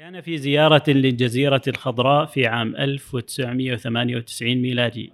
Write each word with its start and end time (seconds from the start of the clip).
كان 0.00 0.20
في 0.20 0.38
زيارة 0.38 0.82
للجزيرة 0.88 1.62
الخضراء 1.68 2.26
في 2.26 2.46
عام 2.46 2.76
1998 2.76 4.54
ميلادي. 4.54 5.12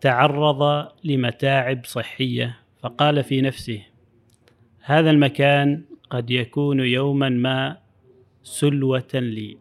تعرض 0.00 0.88
لمتاعب 1.04 1.80
صحية 1.84 2.58
فقال 2.82 3.24
في 3.24 3.40
نفسه 3.40 3.82
هذا 4.80 5.10
المكان 5.10 5.82
قد 6.10 6.30
يكون 6.30 6.80
يوما 6.80 7.28
ما 7.28 7.76
سلوة 8.42 9.08
لي. 9.14 9.56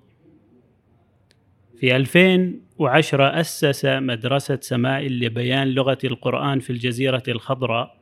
في 1.80 1.96
2010 1.96 3.40
أسس 3.40 3.86
مدرسة 3.86 4.60
سمائل 4.62 5.20
لبيان 5.20 5.68
لغة 5.68 6.00
القرآن 6.04 6.60
في 6.60 6.70
الجزيرة 6.70 7.24
الخضراء 7.28 7.98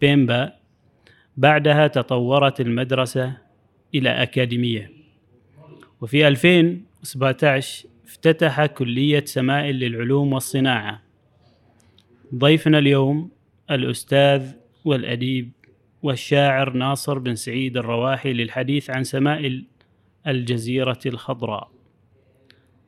بيمبا 0.00 0.52
بعدها 1.36 1.86
تطورت 1.86 2.60
المدرسة 2.60 3.36
إلى 3.94 4.10
أكاديمية. 4.22 5.01
وفي 6.02 6.28
2017 6.28 7.88
افتتح 8.04 8.66
كلية 8.66 9.24
سمائل 9.24 9.76
للعلوم 9.76 10.32
والصناعة. 10.32 11.02
ضيفنا 12.34 12.78
اليوم 12.78 13.30
الأستاذ 13.70 14.52
والأديب 14.84 15.50
والشاعر 16.02 16.72
ناصر 16.72 17.18
بن 17.18 17.34
سعيد 17.34 17.76
الرواحي 17.76 18.32
للحديث 18.32 18.90
عن 18.90 19.04
سمائل 19.04 19.64
الجزيرة 20.26 20.98
الخضراء. 21.06 21.70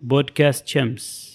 بودكاست 0.03 0.69
شمس. 0.69 1.35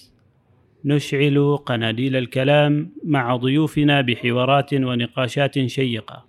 نشعل 0.84 1.56
قناديل 1.56 2.16
الكلام 2.16 2.92
مع 3.04 3.36
ضيوفنا 3.36 4.00
بحوارات 4.00 4.74
ونقاشات 4.74 5.66
شيقة. 5.66 6.26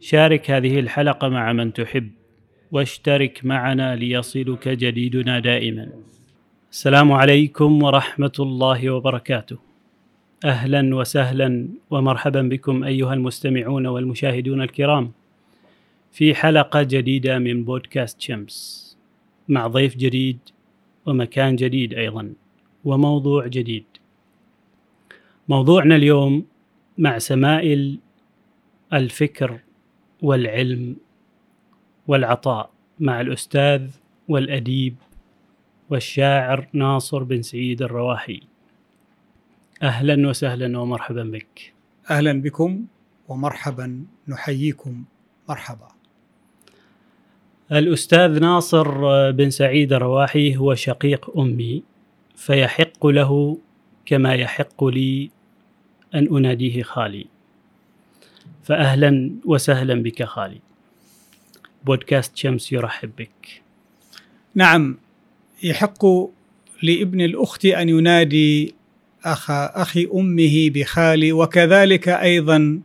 شارك 0.00 0.50
هذه 0.50 0.80
الحلقة 0.80 1.28
مع 1.28 1.52
من 1.52 1.72
تحب. 1.72 2.23
واشترك 2.72 3.44
معنا 3.44 3.96
ليصلك 3.96 4.68
جديدنا 4.68 5.40
دائما. 5.40 5.88
السلام 6.72 7.12
عليكم 7.12 7.82
ورحمة 7.82 8.32
الله 8.38 8.90
وبركاته. 8.90 9.58
أهلا 10.44 10.96
وسهلا 10.96 11.68
ومرحبا 11.90 12.42
بكم 12.42 12.84
أيها 12.84 13.14
المستمعون 13.14 13.86
والمشاهدون 13.86 14.62
الكرام 14.62 15.12
في 16.12 16.34
حلقة 16.34 16.82
جديدة 16.82 17.38
من 17.38 17.64
بودكاست 17.64 18.20
شمس. 18.20 18.84
مع 19.48 19.66
ضيف 19.66 19.96
جديد 19.96 20.38
ومكان 21.06 21.56
جديد 21.56 21.94
أيضا 21.94 22.32
وموضوع 22.84 23.46
جديد. 23.46 23.84
موضوعنا 25.48 25.96
اليوم 25.96 26.46
مع 26.98 27.18
سمائل 27.18 27.98
الفكر 28.92 29.58
والعلم 30.22 30.96
والعطاء 32.08 32.70
مع 33.00 33.20
الأستاذ 33.20 33.90
والأديب 34.28 34.96
والشاعر 35.90 36.68
ناصر 36.72 37.22
بن 37.22 37.42
سعيد 37.42 37.82
الرواحي. 37.82 38.40
أهلا 39.82 40.28
وسهلا 40.28 40.78
ومرحبا 40.78 41.22
بك. 41.22 41.72
أهلا 42.10 42.42
بكم 42.42 42.84
ومرحبا 43.28 44.04
نحييكم. 44.28 45.04
مرحبا. 45.48 45.88
الأستاذ 47.72 48.40
ناصر 48.40 49.30
بن 49.30 49.50
سعيد 49.50 49.92
الرواحي 49.92 50.56
هو 50.56 50.74
شقيق 50.74 51.38
أمي 51.38 51.82
فيحق 52.36 53.06
له 53.06 53.58
كما 54.06 54.34
يحق 54.34 54.84
لي 54.84 55.30
أن 56.14 56.36
أناديه 56.36 56.82
خالي. 56.82 57.26
فاهلا 58.62 59.30
وسهلا 59.44 60.02
بك 60.02 60.22
خالي. 60.22 60.60
بودكاست 61.84 62.36
شمس 62.36 62.72
يرحب 62.72 63.10
بك. 63.18 63.62
نعم 64.54 64.96
يحق 65.62 66.06
لابن 66.82 67.20
الأخت 67.20 67.64
أن 67.64 67.88
ينادي 67.88 68.74
أخ 69.24 69.50
أخي 69.50 70.08
أمه 70.14 70.70
بخالي 70.70 71.32
وكذلك 71.32 72.08
أيضا 72.08 72.80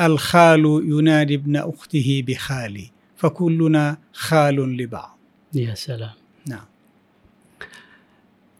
الخال 0.00 0.82
ينادي 0.84 1.34
ابن 1.34 1.56
أخته 1.56 2.24
بخالي 2.26 2.90
فكلنا 3.16 3.98
خال 4.12 4.76
لبعض. 4.76 5.18
يا 5.54 5.74
سلام. 5.74 6.14
نعم. 6.48 6.64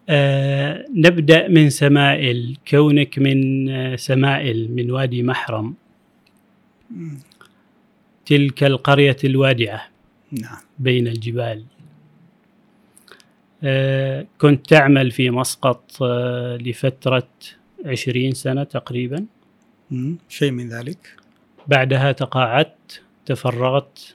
آه 0.08 0.86
نبدأ 0.94 1.48
من 1.48 1.70
سمائل 1.70 2.56
كونك 2.68 3.18
من 3.18 3.68
آه 3.68 3.96
سمائل 3.96 4.72
من 4.74 4.90
وادي 4.90 5.22
محرم. 5.22 5.74
تلك 8.26 8.64
القرية 8.64 9.16
الوادعة 9.24 9.88
نعم. 10.32 10.58
بين 10.78 11.08
الجبال. 11.08 11.64
آه، 13.64 14.26
كنت 14.40 14.66
تعمل 14.66 15.10
في 15.10 15.30
مسقط 15.30 16.02
آه، 16.02 16.56
لفترة 16.56 17.28
عشرين 17.86 18.32
سنة 18.32 18.64
تقريبا. 18.64 19.26
شيء 20.28 20.50
من 20.50 20.68
ذلك؟ 20.68 21.16
بعدها 21.66 22.12
تقاعدت 22.12 23.02
تفرغت 23.26 24.14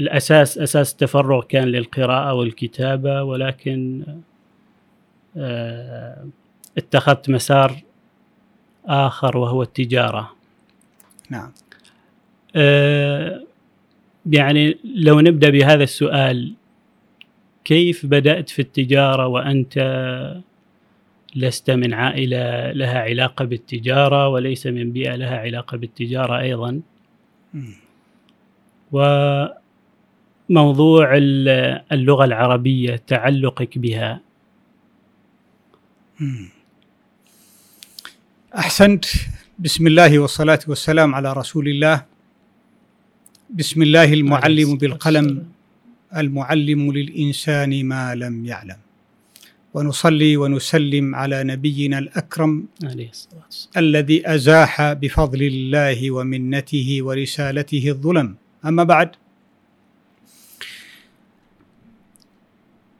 الأساس 0.00 0.58
أساس 0.58 0.92
التفرغ 0.92 1.42
كان 1.44 1.64
للقراءة 1.64 2.34
والكتابة 2.34 3.22
ولكن 3.22 4.04
آه، 5.36 6.26
اتخذت 6.78 7.30
مسار 7.30 7.82
آخر 8.86 9.36
وهو 9.36 9.62
التجارة. 9.62 10.35
نعم. 11.30 11.52
يعني 14.26 14.78
لو 14.84 15.20
نبدأ 15.20 15.50
بهذا 15.50 15.82
السؤال 15.82 16.54
كيف 17.64 18.06
بدأت 18.06 18.50
في 18.50 18.62
التجارة 18.62 19.26
وأنت 19.26 19.74
لست 21.36 21.70
من 21.70 21.94
عائلة 21.94 22.72
لها 22.72 22.98
علاقة 22.98 23.44
بالتجارة 23.44 24.28
وليس 24.28 24.66
من 24.66 24.92
بيئة 24.92 25.14
لها 25.16 25.38
علاقة 25.38 25.76
بالتجارة 25.76 26.40
أيضا؟ 26.40 26.80
وموضوع 30.48 31.10
اللغة 31.92 32.24
العربية 32.24 32.96
تعلقك 33.06 33.78
بها. 33.78 34.20
أحسنت. 38.58 39.04
بسم 39.58 39.86
الله 39.86 40.18
والصلاة 40.18 40.58
والسلام 40.68 41.14
على 41.14 41.32
رسول 41.32 41.68
الله 41.68 42.04
بسم 43.50 43.82
الله 43.82 44.12
المعلم 44.12 44.76
بالقلم 44.76 45.28
المعلم 46.16 46.92
للانسان 46.92 47.72
ما 47.84 48.14
لم 48.14 48.44
يعلم 48.44 48.76
ونصلي 49.74 50.36
ونسلم 50.36 51.14
على 51.14 51.44
نبينا 51.44 51.98
الاكرم 51.98 52.68
عليه 52.84 53.08
الصلاه 53.10 53.44
والسلام 53.44 53.84
الذي 53.84 54.28
ازاح 54.34 54.92
بفضل 54.92 55.42
الله 55.42 56.10
ومنته 56.10 56.98
ورسالته 57.00 57.84
الظلم 57.88 58.28
اما 58.64 58.84
بعد 58.84 59.10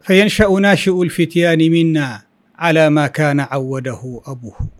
فينشا 0.02 0.48
ناشئ 0.48 1.02
الفتيان 1.02 1.60
منا 1.70 2.22
على 2.58 2.90
ما 2.90 3.06
كان 3.06 3.40
عوده 3.40 4.22
ابوه 4.26 4.75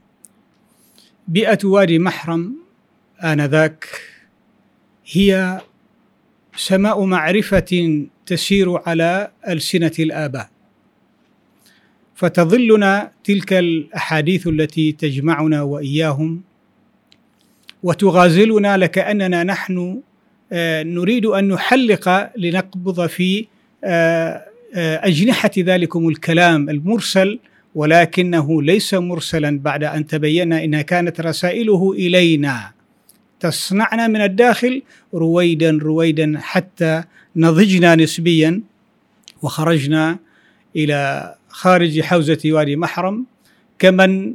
بيئة 1.28 1.58
وادي 1.64 1.98
محرم 1.98 2.56
آنذاك 3.24 3.86
هي 5.06 5.60
سماء 6.56 7.04
معرفة 7.04 8.04
تسير 8.26 8.88
على 8.88 9.30
ألسنة 9.48 9.92
الآباء. 9.98 10.48
فتظلنا 12.14 13.10
تلك 13.24 13.52
الأحاديث 13.52 14.46
التي 14.46 14.92
تجمعنا 14.92 15.62
وإياهم 15.62 16.42
وتغازلنا 17.82 18.76
لكأننا 18.76 19.44
نحن 19.44 20.00
آه، 20.52 20.82
نريد 20.82 21.26
أن 21.26 21.48
نحلق 21.48 22.30
لنقبض 22.36 23.06
في 23.06 23.46
آه، 23.84 24.44
آه، 24.74 25.06
أجنحة 25.06 25.50
ذلكم 25.58 26.08
الكلام 26.08 26.70
المرسل 26.70 27.38
ولكنه 27.76 28.62
ليس 28.62 28.94
مرسلا 28.94 29.58
بعد 29.58 29.84
أن 29.84 30.06
تبين 30.06 30.52
انها 30.52 30.82
كانت 30.82 31.20
رسائله 31.20 31.92
إلينا. 31.92 32.72
تصنعنا 33.40 34.08
من 34.08 34.20
الداخل 34.20 34.82
رويدا 35.14 35.78
رويدا 35.82 36.38
حتى 36.40 37.02
نضجنا 37.36 37.94
نسبيا 37.94 38.60
وخرجنا 39.42 40.18
إلى 40.76 41.34
خارج 41.48 42.00
حوزة 42.00 42.38
وادي 42.46 42.76
محرم. 42.76 43.24
كمن 43.78 44.34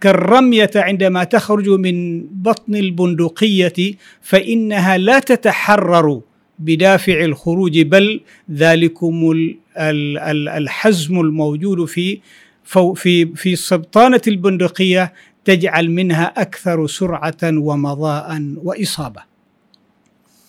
كالرمية 0.00 0.70
عندما 0.76 1.24
تخرج 1.24 1.68
من 1.68 2.20
بطن 2.26 2.74
البندقية 2.74 3.94
فإنها 4.22 4.98
لا 4.98 5.18
تتحرر 5.18 6.20
بدافع 6.58 7.24
الخروج 7.24 7.80
بل 7.80 8.20
ذلكم 8.50 9.34
الحزم 9.76 11.20
الموجود 11.20 11.84
في 11.84 12.20
في 12.94 13.26
في 13.26 13.56
سبطانه 13.56 14.20
البندقية 14.28 15.12
تجعل 15.44 15.90
منها 15.90 16.24
أكثر 16.24 16.86
سرعة 16.86 17.36
ومضاء 17.42 18.54
وإصابة. 18.56 19.22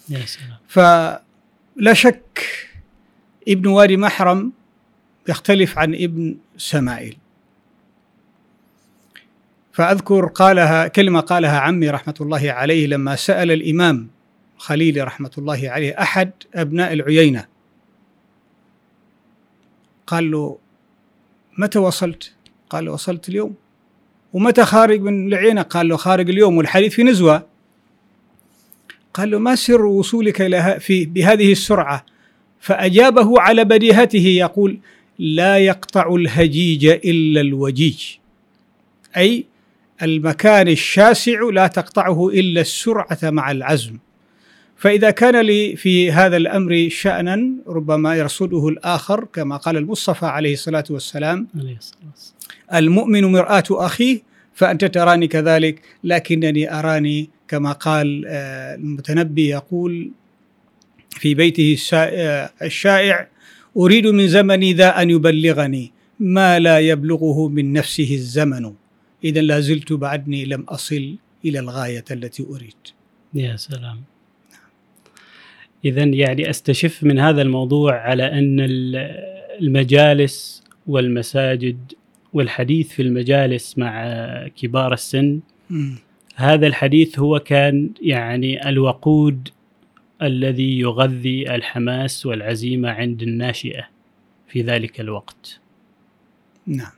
يا 0.10 0.26
سلام. 0.26 0.58
فلا 0.68 1.94
شك 1.94 2.46
ابن 3.48 3.68
وادي 3.68 3.98
محرم 3.98 4.52
يختلف 5.30 5.78
عن 5.78 5.96
ابن 5.96 6.38
سمائل 6.58 7.16
فأذكر 9.74 10.26
قالها 10.26 10.88
كلمة 10.88 11.20
قالها 11.20 11.60
عمي 11.60 11.90
رحمة 11.90 12.16
الله 12.22 12.52
عليه 12.52 12.88
لما 12.88 13.16
سأل 13.16 13.52
الإمام 13.52 14.08
خليل 14.58 15.08
رحمة 15.08 15.32
الله 15.38 15.70
عليه 15.70 16.02
أحد 16.02 16.32
أبناء 16.56 16.94
العيينة. 16.94 17.46
قال 20.08 20.32
له 20.32 20.58
متى 21.58 21.80
وصلت؟ 21.80 22.34
قال 22.70 22.86
له 22.86 22.92
وصلت 22.92 23.30
اليوم 23.30 23.56
ومتى 24.34 24.66
خارج 24.66 25.02
من 25.02 25.28
العينة؟ 25.28 25.62
قال 25.62 25.88
له 25.88 25.98
خارج 25.98 26.30
اليوم 26.30 26.58
والحديث 26.58 26.94
في 26.94 27.04
نزوة 27.04 27.46
قال 29.14 29.32
له 29.32 29.40
ما 29.40 29.56
سر 29.56 29.86
وصولك 29.86 30.42
إلى 30.42 30.78
في 30.80 31.06
بهذه 31.06 31.52
السرعة؟ 31.52 32.06
فأجابه 32.60 33.42
على 33.42 33.66
بديهته 33.66 34.28
يقول 34.28 34.80
لا 35.20 35.58
يقطع 35.58 36.16
الهجيج 36.16 36.86
إلا 36.86 37.42
الوجيج 37.42 38.04
أي 39.18 39.46
المكان 40.02 40.68
الشاسع 40.68 41.40
لا 41.54 41.68
تقطعه 41.68 42.30
إلا 42.30 42.62
السرعة 42.62 43.20
مع 43.24 43.52
العزم 43.52 43.98
فإذا 44.78 45.12
كان 45.12 45.42
لي 45.42 45.76
في 45.76 46.12
هذا 46.12 46.38
الأمر 46.38 46.90
شأنا 46.90 47.50
ربما 47.68 48.16
يرصده 48.16 48.68
الآخر 48.68 49.26
كما 49.34 49.58
قال 49.58 49.78
المصطفى 49.78 50.26
عليه 50.26 50.54
الصلاة 50.54 50.84
والسلام 50.90 51.48
عليه 51.56 51.78
الصلاة 51.78 52.02
والسلام. 52.12 52.36
المؤمن 52.74 53.26
مرآة 53.26 53.64
أخيه 53.72 54.22
فأنت 54.54 54.86
تراني 54.86 55.28
كذلك 55.28 55.82
لكنني 56.04 56.80
أراني 56.80 57.30
كما 57.48 57.72
قال 57.72 58.24
آه، 58.28 58.76
المتنبي 58.76 59.48
يقول 59.50 60.12
في 61.10 61.34
بيته 61.34 61.78
آه، 61.94 62.52
الشائع 62.62 63.28
أريد 63.78 64.08
من 64.08 64.28
زمني 64.28 64.74
ذا 64.74 65.02
أن 65.02 65.10
يبلغني 65.10 65.92
ما 66.20 66.60
لا 66.60 66.80
يبلغه 66.80 67.48
من 67.48 67.74
نفسه 67.74 68.14
الزمن. 68.14 68.74
إذا 69.24 69.42
لا 69.42 69.60
زلت 69.60 69.94
بعدني 69.94 70.46
لم 70.46 70.62
أصل 70.62 71.16
إلى 71.46 71.60
الغاية 71.60 72.06
التي 72.12 72.44
أريد. 72.44 72.82
يا 73.34 73.56
سلام. 73.56 74.15
إذا 75.86 76.04
يعني 76.04 76.50
أستشف 76.50 77.04
من 77.04 77.20
هذا 77.20 77.42
الموضوع 77.42 77.94
على 78.00 78.24
أن 78.32 78.60
ال- 78.60 78.96
المجالس 79.62 80.64
والمساجد 80.88 81.94
والحديث 82.34 82.90
في 82.92 83.02
المجالس 83.02 83.78
مع 83.78 84.04
كبار 84.48 84.94
السن. 84.94 85.40
هذا 86.36 86.68
الحديث 86.68 87.20
هو 87.20 87.40
كان 87.40 87.90
يعني 88.02 88.70
الوقود 88.70 89.50
الذي 90.22 90.80
يغذي 90.80 91.56
الحماس 91.56 92.26
والعزيمة 92.26 92.90
عند 92.90 93.22
الناشئة 93.22 93.88
في 94.48 94.62
ذلك 94.62 95.00
الوقت. 95.02 95.60
نعم. 96.68 96.92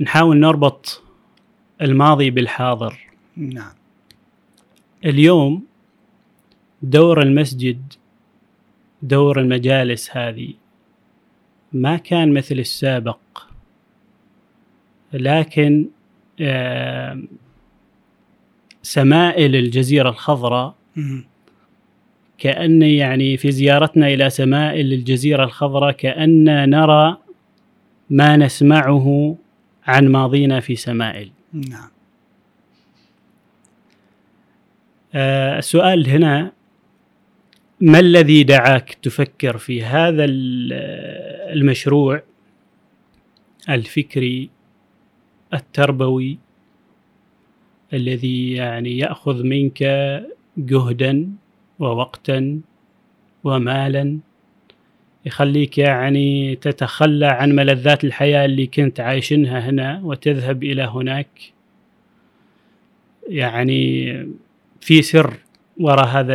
نحاول 0.00 0.36
نربط 0.36 1.02
الماضي 1.82 2.30
بالحاضر. 2.30 2.98
نعم. 3.36 3.72
اليوم 5.04 5.62
دور 6.82 7.22
المسجد 7.22 7.92
دور 9.02 9.40
المجالس 9.40 10.16
هذه. 10.16 10.54
ما 11.72 11.96
كان 11.96 12.32
مثل 12.32 12.58
السابق. 12.58 13.18
لكن 15.12 15.88
سمائل 18.82 19.56
الجزيرة 19.56 20.08
الخضراء. 20.08 20.74
كأن 22.38 22.82
يعني 22.82 23.36
في 23.36 23.50
زيارتنا 23.50 24.08
إلى 24.08 24.30
سمائل 24.30 24.92
الجزيرة 24.92 25.44
الخضراء 25.44 25.92
كأن 25.92 26.70
نرى 26.70 27.16
ما 28.10 28.36
نسمعه 28.36 29.36
عن 29.86 30.08
ماضينا 30.08 30.60
في 30.60 30.76
سمائل. 30.76 31.30
نعم. 31.52 31.90
آه، 35.14 35.58
السؤال 35.58 36.08
هنا 36.08 36.52
ما 37.80 37.98
الذي 38.00 38.42
دعاك 38.44 38.94
تفكر 39.02 39.58
في 39.58 39.82
هذا 39.84 40.24
ال- 40.24 40.72
المشروع 41.56 42.22
الفكري 43.68 44.50
التربوي 45.54 46.38
الذي 47.92 48.52
يعني 48.52 48.98
يأخذ 48.98 49.42
منك 49.42 49.82
جهدا 50.58 51.30
ووقتا 51.78 52.60
ومالا 53.44 54.18
يخليك 55.26 55.78
يعني 55.78 56.56
تتخلى 56.56 57.26
عن 57.26 57.52
ملذات 57.52 58.04
الحياة 58.04 58.44
اللي 58.44 58.66
كنت 58.66 59.00
عايشنها 59.00 59.70
هنا 59.70 60.00
وتذهب 60.04 60.64
إلى 60.64 60.82
هناك؟ 60.82 61.28
يعني 63.28 64.12
في 64.80 65.02
سر 65.02 65.34
وراء 65.80 66.06
هذا 66.06 66.34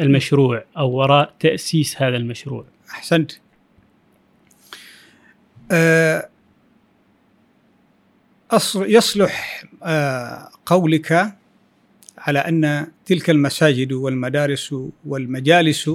المشروع 0.00 0.64
أو 0.76 0.90
وراء 0.90 1.34
تأسيس 1.40 2.02
هذا 2.02 2.16
المشروع. 2.16 2.64
أحسنت. 2.90 3.32
آه، 5.72 6.28
أص- 8.54 8.76
يصلح 8.76 9.64
آه، 9.82 10.50
قولك 10.66 11.34
على 12.18 12.38
أن 12.38 12.86
تلك 13.06 13.30
المساجد 13.30 13.92
والمدارس 13.92 14.74
والمجالس 15.06 15.90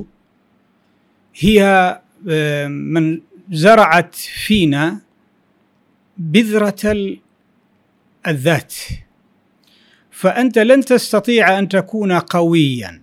هي 1.35 1.63
آه، 2.29 2.67
من 2.67 3.21
زرعت 3.51 4.15
فينا 4.15 5.01
بذرة 6.17 6.75
ال- 6.85 7.19
الذات. 8.27 8.73
فأنت 10.11 10.57
لن 10.59 10.81
تستطيع 10.85 11.59
أن 11.59 11.69
تكون 11.69 12.11
قويا. 12.11 13.01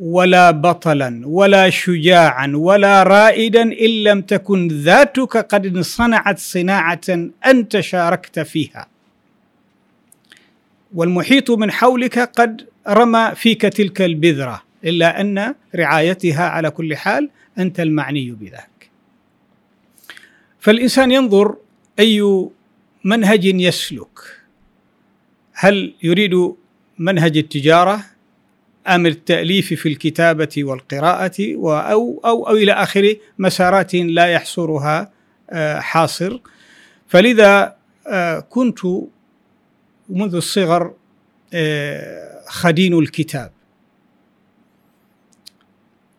ولا 0.00 0.50
بطلا 0.50 1.22
ولا 1.24 1.70
شجاعا 1.70 2.52
ولا 2.54 3.02
رائدا 3.02 3.62
إن 3.62 4.02
لم 4.02 4.22
تكن 4.22 4.68
ذاتك 4.68 5.36
قد 5.36 5.80
صنعت 5.80 6.38
صناعة 6.38 7.00
انت 7.46 7.80
شاركت 7.80 8.40
فيها. 8.40 8.86
والمحيط 10.94 11.50
من 11.50 11.70
حولك 11.70 12.18
قد 12.18 12.66
رمى 12.88 13.32
فيك 13.34 13.62
تلك 13.62 14.02
البذرة 14.02 14.62
إلا 14.84 15.20
أن 15.20 15.54
رعايتها 15.74 16.48
على 16.48 16.70
كل 16.70 16.96
حال 16.96 17.30
أنت 17.58 17.80
المعني 17.80 18.30
بذاك. 18.30 18.90
فالإنسان 20.60 21.10
ينظر 21.10 21.56
أي 21.98 22.48
منهج 23.04 23.44
يسلك. 23.44 24.18
هل 25.52 25.94
يريد 26.02 26.52
منهج 26.98 27.36
التجارة؟ 27.36 28.15
أم 28.88 29.06
التأليف 29.06 29.74
في 29.74 29.88
الكتابة 29.88 30.54
والقراءة 30.58 31.54
أو 31.56 32.20
أو 32.24 32.46
أو 32.48 32.56
إلى 32.56 32.72
آخر 32.72 33.14
مسارات 33.38 33.94
لا 33.94 34.26
يحصرها 34.26 35.12
آه، 35.50 35.80
حاصر. 35.80 36.38
فلذا 37.06 37.76
آه، 38.06 38.40
كنت 38.40 38.78
منذ 40.08 40.34
الصغر 40.34 40.94
آه، 41.54 42.40
خدين 42.48 42.98
الكتاب. 42.98 43.52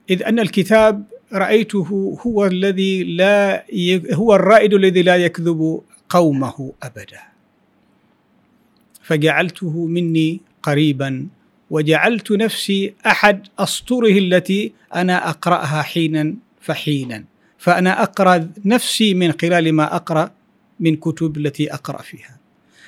إذ 0.10 0.24
أن 0.24 0.40
الكتاب 0.40 1.04
رأيته 1.34 2.18
هو 2.28 2.46
الذي 2.46 3.04
لا 3.04 3.66
هو 4.14 4.36
الرائد 4.36 4.74
الذي 4.74 5.02
لا 5.02 5.18
يكذب 5.18 5.82
قومه 6.10 6.74
أبدا. 6.84 7.22
فجعلته 9.04 9.86
مني 9.86 10.42
قريبا. 10.64 11.28
وجعلت 11.70 12.32
نفسي 12.32 12.94
أحد 13.06 13.48
اسطره 13.60 14.18
التي 14.18 14.74
أنا 14.96 15.30
أقرأها 15.30 15.82
حينا 15.82 16.34
فحينا. 16.62 17.24
فأنا 17.58 18.04
أقرأ 18.04 18.50
نفسي 18.66 19.14
من 19.14 19.32
خلال 19.42 19.74
ما 19.74 19.96
أقرأ 19.96 20.32
من 20.80 20.96
كتب 20.96 21.38
التي 21.38 21.74
أقرأ 21.74 22.02
فيها. 22.02 22.38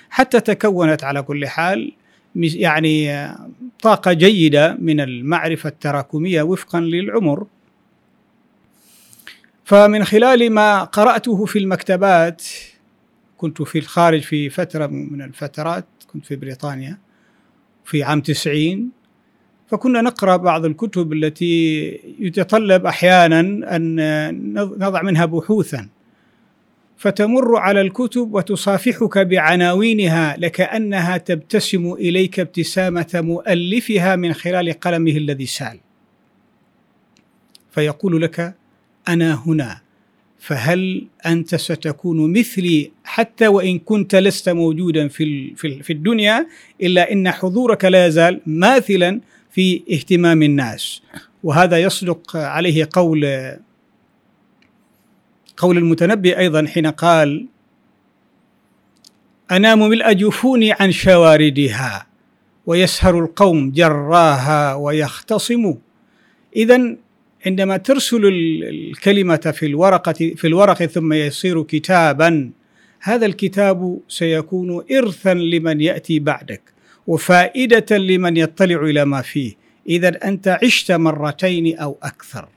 حتى 0.10 0.40
تكونت 0.40 1.04
على 1.04 1.22
كل 1.22 1.48
حال 1.48 1.92
يعني 2.36 3.28
طاقة 3.82 4.14
جيدة 4.14 4.78
من 4.80 5.00
المعرفة 5.00 5.70
التراكمية 5.70 6.42
وفقا 6.42 6.80
للعمر. 6.80 7.48
فمن 9.66 10.04
خلال 10.04 10.50
ما 10.50 10.84
قرأته 10.84 11.46
في 11.46 11.60
المكتبات 11.60 12.44
كنت 13.38 13.62
في 13.62 13.80
الخارج 13.80 14.22
في 14.22 14.50
فترة 14.50 14.88
من 14.88 15.22
الفترات 15.22 15.86
كنت 16.08 16.26
في 16.26 16.36
بريطانيا 16.36 16.98
في 17.90 18.04
عام 18.04 18.22
90 18.22 18.90
فكنا 19.68 20.02
نقرأ 20.02 20.38
بعض 20.38 20.66
الكتب 20.66 21.14
التي 21.14 21.86
يتطلب 22.20 22.86
أحيانا 22.86 23.40
أن 23.76 24.54
نضع 24.54 25.02
منها 25.02 25.26
بحوثا. 25.26 25.90
فتمر 26.98 27.58
على 27.58 27.82
الكتب 27.82 28.34
وتصافحك 28.34 29.18
بعناوينها 29.18 30.38
لكأنها 30.38 31.18
تبتسم 31.18 31.94
إليك 31.94 32.40
ابتسامة 32.40 33.08
مؤلفها 33.14 34.16
من 34.16 34.34
خلال 34.34 34.74
قلمه 34.74 35.12
الذي 35.12 35.46
سال. 35.46 35.80
فيقول 37.72 38.22
لك 38.22 38.56
أنا 39.08 39.44
هنا. 39.48 39.82
فهل 40.40 41.08
أنت 41.26 41.56
ستكون 41.56 42.40
مثلي 42.40 42.92
حتى 43.04 43.48
وإن 43.48 43.80
كنت 43.80 44.16
لست 44.16 44.50
موجودا 44.50 45.08
في 45.08 45.56
في 45.56 45.94
الدنيا 45.94 46.48
إلا 46.82 47.12
إن 47.12 47.32
حضورك 47.32 47.86
لا 47.86 48.06
يزال 48.08 48.42
ماثلا 48.46 49.22
في 49.52 49.84
اهتمام 49.92 50.44
الناس. 50.44 51.02
وهذا 51.44 51.78
يصدق 51.78 52.36
عليه 52.36 52.90
قول 52.94 53.26
قول 55.58 55.78
المتنبي 55.78 56.38
أيضا 56.38 56.68
حين 56.68 56.88
قال 56.88 57.46
أنام 59.52 59.80
ملء 59.80 60.14
جفوني 60.14 60.72
عن 60.72 60.92
شواردها 60.92 62.08
ويسهر 62.66 63.20
القوم 63.20 63.72
جراها 63.72 64.76
ويختصم 64.76 65.76
اذا 66.56 66.96
عندما 67.46 67.78
ترسل 67.78 68.22
الكلمة 68.70 69.54
في 69.56 69.66
الورقة 69.66 70.14
في 70.14 70.48
الورق 70.48 70.86
ثم 70.86 71.14
يصير 71.14 71.64
كتابا 71.64 72.52
هذا 73.02 73.26
الكتاب 73.26 74.00
سيكون 74.08 74.84
ارثا 74.92 75.34
لمن 75.34 75.82
يأتي 75.82 76.20
بعدك 76.20 76.62
وفائدة 77.08 77.98
لمن 77.98 78.38
يطلع 78.38 78.84
إلى 78.84 79.06
ما 79.06 79.22
فيه. 79.22 79.54
اذا 79.90 80.28
أنت 80.28 80.48
عشت 80.64 80.92
مرتين 80.92 81.78
أو 81.78 81.98
أكثر. 82.04 82.48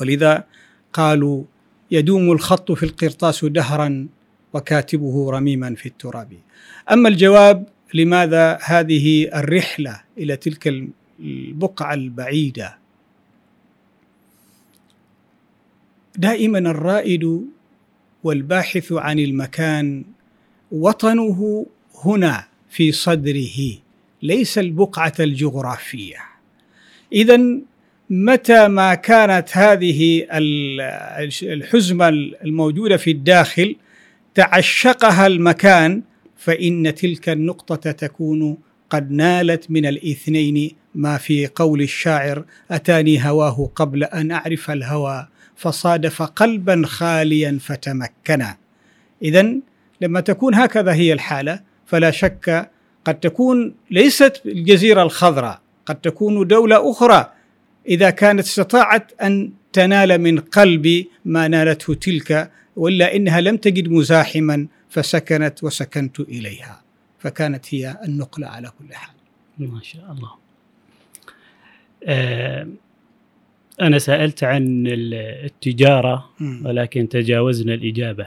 ولذا 0.00 0.44
قالوا 0.92 1.44
يدوم 1.90 2.32
الخط 2.32 2.72
في 2.72 2.82
القرطاس 2.82 3.44
دهرا 3.44 4.08
وكاتبه 4.52 5.30
رميما 5.30 5.74
في 5.74 5.86
التراب. 5.86 6.32
أما 6.92 7.08
الجواب 7.08 7.66
لماذا 7.94 8.58
هذه 8.62 9.28
الرحلة 9.34 10.00
إلى 10.18 10.36
تلك 10.36 10.74
البقعة 11.20 11.94
البعيدة؟ 11.94 12.78
دائما 16.18 16.58
الرائد 16.58 17.46
والباحث 18.24 18.92
عن 18.92 19.18
المكان 19.18 20.04
وطنه 20.72 21.66
هنا 22.04 22.44
في 22.70 22.92
صدره 22.92 23.58
ليس 24.22 24.58
البقعة 24.58 25.12
الجغرافية. 25.20 26.16
اذا 27.12 27.40
متى 28.10 28.68
ما 28.68 28.94
كانت 28.94 29.48
هذه 29.52 30.26
الحزمة 31.42 32.08
الموجودة 32.44 32.96
في 32.96 33.10
الداخل 33.10 33.76
تعشقها 34.34 35.26
المكان 35.26 36.02
فإن 36.36 36.94
تلك 36.94 37.28
النقطة 37.28 37.90
تكون 37.90 38.58
قد 38.90 39.10
نالت 39.10 39.70
من 39.70 39.86
الاثنين 39.86 40.70
ما 40.94 41.16
في 41.16 41.46
قول 41.46 41.82
الشاعر 41.82 42.44
أتاني 42.70 43.28
هواه 43.28 43.70
قبل 43.74 44.04
أن 44.04 44.30
أعرف 44.30 44.70
الهوى 44.70 45.28
فصادف 45.58 46.22
قلبا 46.22 46.82
خاليا 46.86 47.58
فتمكنا 47.60 48.56
اذا 49.22 49.54
لما 50.00 50.20
تكون 50.20 50.54
هكذا 50.54 50.92
هي 50.92 51.12
الحالة 51.12 51.60
فلا 51.86 52.10
شك 52.10 52.70
قد 53.04 53.20
تكون 53.20 53.74
ليست 53.90 54.42
الجزيرة 54.46 55.02
الخضراء 55.02 55.60
قد 55.86 56.00
تكون 56.00 56.46
دولة 56.46 56.90
أخرى 56.90 57.32
إذا 57.88 58.10
كانت 58.10 58.40
استطاعت 58.40 59.12
أن 59.22 59.52
تنال 59.72 60.18
من 60.18 60.38
قلبي 60.38 61.10
ما 61.24 61.48
نالته 61.48 61.94
تلك 61.94 62.50
وإلا 62.76 63.16
إنها 63.16 63.40
لم 63.40 63.56
تجد 63.56 63.88
مزاحما 63.88 64.66
فسكنت 64.90 65.64
وسكنت 65.64 66.20
إليها 66.20 66.82
فكانت 67.18 67.74
هي 67.74 67.98
النقلة 68.04 68.46
على 68.46 68.72
كل 68.78 68.94
حال. 68.94 69.14
ما 69.58 69.80
شاء 69.82 70.12
الله. 70.12 70.30
آه 72.04 72.68
أنا 73.80 73.98
سألت 73.98 74.44
عن 74.44 74.84
التجارة 74.86 76.30
ولكن 76.64 77.08
تجاوزنا 77.08 77.74
الإجابة. 77.74 78.26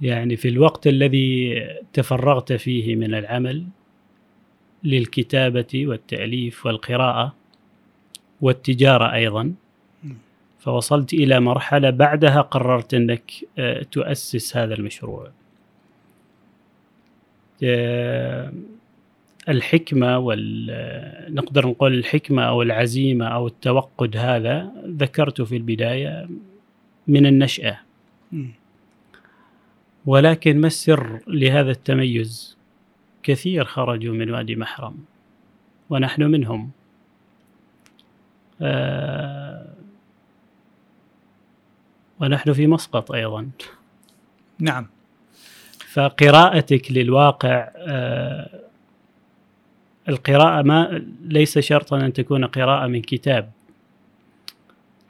يعني 0.00 0.36
في 0.36 0.48
الوقت 0.48 0.86
الذي 0.86 1.62
تفرغت 1.92 2.52
فيه 2.52 2.96
من 2.96 3.14
العمل 3.14 3.66
للكتابة 4.84 5.86
والتأليف 5.86 6.66
والقراءة 6.66 7.34
والتجارة 8.40 9.12
أيضا 9.14 9.54
فوصلت 10.58 11.12
إلى 11.14 11.40
مرحلة 11.40 11.90
بعدها 11.90 12.40
قررت 12.40 12.94
أنك 12.94 13.32
آه، 13.58 13.82
تؤسس 13.82 14.56
هذا 14.56 14.74
المشروع. 14.74 15.30
آه، 17.62 18.52
الحكمة 19.48 20.18
وال 20.18 21.34
نقدر 21.34 21.66
نقول 21.66 21.94
الحكمة 21.94 22.42
أو 22.42 22.62
العزيمة 22.62 23.26
أو 23.26 23.46
التوقد 23.46 24.16
هذا 24.16 24.72
ذكرته 24.86 25.44
في 25.44 25.56
البداية 25.56 26.28
من 27.06 27.26
النشأة. 27.26 27.78
ولكن 30.06 30.60
ما 30.60 30.66
السر 30.66 31.20
لهذا 31.26 31.70
التميز؟ 31.70 32.56
كثير 33.22 33.64
خرجوا 33.64 34.14
من 34.14 34.30
وادي 34.30 34.56
محرم 34.56 34.96
ونحن 35.90 36.22
منهم. 36.22 36.70
آه، 38.62 39.66
ونحن 42.20 42.52
في 42.52 42.66
مسقط 42.66 43.12
أيضا. 43.12 43.50
نعم. 44.58 44.86
فقراءتك 45.92 46.92
للواقع 46.92 47.68
آه، 47.76 48.65
القراءة 50.08 50.62
ما 50.62 51.04
ليس 51.24 51.58
شرطا 51.58 51.96
أن 51.96 52.12
تكون 52.12 52.44
قراءة 52.44 52.86
من 52.86 53.02
كتاب 53.02 53.50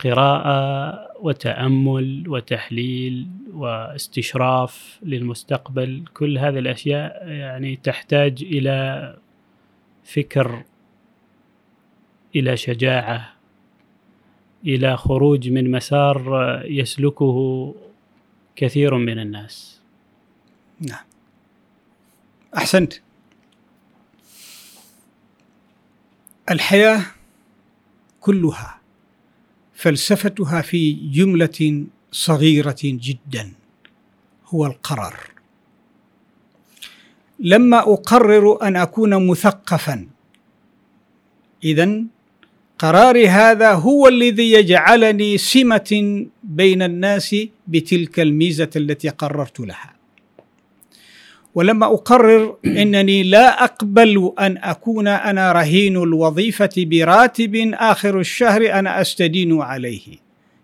قراءة 0.04 1.06
وتأمل 1.20 2.24
وتحليل 2.28 3.26
واستشراف 3.52 4.98
للمستقبل 5.02 6.04
كل 6.14 6.38
هذه 6.38 6.58
الأشياء 6.58 7.28
يعني 7.28 7.76
تحتاج 7.76 8.42
إلى 8.42 9.16
فكر 10.04 10.62
إلى 12.36 12.56
شجاعة 12.56 13.32
إلى 14.66 14.96
خروج 14.96 15.48
من 15.50 15.70
مسار 15.70 16.62
يسلكه 16.64 17.74
كثير 18.56 18.94
من 18.94 19.18
الناس. 19.18 19.80
نعم. 20.80 21.04
أحسنت. 22.56 22.94
الحياة 26.50 27.02
كلها 28.20 28.80
فلسفتها 29.74 30.62
في 30.62 30.92
جملة 30.92 31.86
صغيرة 32.12 32.76
جدا 32.82 33.52
هو 34.46 34.66
القرار. 34.66 35.16
لما 37.38 37.78
أقرر 37.78 38.62
أن 38.62 38.76
أكون 38.76 39.26
مثقفا 39.26 40.08
اذا 41.64 42.02
قراري 42.78 43.28
هذا 43.28 43.72
هو 43.72 44.08
الذي 44.08 44.52
يجعلني 44.52 45.38
سمة 45.38 46.26
بين 46.42 46.82
الناس 46.82 47.36
بتلك 47.66 48.20
الميزة 48.20 48.70
التي 48.76 49.08
قررت 49.08 49.60
لها. 49.60 49.95
ولما 51.56 51.86
أقرر 51.86 52.56
أنني 52.66 53.22
لا 53.22 53.64
أقبل 53.64 54.32
أن 54.38 54.58
أكون 54.58 55.08
أنا 55.08 55.52
رهين 55.52 55.96
الوظيفة 55.96 56.70
براتب 56.76 57.70
آخر 57.74 58.20
الشهر 58.20 58.72
أنا 58.72 59.00
أستدين 59.00 59.60
عليه. 59.60 60.16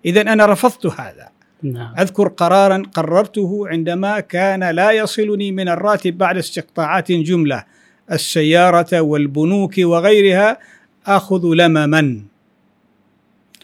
إذا 0.04 0.20
أنا 0.20 0.46
رفضت 0.46 0.87
هذا. 0.87 1.28
نعم. 1.62 1.94
أذكر 1.99 2.28
قرارا 2.28 2.82
قررته 2.94 3.68
عندما 3.68 4.20
كان 4.20 4.70
لا 4.70 4.90
يصلني 4.90 5.52
من 5.52 5.68
الراتب 5.68 6.18
بعد 6.18 6.37
استقطاعات 6.37 7.12
جملة 7.12 7.64
السيارة 8.12 9.00
والبنوك 9.00 9.75
وغيرها 9.78 10.58
آخذ 11.06 11.54
لمما 11.54 12.20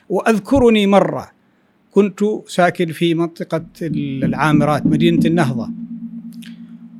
وأذكرني 0.08 0.86
مرة 0.86 1.30
كنت 1.90 2.20
ساكن 2.46 2.92
في 2.92 3.14
منطقة 3.14 3.64
العامرات 3.82 4.86
مدينة 4.86 5.20
النهضة 5.24 5.68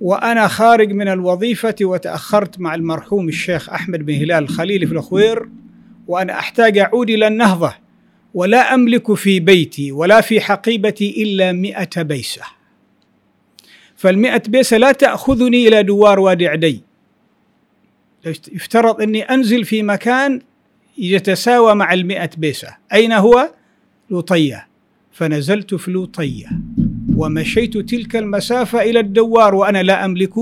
وأنا 0.01 0.49
خارج 0.49 0.93
من 0.93 1.09
الوظيفة 1.09 1.75
وتأخرت 1.83 2.61
مع 2.61 2.75
المرحوم 2.75 3.29
الشيخ 3.29 3.71
أحمد 3.71 4.07
بن 4.07 4.15
هلال 4.15 4.45
الخليلي 4.45 4.87
في 4.87 4.93
الخوير 4.93 5.49
وأنا 6.09 6.39
أحتاج 6.39 6.79
أعود 6.79 7.11
إلى 7.11 7.27
النهضة 7.27 7.75
ولا 8.35 8.75
أملك 8.75 9.15
في 9.15 9.41
بيتي 9.41 9.93
ولا 9.93 10.21
في 10.21 10.41
حقيبتي 10.41 11.23
إلا 11.23 11.53
مئة 11.53 12.03
بيسة. 12.03 12.43
فالمئة 13.97 14.43
بيسة 14.49 14.77
لا 14.77 14.93
تأخذني 14.93 15.69
إلى 15.69 15.83
دوار 15.83 16.21
وادي 16.21 16.49
عدي. 16.49 16.83
يفترض 18.27 19.03
أني 19.03 19.23
أنزل 19.23 19.65
في 19.65 19.83
مكان 19.83 20.41
يتساوى 20.99 21.75
مع 21.75 21.93
المئة 21.93 22.31
بيسة. 22.37 22.77
أين 22.93 23.13
هو؟ 23.13 23.51
لوطية. 24.11 24.69
فنزلت 25.13 25.75
في 25.75 25.91
لوطية. 25.91 26.49
ومشيت 27.19 27.77
تلك 27.77 28.17
المسافة 28.17 28.83
إلى 28.83 29.01
الدوار 29.01 29.55
وأنا 29.55 29.83
لا 29.83 30.05
أملك 30.05 30.35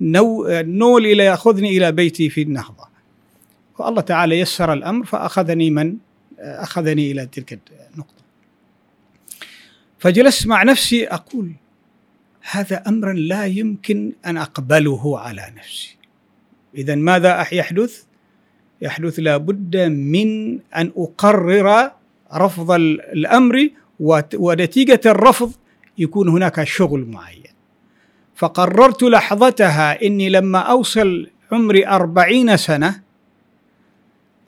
نو 0.00 0.46
نول 0.48 1.06
إلى 1.06 1.24
يأخذني 1.24 1.76
إلى 1.76 1.92
بيتي 1.92 2.30
في 2.30 2.42
النهضة. 2.42 2.88
والله 3.78 4.00
تعالى 4.00 4.38
يسر 4.38 4.72
الأمر 4.72 5.06
فأخذني 5.06 5.70
من 5.70 5.96
أخذني 6.38 7.10
إلى 7.10 7.26
تلك 7.26 7.58
النقطة. 7.92 8.24
فجلست 9.98 10.46
مع 10.46 10.62
نفسي 10.62 11.06
أقول 11.06 11.52
هذا 12.50 12.82
أمر 12.86 13.12
لا 13.12 13.44
يمكن 13.44 14.12
أن 14.26 14.36
أقبله 14.36 15.18
على 15.18 15.52
نفسي. 15.56 15.96
إذا 16.74 16.94
ماذا 16.94 17.46
يحدث؟ 17.52 18.02
يحدث 18.82 19.18
لابد 19.18 19.76
من 19.76 20.58
أن 20.76 20.92
أقرر 20.96 21.90
رفض 22.34 22.70
الأمر 22.70 23.68
ونتيجة 24.34 25.00
الرفض 25.06 25.52
يكون 25.98 26.28
هناك 26.28 26.64
شغل 26.64 27.04
معين. 27.04 27.54
فقررت 28.34 29.02
لحظتها 29.02 30.02
إني 30.02 30.28
لما 30.28 30.58
أوصل 30.58 31.30
عمري 31.52 31.86
أربعين 31.86 32.56
سنة 32.56 33.00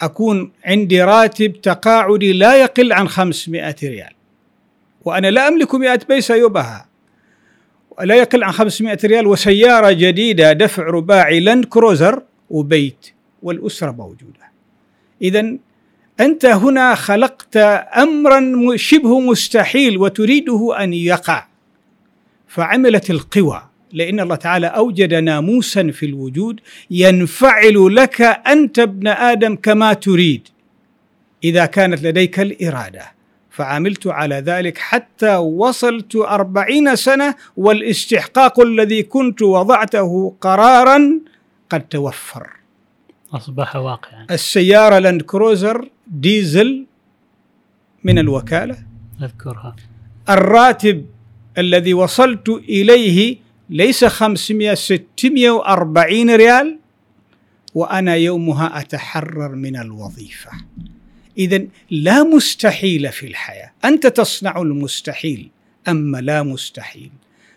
أكون 0.01 0.53
عندي 0.65 1.03
راتب 1.03 1.53
تقاعدي 1.53 2.33
لا 2.33 2.63
يقل 2.63 2.93
عن 2.93 3.09
خمسمائة 3.09 3.77
ريال. 3.83 4.13
وأنا 5.05 5.31
لا 5.31 5.49
أملك 5.49 5.75
مئة 5.75 6.01
بيسة 6.09 6.35
يبها 6.35 6.87
لا 8.03 8.15
يقل 8.15 8.45
عن 8.45 8.53
500 8.53 8.99
ريال 9.05 9.27
وسيارة 9.27 9.93
جديدة 9.93 10.53
دفع 10.53 10.83
رباعي 10.83 11.41
لاند 11.41 11.65
كروزر 11.65 12.23
وبيت 12.51 13.07
والأسرة 13.43 13.91
موجودة. 13.91 14.51
إذا 15.23 15.57
أنت 16.21 16.47
هنا 16.47 16.95
خلقت 16.95 17.57
أمرا 17.97 18.77
شبه 18.77 19.21
مستحيل 19.21 19.99
وتريده 19.99 20.83
أن 20.83 20.93
يقع. 20.93 21.47
فعملت 22.49 23.11
القوى 23.11 23.63
لأن 23.93 24.21
الله 24.21 24.37
تعالى 24.37 24.67
أوجد 24.67 25.15
ناموسا 25.15 25.91
في 25.91 26.07
الوجود 26.07 26.61
ينفعل 26.91 27.97
لك 27.97 28.21
أنت 28.23 28.79
ابن 28.79 29.09
آدم 29.09 29.57
كما 29.57 29.93
تريد 29.93 30.49
إذا 31.45 31.67
كانت 31.67 32.03
لديك 32.03 32.41
الإرادة. 32.41 33.17
فعملت 33.51 34.07
على 34.07 34.35
ذلك 34.35 34.79
حتى 34.79 35.37
وصلت 35.37 36.17
أربعين 36.17 36.97
سنة 36.97 37.35
والاستحقاق 37.57 38.61
الذي 38.61 39.03
كنت 39.03 39.43
وضعته 39.43 40.35
قرارا 40.41 41.21
قد 41.71 41.81
توفر. 41.81 42.51
أصبح 43.35 43.77
واقعا. 43.77 44.27
السيارة 44.31 44.99
لاند 44.99 45.23
كروزر 45.23 45.89
ديزل 46.07 46.87
من 48.05 48.19
الوكالة. 48.19 48.77
أذكرها. 49.23 49.77
الراتب 50.29 51.07
الذي 51.59 51.95
وصلت 51.95 52.49
إليه 52.49 53.37
ليس 53.71 54.05
500 54.05 54.75
640 54.75 56.31
ريال 56.31 56.79
وأنا 57.75 58.15
يومها 58.15 58.81
أتحرر 58.81 59.55
من 59.55 59.77
الوظيفة. 59.77 60.51
إذا 61.39 61.67
لا 61.91 62.23
مستحيل 62.23 63.13
في 63.13 63.27
الحياة. 63.27 63.73
أنت 63.85 64.07
تصنع 64.07 64.63
المستحيل 64.63 65.51
أما 65.89 66.19
لا 66.19 66.43
مستحيل؟ 66.43 67.11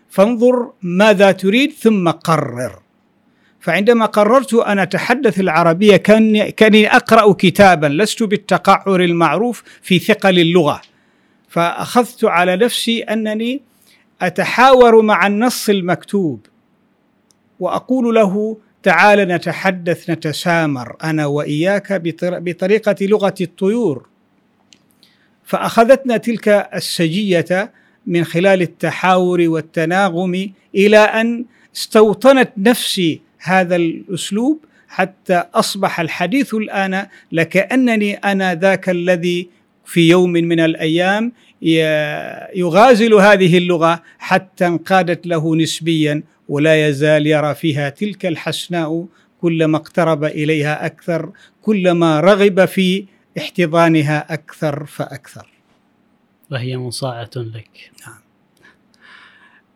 فانظر 0.10 0.72
ماذا 0.82 1.32
تريد 1.32 1.72
ثم 1.72 2.10
قرر. 2.10 2.80
فعندما 3.60 4.06
قررت 4.06 4.54
أن 4.54 4.80
أتحدث 4.80 5.40
العربية 5.40 5.98
كأني, 5.98 6.52
كأني 6.52 6.96
أقرأ 6.96 7.34
كتابا 7.34 7.88
لست 7.88 8.24
بالتقعر 8.24 9.02
المعروف 9.02 9.64
في 9.82 10.00
ثقل 10.00 10.40
اللغة. 10.40 10.82
فأخذت 11.50 12.26
على 12.26 12.56
نفسي 12.56 13.04
أنني 13.04 13.62
أتحاور 14.22 15.02
مع 15.02 15.28
النص 15.28 15.70
المكتوب 15.70 16.46
وأقول 17.60 18.16
له 18.16 18.58
تعال 18.84 19.20
نتحدث 19.20 20.10
نتسامر 20.10 20.96
أنا 21.04 21.26
وإياك 21.26 22.02
بطريقة 22.24 22.96
لغة 23.02 23.34
الطيور. 23.42 24.08
فأخذتنا 25.44 26.18
تلك 26.18 26.48
السجية 26.74 27.72
من 28.08 28.24
خلال 28.24 28.62
التحاور 28.62 29.42
والتناغم 29.42 30.52
إلى 30.76 30.98
أن 30.98 31.46
استوطنت 31.76 32.50
نفسي 32.58 33.22
هذا 33.40 33.76
الأسلوب 33.76 34.66
حتى 34.88 35.44
أصبح 35.54 36.00
الحديث 36.00 36.54
الآن 36.54 37.08
لكأنني 37.32 38.14
أنا 38.14 38.56
ذاك 38.56 38.90
الذي 38.90 39.50
في 39.86 40.10
يوم 40.10 40.32
من 40.32 40.60
الأيام 40.60 41.32
يغازل 42.56 43.14
هذه 43.14 43.58
اللغة 43.58 44.04
حتى 44.20 44.68
انقادت 44.68 45.28
له 45.28 45.56
نسبيا 45.56 46.24
ولا 46.50 46.88
يزال 46.88 47.28
يرى 47.28 47.56
فيها 47.56 47.90
تلك 47.90 48.26
الحسناء 48.26 49.06
كلما 49.42 49.78
اقترب 49.78 50.24
إليها 50.24 50.86
أكثر 50.86 51.32
كلما 51.62 52.20
رغب 52.20 52.66
في 52.66 53.06
احتضانها 53.38 54.34
أكثر 54.34 54.86
فأكثر. 54.86 55.50
وهي 56.52 56.78
مصاعة 56.78 57.30
لك. 57.36 57.92
نعم. 58.08 58.20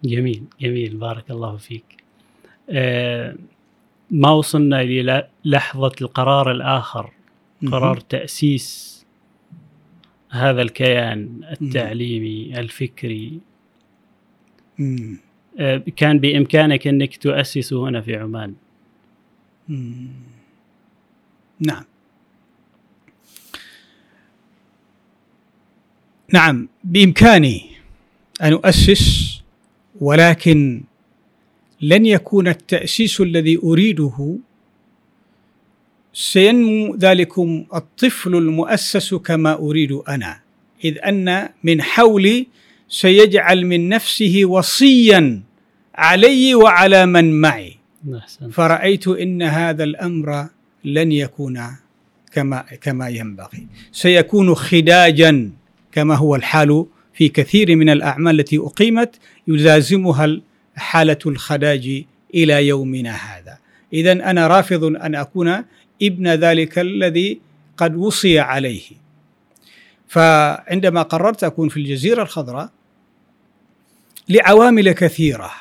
جميل 0.04 0.44
جميل. 0.62 0.98
بارك 0.98 1.32
الله 1.32 1.58
فيك. 1.58 1.86
آه 2.70 3.36
ما 4.14 4.32
وصلنا 4.32 4.82
إلى 4.82 5.28
لحظة 5.46 5.92
القرار 6.02 6.52
الآخر 6.52 7.12
قرار 7.72 8.00
تأسيس 8.00 8.94
هذا 10.30 10.62
الكيان 10.62 11.42
التعليمي 11.62 12.60
الفكري. 12.60 13.40
آه، 15.60 15.84
كان 15.96 16.20
بإمكانك 16.20 16.88
أنك 16.88 17.18
تؤسسه 17.18 17.90
هنا 17.90 18.02
في 18.02 18.16
عمان. 18.16 18.54
نعم. 21.60 21.84
نعم 26.34 26.70
بإمكاني 26.84 27.70
أن 28.42 28.54
أؤسس 28.54 29.42
ولكن 30.02 30.84
لن 31.84 32.06
يكون 32.06 32.48
التأسيس 32.48 33.22
الذي 33.22 33.60
أريده. 33.64 34.38
سينمو 36.14 36.96
ذلكم 36.96 37.66
الطفل 37.76 38.36
المؤسس 38.36 39.14
كما 39.14 39.54
أريد 39.54 39.92
أنا 39.92 40.40
إذ 40.84 40.98
أن 41.04 41.50
من 41.64 41.82
حولي 41.82 42.48
سيجعل 42.90 43.66
من 43.66 43.90
نفسه 43.90 44.42
وصيا 44.46 45.42
علي 45.96 46.56
وعلى 46.56 47.06
من 47.06 47.42
معي. 47.42 47.76
فرأيت 48.52 49.08
إن 49.08 49.42
هذا 49.42 49.84
الأمر 49.84 50.48
لن 50.86 51.12
يكون 51.12 51.62
كما 52.32 52.66
كما 52.82 53.10
ينبغي. 53.10 53.68
سيكون 53.92 54.56
خداجا 54.56 55.52
كما 55.92 56.16
هو 56.16 56.36
الحال 56.36 56.86
في 57.14 57.30
كثير 57.30 57.76
من 57.76 57.90
الأعمال 57.90 58.40
التي 58.40 58.58
أقيمت 58.58 59.16
يلازمها 59.48 60.42
حالة 60.76 61.20
الخداج 61.26 62.04
إلى 62.34 62.68
يومنا 62.68 63.12
هذا. 63.12 63.58
إذا 63.94 64.12
أنا 64.12 64.48
رافض 64.48 64.84
أن 64.84 65.16
أكون 65.16 65.64
ابن 66.02 66.28
ذلك 66.28 66.80
الذي 66.80 67.40
قد 67.78 67.96
وصي 67.96 68.40
عليه. 68.40 68.84
فعندما 70.08 71.02
قررت 71.02 71.44
أكون 71.44 71.70
في 71.70 71.78
الجزيرة 71.78 72.24
الخضراء 72.24 72.70
لعوامل 74.30 74.92
كثيرة. 74.92 75.52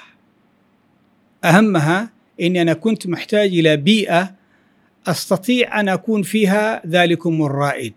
أهمها 1.45 2.11
أني 2.41 2.63
أنا 2.63 2.73
كنت 2.73 3.07
محتاج 3.07 3.49
إلى 3.49 3.77
بيئة 3.77 4.35
أستطيع 5.07 5.81
أن 5.81 5.89
أكون 5.89 6.23
فيها 6.23 6.83
ذلكم 6.87 7.43
الرائد. 7.43 7.95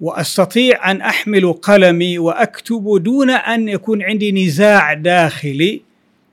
وأستطيع 0.00 0.90
أن 0.90 1.00
أحمل 1.00 1.52
قلمي 1.52 2.18
وأكتب 2.18 3.02
دون 3.02 3.30
أن 3.30 3.68
يكون 3.68 4.02
عندي 4.02 4.32
نزاع 4.32 4.94
داخلي 4.94 5.80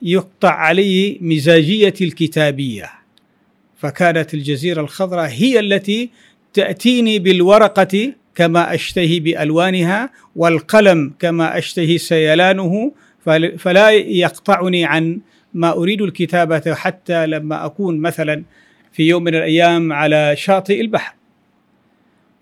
يقطع 0.02 0.50
علي 0.50 1.18
مزاجية 1.20 1.94
الكتابية. 2.00 2.90
فكانت 3.78 4.34
الجزيرة 4.34 4.80
الخضراء 4.80 5.28
هي 5.28 5.60
التي 5.60 6.10
تأتيني 6.54 7.18
بالورقة 7.18 8.12
كما 8.34 8.74
أشتهي 8.74 9.20
بألوانها 9.20 10.10
والقلم 10.36 11.12
كما 11.18 11.58
أشتهي 11.58 11.98
سيلانه 11.98 12.92
فلا 13.58 13.90
يقطعني 13.90 14.84
عن 14.84 15.20
ما 15.54 15.72
أريد 15.72 16.02
الكتابة 16.02 16.74
حتى 16.74 17.26
لما 17.26 17.66
أكون 17.66 18.00
مثلا 18.00 18.42
في 18.92 19.08
يوم 19.08 19.24
من 19.24 19.34
الأيام 19.34 19.92
على 19.92 20.34
شاطئ 20.36 20.80
البحر. 20.80 21.14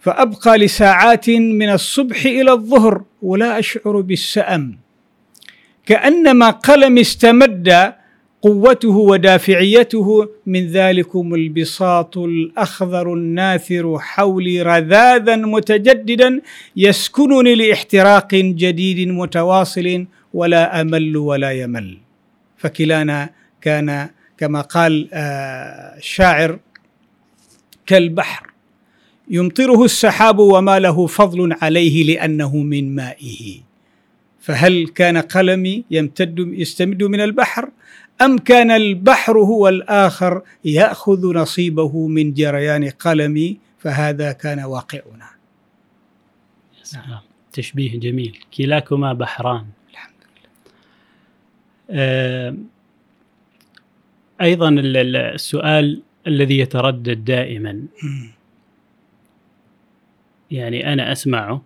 فأبقى 0.00 0.58
لساعات 0.58 1.30
من 1.30 1.70
الصبح 1.70 2.24
إلى 2.26 2.52
الظهر 2.52 3.02
ولا 3.22 3.58
أشعر 3.58 4.00
بالسأم. 4.00 4.78
كأنما 5.86 6.50
قلم 6.50 6.98
استمد 6.98 7.92
قوته 8.42 8.96
ودافعيته 8.96 10.28
من 10.46 10.66
ذلكم 10.66 11.34
البساط 11.34 12.18
الأخضر 12.18 13.14
الناثر 13.14 13.98
حولي 13.98 14.62
رذاذا 14.62 15.36
متجددا 15.36 16.40
يسكنني 16.76 17.54
لإحتراق 17.54 18.34
جديد 18.34 19.08
متواصل 19.08 20.06
ولا 20.34 20.80
أمل 20.80 21.16
ولا 21.16 21.50
يمل. 21.52 21.98
فكلانا 22.56 23.30
كان 23.60 24.08
كما 24.38 24.60
قال 24.60 25.08
آه، 25.12 25.96
الشاعر 25.98 26.58
كالبحر. 27.86 28.49
يمطره 29.30 29.84
السحاب 29.84 30.38
وما 30.38 30.78
له 30.78 31.06
فضل 31.06 31.56
عليه 31.62 32.04
لأنه 32.04 32.56
من 32.56 32.94
مائه. 32.94 33.60
فهل 34.40 34.88
كان 34.88 35.16
قلمي 35.16 35.84
يمتد 35.90 36.38
يستمد 36.38 37.02
من 37.02 37.20
البحر؟ 37.20 37.70
أم 38.22 38.38
كان 38.38 38.70
البحر 38.70 39.38
هو 39.38 39.68
الآخر 39.68 40.42
يأخذ 40.64 41.34
نصيبه 41.34 42.06
من 42.06 42.32
جريان 42.34 42.88
قلمي؟ 42.88 43.58
فهذا 43.78 44.32
كان 44.32 44.60
واقعنا. 44.60 45.30
نعم. 46.94 47.20
تشبيه 47.52 48.00
جميل. 48.00 48.38
كلاكما 48.56 49.12
بحران. 49.12 49.64
الحمد 49.90 50.22
لله. 51.90 52.56
أيضا 54.40 54.68
السؤال 55.34 56.02
الذي 56.26 56.58
يتردد 56.58 57.24
دائما. 57.24 57.82
يعني 60.50 60.92
أنا 60.92 61.12
أسمعه. 61.12 61.62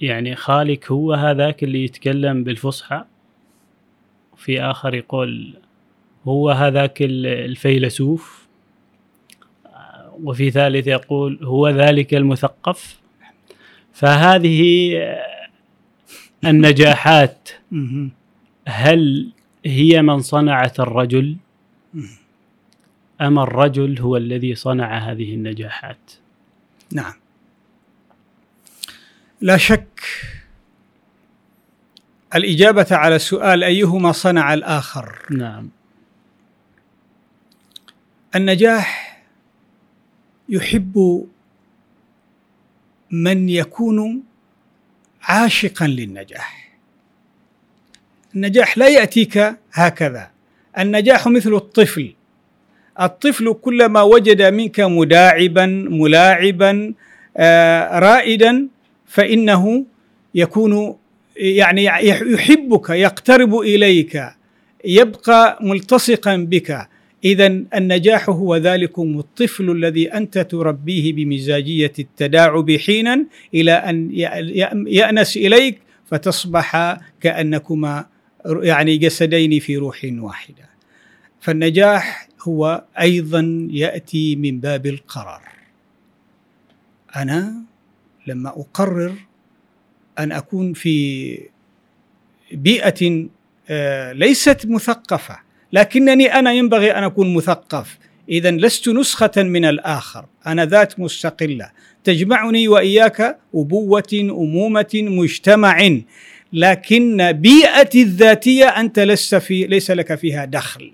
يعني 0.00 0.36
خالك 0.36 0.90
هو 0.90 1.12
هذاك 1.14 1.64
اللي 1.64 1.84
يتكلم 1.84 2.44
بالفصحى. 2.44 3.04
في 4.36 4.62
آخر 4.62 4.94
يقول 4.94 5.54
هو 6.24 6.50
هذاك 6.50 6.98
الفيلسوف. 7.02 8.46
وفي 10.22 10.50
ثالث 10.50 10.86
يقول 10.86 11.38
هو 11.42 11.68
ذلك 11.68 12.14
المثقف. 12.14 13.00
فهذه 13.92 14.92
النجاحات 16.44 17.48
هل 18.68 19.30
هي 19.64 20.02
من 20.02 20.20
صنعت 20.20 20.80
الرجل؟ 20.80 21.36
أم 23.20 23.38
الرجل 23.38 23.98
هو 23.98 24.16
الذي 24.16 24.54
صنع 24.54 24.98
هذه 24.98 25.34
النجاحات؟ 25.34 26.12
نعم. 26.92 27.14
لا 29.40 29.56
شك 29.56 30.00
الإجابة 32.34 32.86
على 32.90 33.16
السؤال 33.16 33.64
أيهما 33.64 34.12
صنع 34.12 34.54
الآخر. 34.54 35.26
نعم. 35.30 35.70
النجاح 38.34 39.22
يحب 40.48 41.26
من 43.10 43.48
يكون 43.48 44.22
عاشقا 45.22 45.86
للنجاح. 45.86 46.78
النجاح 48.34 48.78
لا 48.78 48.88
يأتيك 48.88 49.56
هكذا. 49.72 50.30
النجاح 50.78 51.28
مثل 51.28 51.54
الطفل. 51.54 52.14
الطفل 53.00 53.52
كلما 53.52 54.02
وجد 54.02 54.42
منك 54.42 54.80
مداعبا 54.80 55.66
ملاعبا 55.90 56.94
آه، 57.36 57.98
رائدا 57.98 58.68
فإنه 59.06 59.84
يكون 60.34 60.96
يعني 61.36 61.84
يحبك 61.84 62.90
يقترب 62.90 63.58
إليك 63.58 64.22
يبقى 64.84 65.58
ملتصقا 65.62 66.36
بك. 66.36 66.88
اذا 67.24 67.46
النجاح 67.46 68.30
هو 68.30 68.56
ذلكم 68.56 69.18
الطفل 69.18 69.70
الذي 69.70 70.08
أنت 70.08 70.38
تربيه 70.38 71.12
بمزاجية 71.12 71.92
التداعب 71.98 72.76
حينا 72.76 73.24
إلى 73.54 73.72
أن 73.72 74.10
يأنس 74.86 75.36
إليك 75.36 75.78
فتصبح 76.10 76.96
كأنكما 77.20 78.06
يعني 78.46 78.96
جسدين 78.96 79.60
في 79.60 79.76
روح 79.76 80.06
واحدة. 80.18 80.68
فالنجاح 81.40 82.25
هو 82.48 82.84
أيضا 83.00 83.68
يأتي 83.70 84.36
من 84.36 84.60
باب 84.60 84.86
القرار. 84.86 85.42
أنا 87.16 87.54
لما 88.26 88.48
أقرر 88.48 89.14
أن 90.18 90.32
أكون 90.32 90.72
في 90.72 91.38
بيئة 92.52 93.26
آه، 93.68 94.12
ليست 94.12 94.66
مثقفة 94.66 95.38
لكنني 95.72 96.34
أنا 96.34 96.52
ينبغي 96.52 96.90
أن 96.90 97.04
أكون 97.04 97.34
مثقف 97.34 97.98
اذا 98.28 98.50
لست 98.50 98.88
نسخة 98.88 99.42
من 99.42 99.64
الآخر 99.64 100.24
أنا 100.46 100.66
ذات 100.66 101.00
مستقلة. 101.00 101.70
تجمعني 102.04 102.68
وإياك 102.68 103.38
أبوة 103.54 104.08
أمومة 104.14 104.90
مجتمع 104.94 105.98
لكن 106.52 107.32
بيئتي 107.32 108.02
الذاتية 108.02 108.64
أنت 108.64 108.98
لست 108.98 109.34
في 109.34 109.66
ليس 109.66 109.90
لك 109.90 110.14
فيها 110.14 110.44
دخل. 110.44 110.92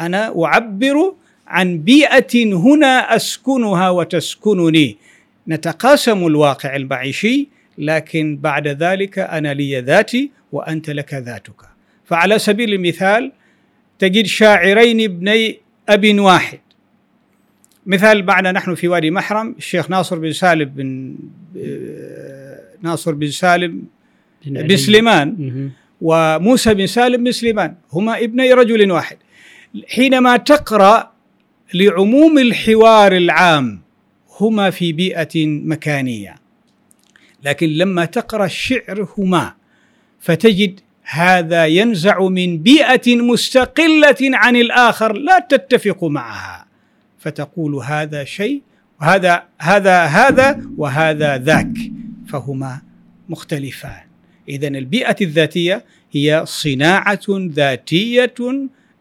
أنا 0.00 0.44
أعبر 0.44 1.14
عن 1.46 1.78
بيئة 1.78 2.54
هنا 2.54 3.16
أسكنها 3.16 3.90
وتسكنني. 3.90 4.96
نتقاسم 5.48 6.26
الواقع 6.26 6.76
المعيشي 6.76 7.48
لكن 7.78 8.36
بعد 8.36 8.68
ذلك 8.68 9.18
أنا 9.18 9.54
لي 9.54 9.80
ذاتي 9.80 10.30
وأنت 10.52 10.90
لك 10.90 11.14
ذاتك. 11.14 11.60
فعلى 12.04 12.38
سبيل 12.38 12.74
المثال 12.74 13.32
تجد 13.98 14.26
شاعرين 14.26 15.00
ابني 15.00 15.58
أب 15.88 16.18
واحد. 16.18 16.58
مثال 17.86 18.26
معنا 18.26 18.52
نحن 18.52 18.74
في 18.74 18.88
وادي 18.88 19.10
محرم 19.10 19.54
الشيخ 19.58 19.90
ناصر 19.90 20.18
بن 20.18 20.32
سالم 20.32 20.64
بن 20.64 21.16
آه، 21.58 22.60
ناصر 22.82 23.12
بن 23.14 23.30
سالم 23.30 23.82
بن 24.46 24.76
سليمان 24.76 25.70
وموسى 26.00 26.74
بن 26.74 26.86
سالم 26.86 27.24
بن 27.24 27.32
سليمان. 27.32 27.74
هما 27.92 28.18
ابني 28.18 28.52
رجل 28.52 28.90
واحد. 28.90 29.16
حينما 29.88 30.36
تقرأ 30.36 31.12
لعموم 31.74 32.38
الحوار 32.38 33.16
العام 33.16 33.80
هما 34.40 34.70
في 34.70 34.92
بيئة 34.92 35.46
مكانية. 35.46 36.34
لكن 37.44 37.68
لما 37.68 38.04
تقرأ 38.04 38.44
الشعر 38.44 39.08
هما 39.18 39.54
فتجد 40.20 40.80
هذا 41.02 41.66
ينزع 41.66 42.28
من 42.28 42.58
بيئة 42.58 43.16
مستقلة 43.16 44.16
عن 44.22 44.56
الآخر 44.56 45.12
لا 45.12 45.38
تتفق 45.38 46.04
معها. 46.04 46.66
فتقول 47.18 47.74
هذا 47.74 48.24
شيء 48.24 48.62
وهذا 49.00 49.42
هذا 49.58 50.04
هذا 50.04 50.60
وهذا 50.76 51.38
ذاك. 51.38 51.76
فهما 52.28 52.82
مختلفان. 53.28 54.02
اذا 54.48 54.68
البيئة 54.68 55.16
الذاتية 55.20 55.84
هي 56.12 56.42
صناعة 56.46 57.26
ذاتية 57.28 58.34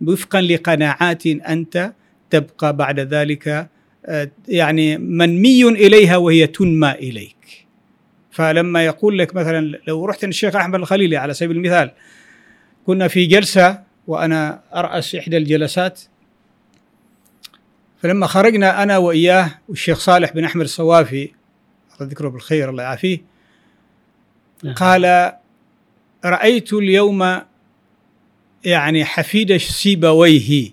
وفقا 0.07 0.41
لقناعات 0.41 1.27
أنت 1.27 1.93
تبقى 2.29 2.75
بعد 2.75 2.99
ذلك 2.99 3.69
آه، 4.05 4.31
يعني 4.47 4.97
منمي 4.97 5.63
إليها 5.63 6.17
وهي 6.17 6.47
تنمى 6.47 6.91
إليك 6.91 7.67
فلما 8.31 8.85
يقول 8.85 9.17
لك 9.17 9.35
مثلا 9.35 9.79
لو 9.87 10.05
رحت 10.05 10.25
للشيخ 10.25 10.55
أحمد 10.55 10.75
الخليلي 10.75 11.17
على 11.17 11.33
سبيل 11.33 11.57
المثال 11.57 11.91
كنا 12.85 13.07
في 13.07 13.25
جلسة 13.25 13.83
وأنا 14.07 14.61
أرأس 14.75 15.15
إحدى 15.15 15.37
الجلسات 15.37 16.01
فلما 18.01 18.27
خرجنا 18.27 18.83
أنا 18.83 18.97
وإياه 18.97 19.51
والشيخ 19.69 19.99
صالح 19.99 20.33
بن 20.33 20.43
أحمد 20.43 20.63
الصوافي 20.63 21.31
الله 21.95 22.11
ذكره 22.11 22.29
بالخير 22.29 22.69
الله 22.69 22.83
يعافيه 22.83 23.21
نعم. 24.63 24.73
قال 24.73 25.33
رأيت 26.25 26.73
اليوم 26.73 27.41
يعني 28.65 29.05
حفيد 29.05 29.57
سيبويه 29.57 30.71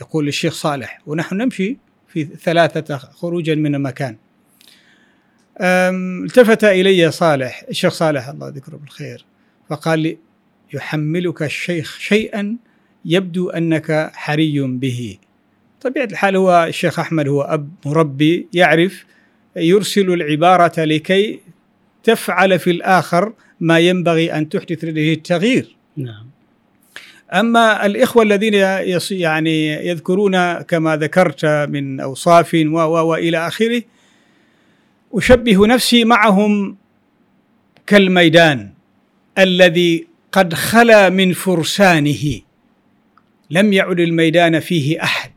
يقول 0.00 0.28
الشيخ 0.28 0.54
صالح. 0.54 1.00
ونحن 1.06 1.36
نمشي 1.36 1.76
في 2.08 2.24
ثلاثة 2.24 2.96
خروجا 2.96 3.54
من 3.54 3.74
المكان. 3.74 4.16
التفت 5.60 6.64
إلي 6.64 7.10
صالح 7.10 7.64
الشيخ 7.70 7.92
صالح 7.92 8.28
الله 8.28 8.48
ذكره 8.48 8.76
بالخير 8.76 9.24
فقال 9.68 9.98
لي 9.98 10.18
يحملك 10.74 11.42
الشيخ 11.42 11.98
شيئا 11.98 12.56
يبدو 13.04 13.50
أنك 13.50 14.10
حري 14.14 14.60
به. 14.60 15.18
طبيعة 15.80 16.04
الحال 16.04 16.36
هو 16.36 16.64
الشيخ 16.68 16.98
أحمد 16.98 17.28
هو 17.28 17.42
أب 17.42 17.70
مربي 17.86 18.46
يعرف 18.52 19.04
يرسل 19.56 20.12
العبارة 20.12 20.84
لكي 20.84 21.40
تفعل 22.02 22.58
في 22.58 22.70
الآخر 22.70 23.32
ما 23.60 23.78
ينبغي 23.78 24.32
أن 24.32 24.48
تحدث 24.48 24.84
لديه 24.84 25.14
التغيير. 25.14 25.76
نعم. 25.96 26.31
أما 27.32 27.86
الإخوة 27.86 28.22
الذين 28.22 28.54
يعني 29.10 29.68
يذكرون 29.88 30.62
كما 30.62 30.96
ذكرت 30.96 31.44
من 31.44 32.00
أوصاف 32.00 32.54
و 32.54 32.76
وإلى 32.78 33.46
آخره 33.46 33.82
أشبه 35.14 35.66
نفسي 35.66 36.04
معهم 36.04 36.76
كالميدان 37.86 38.70
الذي 39.38 40.06
قد 40.32 40.54
خلا 40.54 41.08
من 41.08 41.32
فرسانه 41.32 42.40
لم 43.50 43.72
يعد 43.72 44.00
الميدان 44.00 44.60
فيه 44.60 45.02
أحد. 45.02 45.30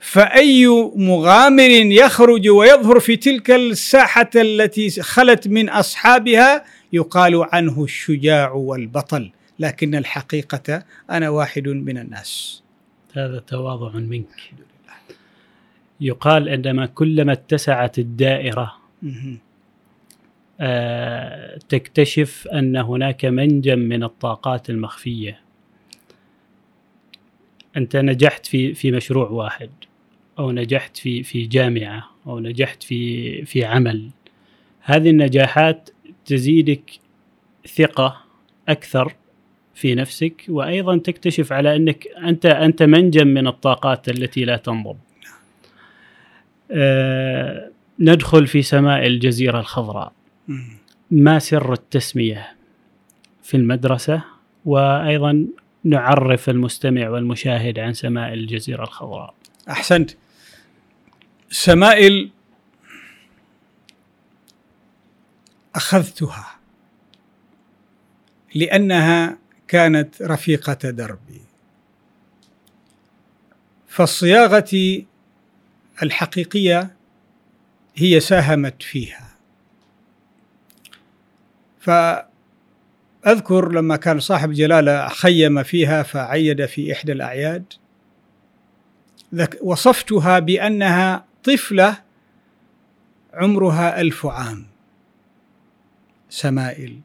فأي 0.00 0.66
مغامر 0.96 1.70
يخرج 1.70 2.48
ويظهر 2.48 3.00
في 3.00 3.16
تلك 3.16 3.50
الساحة 3.50 4.30
التي 4.36 4.90
خلت 4.90 5.48
من 5.48 5.68
أصحابها 5.68 6.64
يقال 6.92 7.46
عنه 7.52 7.84
الشجاع 7.84 8.52
والبطل. 8.52 9.30
لكن 9.62 9.94
الحقيقة 9.94 10.84
أنا 11.10 11.28
واحد 11.28 11.68
من 11.68 11.98
الناس. 11.98 12.62
هذا 13.14 13.38
تواضع 13.38 13.98
منك. 13.98 14.52
يقال 16.00 16.48
عندما 16.48 16.86
كلما 16.86 17.32
اتسعت 17.32 17.98
الدائرة. 17.98 18.76
آه، 20.60 21.58
تكتشف 21.68 22.48
أن 22.48 22.76
هناك 22.76 23.24
منجم 23.24 23.78
من 23.78 24.02
الطاقات 24.02 24.70
المخفية. 24.70 25.40
أنت 27.76 27.96
نجحت 27.96 28.46
في 28.46 28.74
في 28.74 28.90
مشروع 28.90 29.28
واحد 29.28 29.70
أو 30.38 30.50
نجحت 30.52 30.96
في 30.96 31.22
في 31.22 31.46
جامعة 31.46 32.10
أو 32.26 32.38
نجحت 32.38 32.82
في 32.82 33.44
في 33.44 33.64
عمل. 33.64 34.10
هذه 34.80 35.10
النجاحات 35.10 35.90
تزيدك 36.24 36.90
ثقة 37.66 38.24
أكثر 38.68 39.14
في 39.74 39.94
نفسك 39.94 40.44
وأيضا 40.48 40.98
تكتشف 40.98 41.52
على 41.52 41.76
أنك 41.76 42.06
أنت 42.06 42.46
أنت 42.46 42.82
منجم 42.82 43.26
من 43.26 43.46
الطاقات 43.46 44.08
التي 44.08 44.44
لا 44.44 44.56
تنضب. 44.56 44.96
آه، 46.70 47.70
ندخل 48.00 48.46
في 48.46 48.62
سماء 48.62 49.06
الجزيرة 49.06 49.60
الخضراء. 49.60 50.12
ما 51.10 51.38
سر 51.38 51.72
التسمية 51.72 52.56
في 53.42 53.56
المدرسة؟ 53.56 54.22
وأيضا 54.64 55.46
نعرف 55.84 56.50
المستمع 56.50 57.08
والمشاهد 57.08 57.78
عن 57.78 57.92
سماء 57.92 58.32
الجزيرة 58.32 58.82
الخضراء. 58.82 59.34
أحسنت. 59.70 60.10
سمائل 61.50 62.30
أخذتها 65.74 66.46
لأنها 68.54 69.38
كانت 69.72 70.22
رفيقة 70.22 70.90
دربي. 70.90 71.40
فالصياغة 73.88 75.02
الحقيقية 76.02 76.96
هي 77.94 78.20
ساهمت 78.20 78.82
فيها. 78.82 79.28
فأذكر 81.80 83.72
لما 83.72 83.96
كان 83.96 84.20
صاحب 84.20 84.52
جلالة 84.52 85.08
خيم 85.08 85.62
فيها 85.62 86.02
فعيد 86.02 86.66
في 86.66 86.92
إحدى 86.92 87.12
الأعياد 87.12 87.72
وصفتها 89.62 90.38
بأنها 90.38 91.24
طفلة 91.44 91.96
عمرها 93.34 94.00
ألف 94.00 94.26
عام. 94.26 94.66
سمائل. 96.30 97.00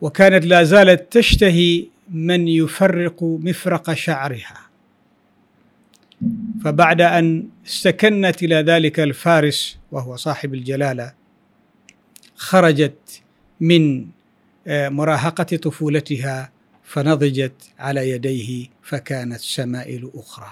وكانت 0.00 0.46
لا 0.46 0.64
زالت 0.64 1.12
تشتهي 1.12 1.86
من 2.10 2.48
يفرق 2.48 3.22
مفرق 3.22 3.92
شعرها. 3.92 4.60
فبعد 6.64 7.00
أن 7.00 7.48
استكنت 7.66 8.42
إلى 8.42 8.54
ذلك 8.54 9.00
الفارس 9.00 9.78
وهو 9.92 10.16
صاحب 10.16 10.54
الجلالة 10.54 11.12
خرجت 12.36 13.22
من 13.60 14.06
آه، 14.66 14.88
مراهقة 14.88 15.56
طفولتها 15.56 16.50
فنضجت 16.84 17.52
على 17.78 18.10
يديه 18.10 18.66
فكانت 18.82 19.40
سمائل 19.40 20.10
أخرى. 20.14 20.50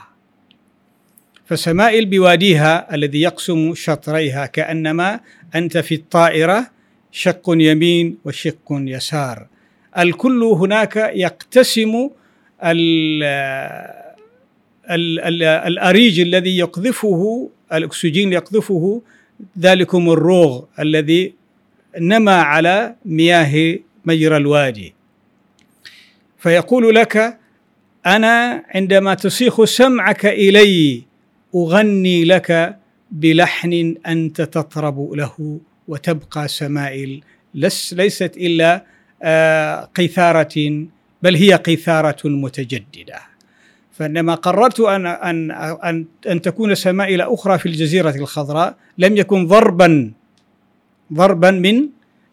فسمائل 1.46 2.06
بواديها 2.06 2.94
الذي 2.94 3.20
يقسم 3.20 3.74
شطريها 3.74 4.46
كأنما 4.46 5.20
أنت 5.54 5.78
في 5.78 5.94
الطائرة 5.94 6.70
شق 7.14 7.42
يمين 7.48 8.18
وشق 8.24 8.68
يسار. 8.70 9.46
الكل 9.98 10.42
هناك 10.42 10.96
يقتسم 10.96 12.10
ال 12.64 13.22
ال 14.90 15.20
ال 15.20 15.42
الأريج 15.42 16.20
الذي 16.20 16.58
يقذفه 16.58 17.50
الأكسجين 17.72 18.32
يقذفه 18.32 19.02
ذلكم 19.58 20.10
الروغ 20.10 20.64
الذي 20.78 21.34
نما 22.00 22.36
على 22.42 22.94
مياه 23.04 23.78
مجرى 24.04 24.36
الوادي. 24.36 24.94
فيقول 26.38 26.94
لك 26.94 27.38
أنا 28.06 28.64
عندما 28.74 29.14
تصيخ 29.14 29.64
سمعك 29.64 30.26
إلي 30.26 31.02
أغني 31.54 32.24
لك 32.24 32.78
بلحن 33.10 33.94
أنت 34.06 34.42
تطرب 34.42 35.12
له. 35.12 35.60
وتبقى 35.88 36.48
سمائل. 36.48 37.22
لس 37.54 37.94
ليست 37.94 38.36
إلا 38.36 38.84
آه، 39.22 39.84
قيثارة 39.84 40.86
بل 41.22 41.36
هي 41.36 41.54
قيثارة 41.54 42.28
متجددة. 42.28 43.20
فعندما 43.92 44.34
قررت 44.34 44.80
أن 44.80 45.06
أن 45.06 45.50
أن 45.84 46.06
أن 46.28 46.42
تكون 46.42 46.74
سمائل 46.74 47.20
أخرى 47.20 47.58
في 47.58 47.66
الجزيرة 47.66 48.10
الخضراء 48.10 48.76
لم 48.98 49.16
يكن 49.16 49.46
ضربا 49.46 50.12
ضربا 51.12 51.50
من 51.50 51.88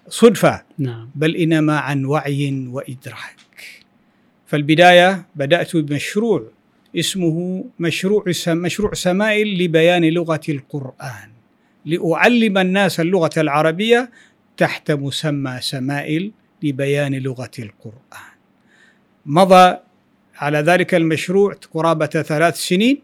صدفة. 0.10 0.62
نعم. 0.78 1.10
بل 1.16 1.36
إنما 1.36 1.78
عن 1.80 2.06
وعي 2.06 2.68
وإدراك. 2.68 3.38
فالبداية 4.48 5.26
بدأت 5.36 5.76
بمشروع 5.76 6.44
اسمه 6.96 7.66
مشروع 7.80 8.24
مشروع 8.48 8.94
سمائل 8.94 9.64
لبيان 9.64 10.04
لغة 10.06 10.42
القرآن. 10.50 11.31
لأعلم 11.86 12.58
الناس 12.58 13.00
اللغة 13.00 13.32
العربية 13.38 14.10
تحت 14.58 14.92
مسمى 14.92 15.58
سمائل 15.62 16.32
لبيان 16.64 17.14
لغة 17.14 17.52
القرآن. 17.60 18.32
مضى 19.26 19.78
على 20.38 20.58
ذلك 20.58 20.96
المشروع 20.96 21.56
قرابة 21.74 22.06
ثلاث 22.06 22.58
سنين 22.58 23.02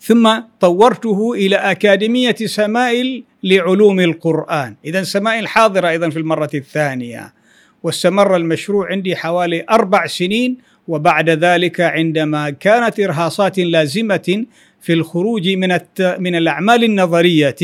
ثم 0.00 0.40
طورته 0.60 1.32
إلى 1.32 1.56
أكاديمية 1.56 2.34
سمائل 2.34 3.24
لعلوم 3.42 4.00
القرآن. 4.00 4.74
اذا 4.84 5.02
سمائل 5.02 5.48
حاضرة 5.48 5.88
أيضا 5.88 6.10
في 6.10 6.18
المرة 6.18 6.50
الثانية 6.54 7.34
واستمر 7.82 8.36
المشروع 8.36 8.90
عندي 8.90 9.16
حوالي 9.16 9.64
أربع 9.70 10.06
سنين 10.06 10.56
وبعد 10.88 11.30
ذلك 11.30 11.80
عندما 11.80 12.50
كانت 12.50 13.00
إرهاصات 13.00 13.58
لازمة 13.58 14.46
في 14.84 14.92
الخروج 14.92 15.48
من 15.48 15.72
الت... 15.72 16.16
من 16.18 16.34
الأعمال 16.34 16.84
النظرية 16.84 17.56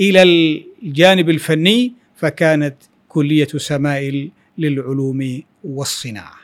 إلى 0.00 0.22
الجانب 0.82 1.30
الفني 1.30 1.92
فكانت 2.16 2.76
كلية 3.08 3.46
سمائل 3.46 4.30
للعلوم 4.58 5.42
والصناعة. 5.64 6.38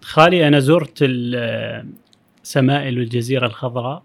خالي 0.00 0.48
أنا 0.48 0.60
زرت 0.60 0.98
سمائل 2.42 2.98
الجزيرة 2.98 3.46
الخضراء. 3.46 4.02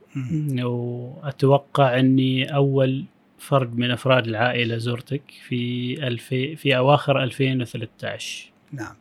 وأتوقع 0.61 1.99
أني 1.99 2.55
أول 2.55 3.05
فرد 3.39 3.77
من 3.77 3.91
أفراد 3.91 4.27
العائلة 4.27 4.77
زرتك 4.77 5.21
في 5.47 5.93
الفي 6.07 6.55
في 6.55 6.77
أواخر 6.77 7.23
2013 7.23 8.51
نعم. 8.71 8.95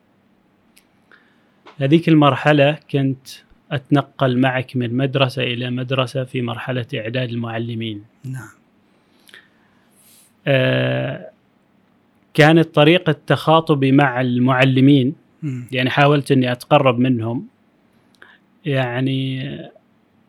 هذيك 1.78 2.08
المرحلة 2.08 2.78
كنت 2.90 3.28
أتنقل 3.70 4.38
معك 4.38 4.76
من 4.76 4.96
مدرسة 4.96 5.42
إلى 5.42 5.70
مدرسة 5.70 6.24
في 6.24 6.42
مرحلة 6.42 6.86
إعداد 6.94 7.28
المعلمين. 7.28 8.04
نعم. 8.24 8.48
آه، 10.46 11.30
كانت 12.34 12.74
طريقة 12.74 13.16
تخاطبي 13.26 13.92
مع 13.92 14.20
المعلمين 14.20 15.14
مم. 15.42 15.66
يعني 15.72 15.90
حاولت 15.90 16.32
إني 16.32 16.52
أتقرب 16.52 16.98
منهم 16.98 17.46
يعني 18.64 19.50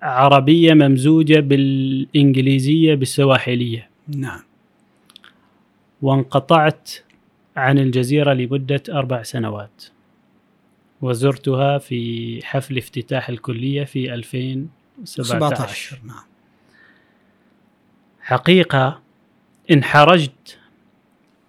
عربية 0.01 0.73
ممزوجة 0.73 1.39
بالإنجليزية 1.39 2.95
بالسواحلية. 2.95 3.89
نعم. 4.07 4.39
وانقطعت 6.01 6.91
عن 7.55 7.79
الجزيرة 7.79 8.33
لمدة 8.33 8.83
أربع 8.89 9.23
سنوات. 9.23 9.83
وزرتها 11.01 11.77
في 11.77 12.39
حفل 12.43 12.77
افتتاح 12.77 13.29
الكلية 13.29 13.83
في 13.83 14.13
2017 14.13 15.23
17 15.39 15.99
نعم. 16.05 16.15
حقيقة 18.21 19.01
انحرجت 19.71 20.57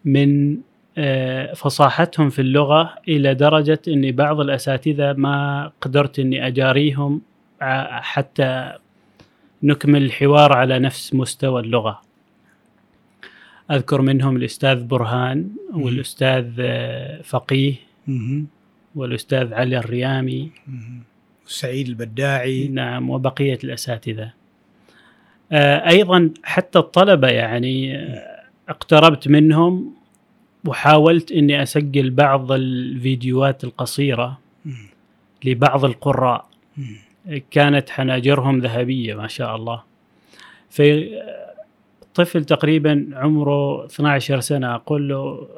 من 0.04 0.58
آه، 0.98 1.54
فصاحتهم 1.54 2.30
في 2.30 2.38
اللغة 2.42 2.94
إلى 3.08 3.34
درجة 3.34 3.80
إني 3.88 4.12
بعض 4.12 4.40
الأساتذة 4.40 5.12
ما 5.12 5.70
قدرت 5.80 6.18
إني 6.18 6.46
أجاريهم 6.46 7.20
ع- 7.60 8.00
حتى 8.00 8.72
نكمل 9.62 10.02
الحوار 10.02 10.52
على 10.52 10.78
نفس 10.78 11.14
مستوى 11.14 11.60
اللغة. 11.62 12.02
أذكر 13.70 14.00
منهم 14.00 14.36
الأستاذ 14.36 14.84
برهان 14.84 15.48
والأستاذ 15.74 16.46
آه، 16.60 17.22
فقيه. 17.22 17.74
مهم. 18.94 19.02
والأستاذ 19.02 19.54
علي 19.54 19.78
الريامي. 19.78 20.50
سعيد 21.46 21.88
البداعي 21.88 22.68
نعم 22.68 23.10
وبقية 23.10 23.58
الأساتذة. 23.64 24.32
آه، 25.52 25.88
أيضا 25.88 26.30
حتى 26.44 26.78
الطلبة 26.78 27.28
يعني 27.28 27.96
آه، 27.96 28.42
اقتربت 28.68 29.28
منهم 29.28 29.94
وحاولت 30.66 31.32
إني 31.32 31.62
أسجل 31.62 32.10
بعض 32.10 32.52
الفيديوهات 32.52 33.64
القصيرة 33.64 34.38
مم. 34.64 34.86
لبعض 35.44 35.84
القراء. 35.84 36.46
كانت 37.50 37.90
حناجرهم 37.90 38.58
ذهبية 38.58 39.14
ما 39.14 39.26
شاء 39.28 39.56
الله 39.56 39.82
في 40.70 41.08
طفل 42.14 42.44
تقريبا 42.44 43.08
عمره 43.12 43.86
12 43.86 44.40
سنة 44.40 44.74
أقول 44.74 45.08
له 45.08 45.48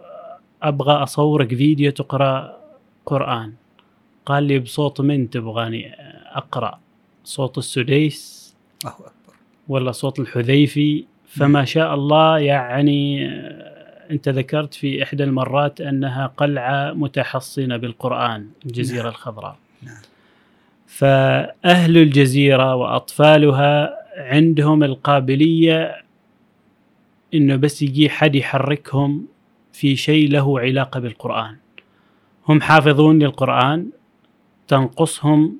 أبغى 0.62 0.92
أصورك 0.92 1.55
فيديو 1.55 1.90
تقرأ 1.90 2.57
قران 3.07 3.53
قال 4.27 4.45
لي 4.45 4.59
بصوت 4.59 5.01
من 5.01 5.31
تبغاني 5.31 5.95
أقرأ؟ 6.33 6.81
صوت 7.25 7.59
السديس 7.59 8.55
الله 8.85 8.95
أكبر. 8.95 9.35
ولا 9.69 9.93
صوت 9.93 10.21
الحذيفي؟ 10.21 11.05
فما 11.29 11.64
شاء 11.64 11.95
الله 11.95 12.38
يعني 12.38 13.29
آه، 13.29 14.11
أنت 14.11 14.29
ذكرت 14.29 14.75
في 14.75 15.03
إحدى 15.03 15.25
المرات 15.25 15.81
أنها 15.81 16.27
قلعة 16.27 16.93
متحصنة 16.93 17.77
بالقرآن 17.77 18.49
الجزيرة 18.67 19.03
نعم. 19.03 19.11
الخضراء. 19.11 19.57
نعم. 19.83 20.03
فأهل 20.87 21.99
الجزيرة 21.99 22.75
وأطفالها 22.75 23.97
عندهم 24.17 24.85
القابلية 24.85 26.03
إنه 27.35 27.57
بس 27.57 27.83
يجي 27.83 28.11
حد 28.11 28.35
يحركهم 28.35 29.27
في 29.73 29.97
شيء 29.97 30.31
له 30.31 30.61
علاقة 30.61 31.01
بالقرآن. 31.01 31.57
هم 32.48 32.61
حافظون 32.61 33.18
للقرآن 33.18 33.87
تنقصهم 34.68 35.59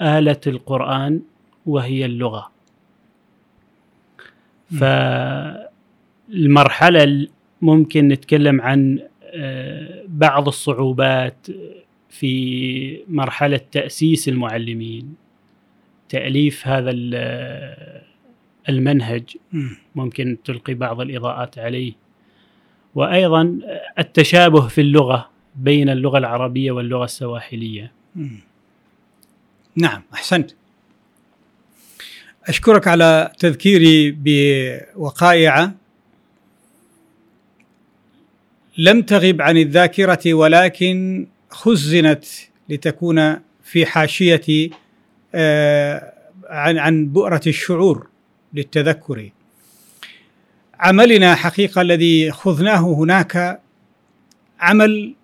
آلة 0.00 0.40
القرآن 0.46 1.20
وهي 1.66 2.04
اللغة 2.04 2.50
مم. 4.70 4.78
فالمرحلة 6.28 7.02
ال- 7.04 7.28
ممكن 7.62 8.08
نتكلم 8.08 8.60
عن 8.60 8.98
آه، 9.34 10.04
بعض 10.08 10.48
الصعوبات 10.48 11.46
في 12.10 13.04
مرحلة 13.08 13.60
تأسيس 13.72 14.28
المعلمين 14.28 15.14
تأليف 16.08 16.68
هذا 16.68 16.90
ال- 16.94 18.02
المنهج 18.68 19.36
مم. 19.52 19.76
ممكن 19.94 20.36
تلقي 20.44 20.74
بعض 20.74 21.00
الإضاءات 21.00 21.58
عليه 21.58 21.92
وأيضا 22.94 23.58
التشابه 23.98 24.68
في 24.68 24.80
اللغة 24.80 25.30
بين 25.56 25.88
اللغة 25.88 26.18
العربية 26.18 26.72
واللغة 26.72 27.04
السواحلية. 27.04 27.92
نعم 29.76 30.02
أحسنت. 30.14 30.50
أشكرك 32.48 32.88
على 32.88 33.32
تذكيري 33.38 34.16
بوقائع. 34.18 35.72
لم 38.78 39.02
تغب 39.02 39.42
عن 39.42 39.56
الذاكرة 39.56 40.34
ولكن 40.34 41.26
خزنت 41.50 42.24
لتكون 42.68 43.40
في 43.64 43.86
حاشية 43.86 44.70
آه، 45.34 46.12
عن 46.48 46.78
عن 46.78 47.06
بؤرة 47.06 47.40
الشعور 47.46 48.06
للتذكر. 48.54 49.30
عملنا 50.80 51.34
حقيقة 51.34 51.80
الذي 51.80 52.32
خذناه 52.32 52.80
هناك 52.80 53.60
عمل 54.60 55.14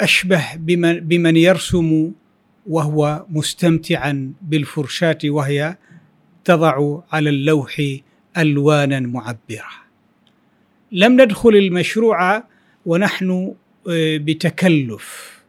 أشبه 0.00 0.44
بمن 0.56 1.00
بمن 1.00 1.36
يرسم 1.36 2.12
وهو 2.66 3.24
مستمتعا 3.30 4.32
بالفرشاة 4.42 5.18
وهي 5.24 5.76
تضع 6.44 6.98
على 7.12 7.30
اللوح 7.30 7.82
ألوانا 8.38 9.00
معبرة. 9.00 9.70
لم 10.92 11.20
ندخل 11.20 11.48
المشروع 11.50 12.42
ونحن 12.86 13.54
آه، 13.88 14.16
بتكلف. 14.16 15.40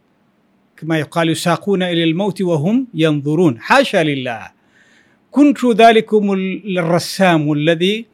كما 0.78 1.00
يقال 1.00 1.30
يساقون 1.30 1.84
إلى 1.84 2.04
الموت 2.04 2.42
وهم 2.42 2.88
ينظرون. 2.94 3.60
حاشا 3.60 4.04
لله. 4.04 4.52
كنت 5.32 5.66
ذلكم 5.66 6.34
ال- 6.34 6.78
الرسام 6.80 7.52
الذي 7.54 8.06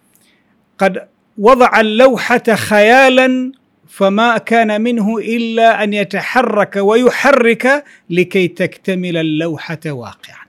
قد 0.78 1.08
وضع 1.38 1.80
اللوحة 1.80 2.44
خيالا 2.56 3.52
فما 3.90 4.38
كان 4.38 4.82
منه 4.82 5.18
إلا 5.18 5.84
أن 5.84 5.94
يتحرك 5.94 6.76
ويحرك 6.76 7.84
لكي 8.10 8.48
تكتمل 8.48 9.18
اللوحة 9.18 9.80
واقعا. 9.86 10.48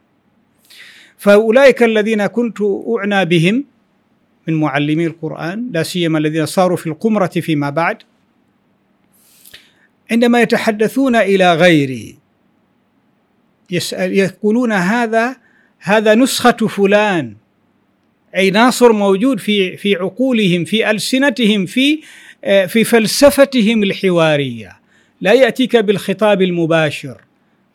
فأولئك 1.19 1.83
الذين 1.83 2.27
كنت 2.27 2.59
أعنى 2.97 3.25
بهم 3.25 3.65
من 4.49 4.55
معلمي 4.55 5.07
القرآن 5.07 5.71
لا 5.73 5.83
سيما 5.83 6.19
الذين 6.19 6.47
صاروا 6.47 6.77
في 6.77 6.87
القمرة 6.87 7.27
فيما 7.27 7.71
بعد 7.71 8.03
عندما 10.11 10.43
يتحدثون 10.43 11.17
إلى 11.17 11.55
غيري 11.55 12.17
يسأل 13.71 14.13
يقولون 14.13 14.73
هذا 14.73 15.37
هذا 15.79 16.15
نسخة 16.15 16.67
فلان 16.67 17.37
أي 18.37 18.51
ناصر 18.51 18.93
موجود 18.93 19.41
في 19.41 19.77
في 19.77 19.97
عقولهم 19.97 20.65
في 20.65 20.91
ألسنتهم 20.91 21.67
في 21.67 22.01
في 22.49 22.85
فلسفتهم 22.85 23.83
الحوارية. 23.83 24.79
لا 25.21 25.33
يأتيك 25.33 25.77
بالخطاب 25.77 26.43
المباشر 26.43 27.21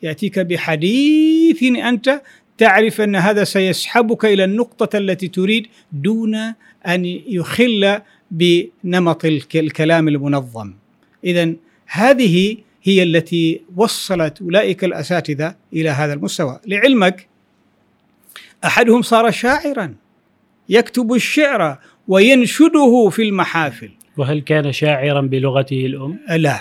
يأتيك 0.03 0.39
بحديث 0.39 1.63
أنت 1.63 2.21
تعرف 2.57 3.01
أن 3.01 3.15
هذا 3.15 3.43
سيسحبك 3.43 4.25
إلى 4.25 4.43
النقطة 4.43 4.97
التي 4.97 5.27
تريد 5.27 5.67
دون 5.91 6.35
أن 6.87 7.05
يخل 7.27 7.99
بنمط 8.31 9.25
الك- 9.25 9.57
الكلام 9.57 10.07
المنظم. 10.07 10.73
اذا 11.23 11.53
هذه 11.87 12.57
هي 12.83 13.03
التي 13.03 13.61
وصلت 13.75 14.41
أولئك 14.41 14.83
الأساتذة 14.83 15.55
إلى 15.73 15.89
هذا 15.89 16.13
المستوى. 16.13 16.59
لعلمك 16.67 17.27
أحدهم 18.65 19.01
صار 19.01 19.31
شاعرا 19.31 19.95
يكتب 20.69 21.13
الشعر 21.13 21.77
وينشده 22.07 23.09
في 23.09 23.21
المحافل. 23.21 23.89
وهل 24.17 24.41
كان 24.41 24.71
شاعرا 24.71 25.21
بلغته 25.21 25.85
الأم؟ 25.85 26.19
لا. 26.29 26.59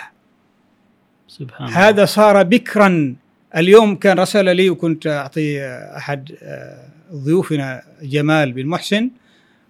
سبحان 1.28 1.68
الله. 1.68 1.88
هذا 1.88 2.04
صار 2.04 2.42
بكرا. 2.42 3.14
اليوم 3.56 3.96
كان 3.96 4.18
رسل 4.18 4.56
لي 4.56 4.70
وكنت 4.70 5.06
أعطي 5.06 5.62
أحد 5.96 6.32
آه، 6.42 6.88
ضيوفنا 7.14 7.82
جمال 8.02 8.52
بن 8.52 8.66
محسن. 8.66 9.10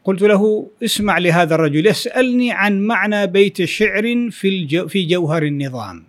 قلت 0.05 0.23
له 0.23 0.71
اسمع 0.85 1.19
لهذا 1.19 1.55
الرجل 1.55 1.87
يسألني 1.87 2.53
عن 2.53 2.81
معنى 2.81 3.27
بيت 3.27 3.65
شعر 3.65 4.31
في 4.31 4.49
الجو 4.49 4.89
في 4.89 5.07
جوهر 5.07 5.43
النظام. 5.43 6.05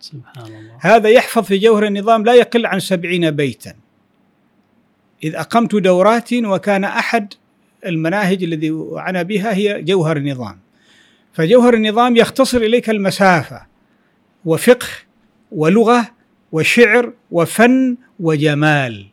سبحان 0.00 0.46
الله. 0.46 0.78
هذا 0.80 1.08
يحفظ 1.08 1.42
في 1.42 1.58
جوهر 1.58 1.86
النظام 1.86 2.24
لا 2.24 2.34
يقل 2.34 2.66
عن 2.66 2.80
سبعين 2.80 3.30
بيتا. 3.30 3.74
إذ 5.24 5.34
أقمت 5.34 5.74
دورات 5.74 6.32
وكان 6.32 6.84
أحد 6.84 7.34
المناهج 7.86 8.44
الذي 8.44 8.86
أعنى 8.96 9.24
بها 9.24 9.54
هي 9.54 9.82
جوهر 9.82 10.16
النظام. 10.16 10.58
فجوهر 11.32 11.74
النظام 11.74 12.16
يختصر 12.16 12.58
إليك 12.58 12.90
المسافة 12.90 13.66
وفقه 14.44 14.86
ولغة 15.52 16.10
وشعر 16.52 17.12
وفن 17.30 17.96
وجمال. 18.20 19.06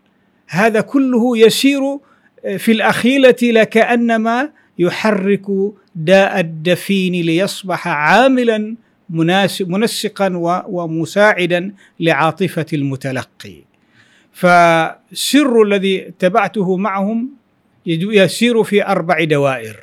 هذا 0.47 0.81
كله 0.81 1.38
يسير 1.38 1.81
في 2.57 2.71
الأخيلة 2.71 3.36
لكأنما 3.43 4.49
يحرك 4.79 5.45
داء 5.95 6.39
الدفين 6.39 7.25
ليصبح 7.25 7.88
عاملا 7.88 8.75
منسقا 9.59 10.31
ومساعدا 10.67 11.73
لعاطفة 11.99 12.65
المتلقي. 12.73 13.55
فسر 14.31 15.62
الذي 15.62 16.07
اتبعته 16.07 16.77
معهم 16.77 17.29
يسير 17.86 18.63
في 18.63 18.86
أربع 18.86 19.24
دوائر. 19.24 19.80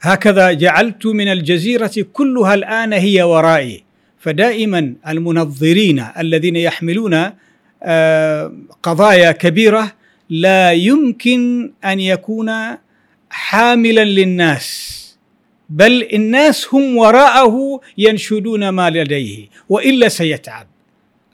هكذا 0.00 0.52
جعلت 0.52 1.06
من 1.06 1.28
الجزيرة 1.28 2.06
كلها 2.12 2.54
الآن 2.54 2.92
هي 2.92 3.22
ورائي. 3.22 3.84
فدائما 4.24 4.94
المنظرين 5.08 6.04
الذين 6.18 6.56
يحملون 6.56 7.30
آه، 7.82 8.52
قضايا 8.82 9.32
كبيرة 9.32 9.92
لا 10.30 10.72
يمكن 10.72 11.72
أن 11.84 12.00
يكون 12.00 12.50
حاملا 13.30 14.04
للناس 14.04 15.00
بل 15.68 16.08
الناس 16.12 16.74
هم 16.74 16.96
وراءه 16.96 17.80
ينشدون 17.98 18.68
ما 18.68 18.90
لديه 18.90 19.48
وإلا 19.68 20.08
سيتعب. 20.08 20.66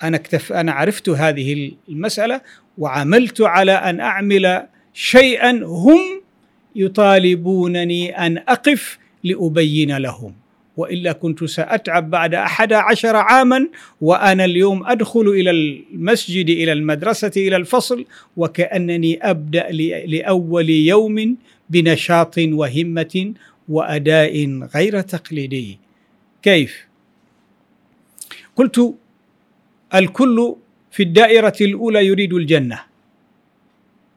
أنا 0.03 0.17
اكتف 0.17 0.53
أنا 0.53 0.73
عرفت 0.73 1.09
هذه 1.09 1.73
المسألة 1.89 2.41
وعملت 2.79 3.41
على 3.41 3.73
أن 3.73 4.01
أعمل 4.01 4.67
شيئا 4.95 5.51
هم 5.65 6.23
يطالبونني 6.77 8.27
أن 8.27 8.39
أقف 8.39 8.99
لأبين 9.25 9.97
لهم. 9.97 10.35
وإلا 10.77 11.13
كنت 11.13 11.45
سأتعب 11.45 12.11
بعد 12.11 12.35
أحد 12.35 12.73
عشر 12.73 13.17
عاما 13.17 13.69
وأنا 14.01 14.45
اليوم 14.45 14.87
أدخل 14.87 15.29
إلى 15.29 15.51
المسجد 15.51 16.51
إلى 16.51 16.73
المدرسة 16.73 17.33
إلى 17.37 17.57
الفصل 17.57 18.05
وكأنني 18.37 19.31
أبدأ 19.31 19.71
لأول 20.07 20.71
يوم 20.71 21.37
بنشاط 21.71 22.39
وهمة 22.39 23.35
وأداء 23.69 24.61
غير 24.75 25.01
تقليدي. 25.01 25.79
كيف؟ 26.43 26.87
قلت 28.57 28.95
الكل 29.95 30.55
في 30.91 31.03
الدائرة 31.03 31.57
الأولى 31.61 32.07
يريد 32.07 32.33
الجنة. 32.33 32.81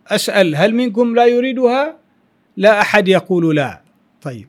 أسأل 0.07 0.55
هل 0.55 0.75
منكم 0.75 1.15
لا 1.15 1.25
يريدها؟ 1.25 1.97
لا 2.57 2.81
أحد 2.81 3.07
يقول 3.07 3.55
لا. 3.55 3.81
طيب. 4.21 4.47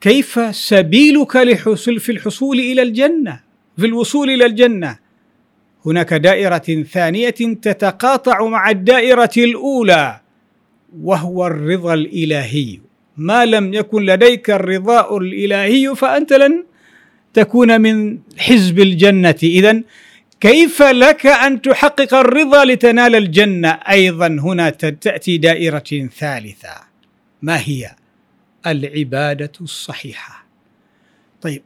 كيف 0.00 0.56
سبيلك 0.56 1.36
لحصول 1.36 2.00
في 2.00 2.12
الحصول 2.12 2.58
إلى 2.58 2.82
الجنة؟ 2.82 3.40
في 3.78 3.86
الوصول 3.86 4.30
إلى 4.30 4.46
الجنة؟ 4.46 4.98
هناك 5.86 6.14
دائرة 6.14 6.84
ثانية 6.92 7.30
تتقاطع 7.62 8.46
مع 8.46 8.70
الدائرة 8.70 9.30
الأولى 9.36 10.20
وهو 11.02 11.46
الرضا 11.46 11.94
الإلهي. 11.94 12.78
ما 13.16 13.44
لم 13.44 13.74
يكن 13.74 14.02
لديك 14.02 14.50
الرضاء 14.50 15.18
الإلهي 15.18 15.94
فأنت 15.96 16.32
لن 16.32 16.64
تكون 17.34 17.80
من 17.80 18.18
حزب 18.38 18.78
الجنة. 18.78 19.40
اذا 19.42 19.82
كيف 20.46 20.82
لك 20.82 21.26
أن 21.26 21.62
تحقق 21.62 22.14
الرضا 22.14 22.64
لتنال 22.64 23.14
الجنة؟ 23.14 23.68
أيضا 23.68 24.26
هنا 24.26 24.70
تأتي 24.70 25.38
دائرة 25.38 26.08
ثالثة. 26.18 26.74
ما 27.42 27.60
هي؟ 27.60 27.90
العبادة 28.66 29.52
الصحيحة. 29.60 30.46
طيب 31.42 31.62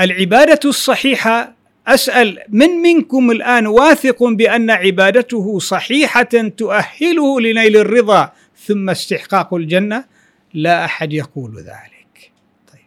العبادة 0.00 0.60
الصحيحة 0.64 1.54
أسأل 1.86 2.38
من 2.48 2.68
منكم 2.68 3.30
الآن 3.30 3.66
واثق 3.66 4.24
بأن 4.24 4.70
عبادته 4.70 5.58
صحيحة 5.58 6.48
تؤهله 6.56 7.40
لنيل 7.40 7.76
الرضا 7.76 8.32
ثم 8.66 8.90
استحقاق 8.90 9.54
الجنة؟ 9.54 10.04
لا 10.54 10.84
أحد 10.84 11.12
يقول 11.12 11.56
ذلك. 11.56 12.32
طيب 12.72 12.86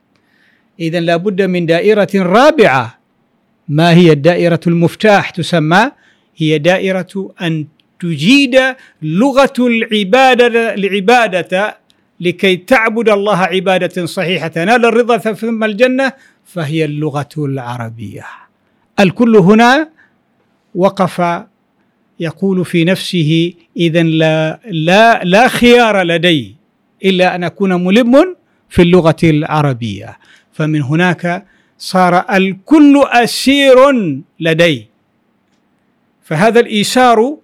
اذا 0.80 1.00
لابد 1.00 1.42
من 1.42 1.66
دائرة 1.66 2.10
رابعة. 2.16 2.99
ما 3.70 3.94
هي 3.94 4.12
الدائره 4.12 4.60
المفتاح 4.68 5.30
تسمى؟ 5.30 5.92
هي 6.38 6.58
دائرة 6.58 7.34
أن 7.42 7.68
تجيد 8.00 8.60
لغة 9.02 9.54
العبادة 9.60 10.74
العبادة 10.74 11.78
لكي 12.20 12.56
تعبد 12.58 13.10
الله 13.10 13.38
عبادة 13.38 14.06
صحيحة. 14.06 14.48
تنال 14.48 14.86
الرضا 14.86 15.18
ثم 15.18 15.64
الجنة 15.64 16.14
فهي 16.46 16.86
اللغة 16.86 17.30
العربية. 17.38 18.26
الكل 19.00 19.36
هنا 19.38 19.90
وقف 20.76 21.44
يقول 22.20 22.66
في 22.66 22.84
نفسه 22.84 23.54
اذا 23.78 24.04
لا 24.04 24.60
لا 24.66 25.24
لا 25.24 25.48
خيار 25.48 26.04
لدي 26.04 26.56
إلا 27.06 27.36
أن 27.36 27.44
أكون 27.44 27.86
ملم 27.86 28.36
في 28.70 28.82
اللغة 28.82 29.18
العربية. 29.24 30.18
فمن 30.54 30.82
هناك 30.82 31.46
صار 31.80 32.26
الكل 32.32 33.04
أسير 33.06 33.92
لدي. 34.40 34.88
فهذا 36.24 36.60
الايسار 36.60 37.38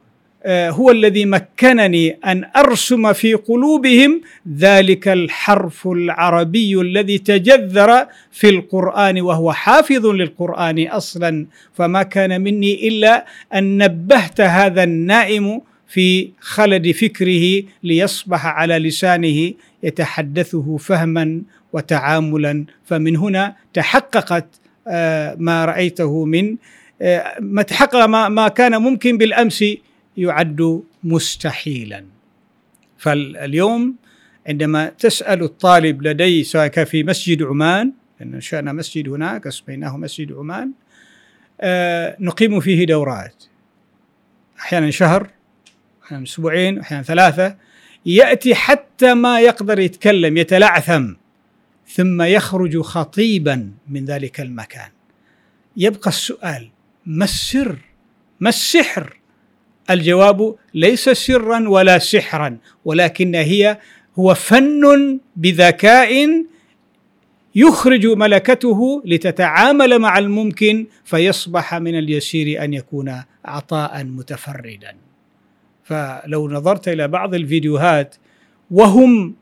آه، 0.48 0.70
هو 0.70 0.92
الذي 0.92 1.26
مكنني 1.26 2.18
أن 2.26 2.50
أرسم 2.56 3.14
في 3.14 3.34
قلوبهم 3.34 4.22
ذلك 4.58 5.08
الحرف 5.08 5.88
العربي 5.88 6.82
الذي 6.82 7.18
تجذر 7.18 8.08
في 8.32 8.50
القرآن 8.50 9.22
وهو 9.22 9.54
حافظ 9.54 10.06
للقرآن 10.06 10.88
أصلا. 10.88 11.46
فما 11.74 12.04
كان 12.04 12.42
مني 12.42 12.88
إلا 12.88 13.26
أن 13.54 13.78
نبهت 13.78 14.42
هذا 14.42 14.84
النائم 14.84 15.62
في 15.88 16.30
خلد 16.40 16.92
فكره 16.92 17.64
ليصبح 17.84 18.46
على 18.46 18.80
لسانه 18.80 19.54
يتحدثه 19.84 20.78
فهما 20.78 21.42
وتعاملا. 21.76 22.66
فمن 22.86 23.16
هنا 23.18 23.56
تحققت 23.74 24.48
آه، 24.88 25.36
ما 25.40 25.66
رأيته 25.66 26.26
من 26.26 26.58
آه، 27.02 27.36
ما 27.40 27.62
تحقق 27.62 28.06
ما 28.06 28.48
كان 28.48 28.82
ممكن 28.82 29.18
بالأمس 29.18 29.64
يعد 30.18 30.84
مستحيلا. 31.04 32.06
فاليوم 32.98 33.96
عندما 34.48 34.90
تسأل 35.00 35.44
الطالب 35.44 36.08
لدي 36.08 36.44
سواء 36.44 36.68
كان 36.68 36.86
في 36.86 37.04
مسجد 37.04 37.44
عمان 37.44 37.92
لأن 38.20 38.34
أنشأنا 38.34 38.74
مسجد 38.74 39.10
هناك 39.10 39.48
اسميناه 39.48 39.98
مسجد 39.98 40.34
عمان 40.34 40.72
آه 41.62 42.16
نقيم 42.20 42.60
فيه 42.60 42.86
دورات. 42.86 43.44
أحيانا 44.60 44.92
شهر 44.92 45.30
أحيانا 46.04 46.24
أسبوعين 46.24 46.80
أحيانا 46.80 47.04
ثلاثة 47.04 47.56
يأتي 48.06 48.56
حتى 48.56 49.14
ما 49.14 49.40
يقدر 49.40 49.80
يتكلم 49.80 50.38
يتلعثم. 50.38 51.14
ثم 51.88 52.22
يخرج 52.22 52.82
خطيبا 52.82 53.72
من 53.90 54.06
ذلك 54.06 54.42
المكان. 54.42 54.90
يبقى 55.78 56.10
السؤال 56.10 56.70
ما 57.06 57.24
السر؟ 57.24 57.78
ما 58.40 58.50
السحر؟ 58.50 59.18
الجواب 59.90 60.56
ليس 60.74 61.10
سرا 61.10 61.70
ولا 61.70 62.00
سحرا 62.00 62.58
ولكن 62.86 63.36
هي 63.36 63.78
هو 64.20 64.34
فن 64.34 65.20
بذكاء 65.36 66.46
يخرج 67.56 68.08
ملكته 68.08 69.02
لتتعامل 69.06 70.00
مع 70.00 70.18
الممكن 70.18 70.86
فيصبح 71.04 71.76
من 71.76 72.00
اليسير 72.00 72.64
أن 72.64 72.74
يكون 72.74 73.22
عطاء 73.46 74.04
متفردا. 74.04 74.96
فلو 75.84 76.50
نظرت 76.50 76.88
إلى 76.88 77.08
بعض 77.08 77.34
الفيديوهات 77.34 78.16
وهم 78.72 79.36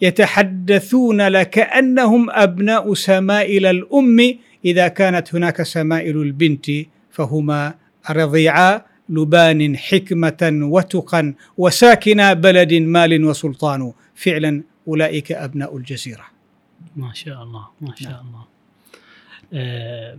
يتحدثون 0.00 1.28
لكأنهم 1.28 2.30
أبناء 2.30 2.94
سمائل 2.94 3.66
الأم 3.66 4.38
إذا 4.64 4.88
كانت 4.88 5.34
هناك 5.34 5.62
سمائل 5.62 6.16
البنت 6.16 6.66
فهما 7.10 7.74
رضيعا 8.10 8.82
لبان 9.08 9.76
حكمة 9.76 10.58
وتقا 10.62 11.34
وساكن 11.58 12.34
بلد 12.34 12.74
مال 12.74 13.24
وسلطان 13.24 13.92
فعلا 14.14 14.62
أولئك 14.88 15.32
أبناء 15.32 15.76
الجزيرة 15.76 16.24
ما 16.96 17.12
شاء 17.14 17.42
الله 17.42 17.66
ما 17.80 17.94
شاء 17.96 18.12
نعم. 18.12 18.26
الله 18.26 18.44
آه 19.52 20.18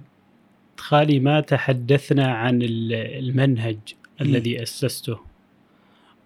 خالي 0.77 1.19
ما 1.19 1.41
تحدثنا 1.41 2.33
عن 2.33 2.59
المنهج 2.61 3.77
م. 4.19 4.23
الذي 4.23 4.63
أسسته 4.63 5.19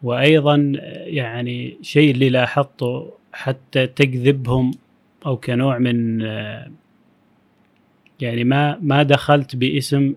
وأيضا 0.04 0.72
يعني 1.06 1.78
شيء 1.82 2.12
اللي 2.12 2.30
لاحظته 2.30 3.14
حتى 3.36 3.88
تجذبهم 3.88 4.72
أو 5.26 5.38
كنوع 5.38 5.78
من 5.78 6.22
آه 6.22 6.72
يعني 8.20 8.44
ما 8.44 8.78
ما 8.82 9.04
دخلت 9.04 9.56
باسم 9.56 10.14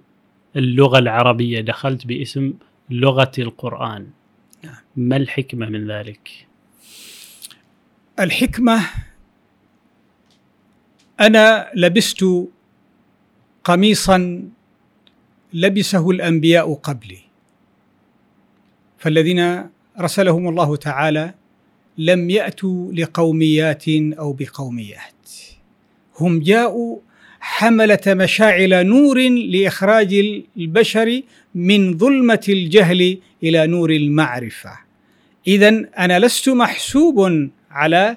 اللغة 0.57 0.99
العربية 0.99 1.61
دخلت 1.61 2.07
باسم 2.07 2.55
لغة 2.91 3.33
القرآن 3.39 4.07
نعم. 4.64 4.75
ما 4.97 5.16
الحكمة 5.16 5.66
من 5.66 5.91
ذلك؟ 5.91 6.47
الحكمة 8.21 8.81
أنا 11.21 11.71
لبست 11.75 12.25
قميصا 13.64 14.49
لبسه 15.53 16.11
الأنبياء 16.11 16.75
قبلي 16.75 17.19
فالذين 18.99 19.71
رسلهم 20.01 20.49
الله 20.49 20.77
تعالى 20.77 21.35
لم 21.99 22.31
يأتوا 22.31 22.93
لقوميات 22.93 23.89
أو 23.89 24.33
بقوميات. 24.33 25.31
هم 26.19 26.41
جاءوا 26.41 26.99
حملة 27.41 28.01
مشاعل 28.07 28.87
نور 28.87 29.29
لإخراج 29.29 30.15
البشر 30.57 31.23
من 31.55 31.99
ظلمة 31.99 32.45
الجهل 32.49 33.19
إلى 33.43 33.67
نور 33.67 33.91
المعرفة. 33.91 34.71
اذا 35.47 35.69
أنا 35.99 36.19
لست 36.19 36.49
محسوب 36.49 37.49
على 37.71 38.17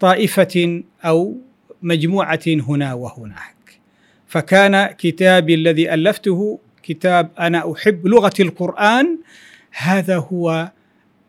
طائفة 0.00 0.82
أو 1.04 1.36
مجموعة 1.82 2.40
هنا 2.46 2.94
وهناك. 2.94 3.80
فكان 4.26 4.86
كتابي 4.86 5.54
الذي 5.54 5.94
ألفته 5.94 6.58
كتاب 6.82 7.30
أنا 7.40 7.72
أحب 7.72 8.06
لغة 8.06 8.32
القرآن 8.40 9.18
هذا 9.72 10.16
هو 10.16 10.72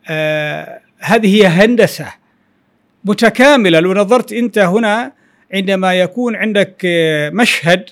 آه 0.08 0.82
هذه 1.00 1.36
هي 1.36 1.47
هندسة 1.47 2.14
متكاملة. 3.06 3.80
لو 3.80 3.93
نظرت 3.93 4.34
أنت 4.34 4.58
هنا 4.58 5.12
عندما 5.54 5.93
يكون 5.93 6.36
عندك 6.36 6.82
آه، 6.86 7.30
مشهد 7.30 7.89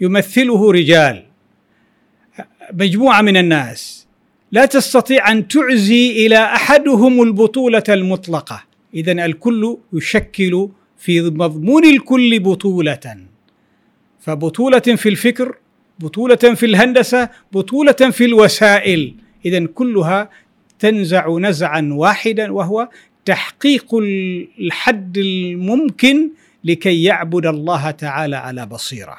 يمثله 0.00 0.72
رجال 0.72 1.24
مجموعة 2.72 3.22
من 3.22 3.36
الناس 3.36 4.06
لا 4.52 4.64
تستطيع 4.64 5.32
أن 5.32 5.48
تعزي 5.48 6.26
إلى 6.26 6.38
أحدهم 6.38 7.22
البطولة 7.22 7.82
المطلقة. 7.88 8.64
اذا 8.94 9.12
الكل 9.12 9.78
يشكل 9.92 10.68
في 10.98 11.22
مضمون 11.22 11.84
الكل 11.84 12.38
بطولة. 12.40 13.16
فبطولة 14.20 14.78
في 14.78 15.08
الفكر 15.08 15.56
بطولة 15.98 16.36
في 16.36 16.66
الهندسة 16.66 17.28
بطولة 17.52 17.92
في 17.92 18.24
الوسائل. 18.24 19.14
اذا 19.44 19.66
كلها 19.66 20.30
تنزع 20.78 21.38
نزعا 21.38 21.88
واحدا 21.92 22.52
وهو 22.52 22.88
تحقيق 23.24 23.94
الحد 24.60 25.18
الممكن 25.18 26.30
لكي 26.64 27.02
يعبد 27.02 27.46
الله 27.46 27.90
تعالى 27.90 28.36
على 28.36 28.66
بصيرة. 28.66 29.16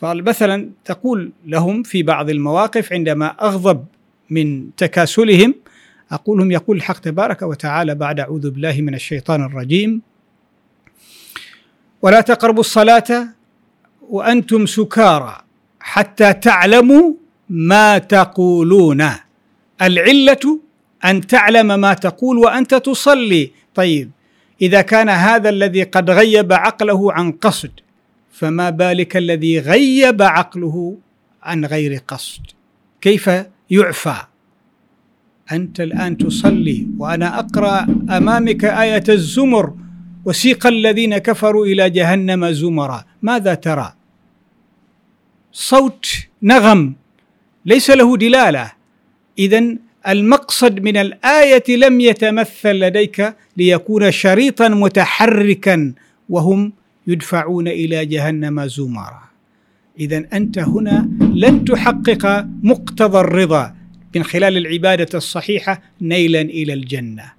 فمثلا 0.00 0.70
تقول 0.84 1.32
لهم 1.46 1.82
في 1.82 2.02
بعض 2.02 2.30
المواقف 2.30 2.92
عندما 2.92 3.26
أغضب 3.26 3.84
من 4.30 4.74
تكاسلهم 4.76 5.54
أقول 6.10 6.38
لهم 6.38 6.50
يقول 6.50 6.76
الحق 6.76 6.98
تبارك 6.98 7.42
وتعالى 7.42 7.94
بعد 7.94 8.20
أعوذ 8.20 8.50
بالله 8.50 8.80
من 8.80 8.94
الشيطان 8.94 9.44
الرجيم 9.44 10.02
ولا 12.02 12.20
تقربوا 12.20 12.60
الصلاة 12.60 13.28
وأنتم 14.10 14.66
سكارى 14.66 15.36
حتى 15.80 16.32
تعلموا 16.32 17.12
ما 17.48 17.98
تقولون. 17.98 19.23
العلة 19.82 20.60
أن 21.04 21.26
تعلم 21.26 21.80
ما 21.80 21.94
تقول 21.94 22.38
وأنت 22.38 22.74
تصلي. 22.74 23.50
طيب 23.74 24.10
إذا 24.62 24.80
كان 24.80 25.08
هذا 25.08 25.48
الذي 25.48 25.82
قد 25.82 26.10
غيب 26.10 26.52
عقله 26.52 27.12
عن 27.12 27.32
قصد 27.32 27.70
فما 28.32 28.70
بالك 28.70 29.16
الذي 29.16 29.58
غيب 29.58 30.22
عقله 30.22 30.96
عن 31.42 31.64
غير 31.64 32.00
قصد؟ 32.08 32.42
كيف 33.00 33.30
يعفى؟ 33.70 34.16
أنت 35.52 35.80
الآن 35.80 36.18
تصلي 36.18 36.86
وأنا 36.98 37.38
أقرأ 37.38 37.86
أمامك 38.10 38.64
آية 38.64 39.04
الزمر 39.08 39.74
وسيق 40.24 40.66
الذين 40.66 41.18
كفروا 41.18 41.66
إلى 41.66 41.90
جهنم 41.90 42.50
زمرا. 42.50 43.04
ماذا 43.22 43.54
ترى؟ 43.54 43.94
صوت 45.52 46.06
نغم 46.42 46.94
ليس 47.66 47.90
له 47.90 48.16
دلالة. 48.16 48.72
اذا 49.38 49.76
المقصد 50.08 50.80
من 50.80 50.96
الآية 50.96 51.76
لم 51.76 52.00
يتمثل 52.00 52.72
لديك 52.72 53.34
ليكون 53.56 54.10
شريطا 54.10 54.68
متحركا 54.68 55.92
وهم 56.28 56.72
يدفعون 57.06 57.68
إلى 57.68 58.06
جهنم 58.06 58.66
زمرا. 58.66 59.22
اذا 60.00 60.24
أنت 60.32 60.58
هنا 60.58 61.08
لن 61.20 61.64
تحقق 61.64 62.46
مقتضى 62.62 63.20
الرضا 63.20 63.74
من 64.14 64.24
خلال 64.24 64.56
العبادة 64.56 65.08
الصحيحة 65.18 65.82
نيلا 66.00 66.40
إلى 66.40 66.72
الجنة. 66.72 67.32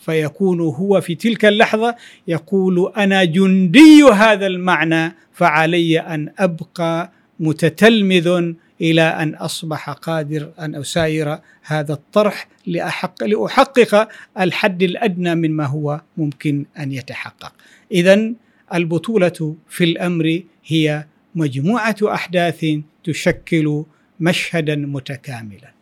فيكون 0.00 0.60
هو 0.60 1.00
في 1.00 1.14
تلك 1.14 1.44
اللحظة 1.44 1.96
يقول 2.28 2.92
أنا 2.96 3.24
جندي 3.24 4.02
هذا 4.12 4.46
المعنى 4.46 5.14
فعلي 5.32 6.00
أن 6.00 6.32
أبقى 6.38 7.12
متتلمذ 7.40 8.52
إلى 8.82 9.02
أن 9.02 9.34
أصبح 9.34 9.90
قادر 9.90 10.52
أن 10.58 10.74
أساير 10.74 11.38
هذا 11.62 11.92
الطرح 11.92 12.48
لأحق 12.66 13.24
لأحقق 13.24 14.08
الحد 14.40 14.82
الأدنى 14.82 15.34
مما 15.34 15.66
هو 15.66 16.00
ممكن 16.16 16.66
أن 16.78 16.92
يتحقق. 16.92 17.52
اذا 17.92 18.32
البطولة 18.74 19.56
في 19.68 19.84
الأمر 19.84 20.42
هي 20.66 21.06
مجموعة 21.34 21.96
أحداث 22.04 22.66
تشكل 23.04 23.84
مشهدا 24.20 24.76
متكاملا. 24.76 25.72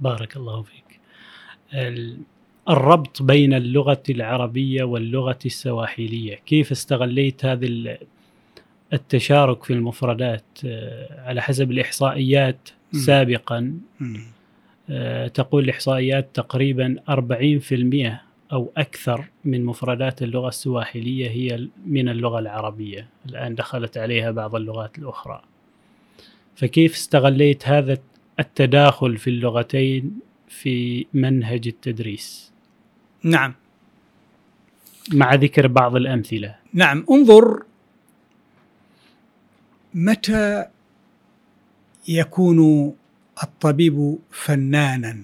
بارك 0.00 0.36
الله 0.36 0.62
فيك. 0.62 1.00
الربط 2.68 3.22
بين 3.22 3.54
اللغة 3.54 4.02
العربية 4.10 4.84
واللغة 4.84 5.38
السواحليه، 5.46 6.34
كيف 6.34 6.72
استغليت 6.72 7.44
هذه 7.44 7.96
التشارك 8.92 9.64
في 9.64 9.72
المفردات 9.72 10.44
آه، 10.66 11.28
على 11.28 11.42
حسب 11.42 11.70
الإحصائيات. 11.70 12.68
سابقا. 12.92 13.78
آه، 14.90 15.26
تقول 15.26 15.64
الإحصائيات 15.64 16.28
تقريبا 16.34 16.96
40% 17.08 18.22
أو 18.52 18.72
أكثر 18.76 19.24
من 19.44 19.64
مفردات 19.64 20.22
اللغة 20.22 20.48
السواحلية 20.48 21.30
هي 21.30 21.68
من 21.86 22.08
اللغة 22.08 22.38
العربية. 22.38 23.08
الآن 23.26 23.54
دخلت 23.54 23.98
عليها 23.98 24.30
بعض 24.30 24.54
اللغات 24.54 24.98
الأخرى. 24.98 25.42
فكيف 26.56 26.94
استغليت 26.94 27.68
هذا 27.68 27.98
التداخل 28.40 29.16
في 29.16 29.30
اللغتين 29.30 30.18
في 30.48 31.06
منهج 31.14 31.68
التدريس؟ 31.68 32.52
نعم. 33.22 33.54
مع 35.12 35.34
ذكر 35.34 35.66
بعض 35.66 35.96
الأمثلة. 35.96 36.54
نعم. 36.72 37.06
انظر 37.10 37.62
متى 39.94 40.64
يكون 42.08 42.92
الطبيب 43.42 44.18
فنانا؟ 44.30 45.16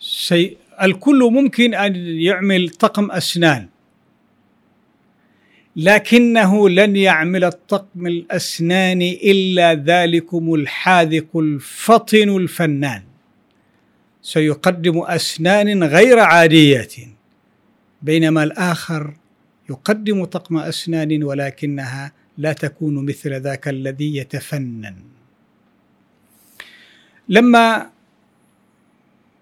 سي 0.00 0.56
الكل 0.82 1.30
ممكن 1.32 1.74
أن 1.74 1.96
يعمل 1.96 2.68
طقم 2.68 3.10
أسنان 3.10 3.66
لكنه 5.76 6.68
لن 6.68 6.96
يعمل 6.96 7.44
الطقم 7.44 8.06
الأسنان 8.06 9.02
إلا 9.02 9.74
ذلكم 9.74 10.54
الحاذق 10.54 11.36
الفطن 11.36 12.36
الفنان. 12.36 13.02
سيقدم 14.22 14.98
أسنان 14.98 15.84
غير 15.84 16.18
عاديه 16.18 16.88
بينما 18.02 18.42
الآخر 18.42 19.14
يقدم 19.70 20.24
طقم 20.24 20.56
أسنان 20.56 21.22
ولكنها 21.24 22.12
لا 22.38 22.52
تكون 22.52 23.06
مثل 23.06 23.40
ذاك 23.40 23.68
الذي 23.68 24.16
يتفنن. 24.16 24.94
لما 27.28 27.90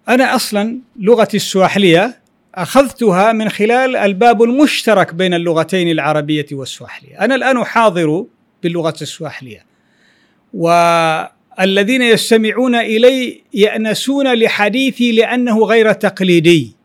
أنا 0.09 0.35
أصلا 0.35 0.79
لغتي 0.99 1.37
السواحلية 1.37 2.19
أخذتها 2.55 3.33
من 3.33 3.49
خلال 3.49 3.95
الباب 3.95 4.43
المشترك 4.43 5.13
بين 5.13 5.33
اللغتين 5.33 5.91
العربية 5.91 6.45
والسواحلية. 6.51 7.19
أنا 7.19 7.35
الآن 7.35 7.57
أحاضر 7.57 8.25
باللغة 8.63 8.95
السواحلية. 9.01 9.65
والذين 10.53 12.01
يستمعون 12.01 12.75
إلي 12.75 13.41
يأنسون 13.53 14.33
لحديثي 14.33 15.11
لأنه 15.11 15.65
غير 15.65 15.93
تقليدي. 15.93 16.75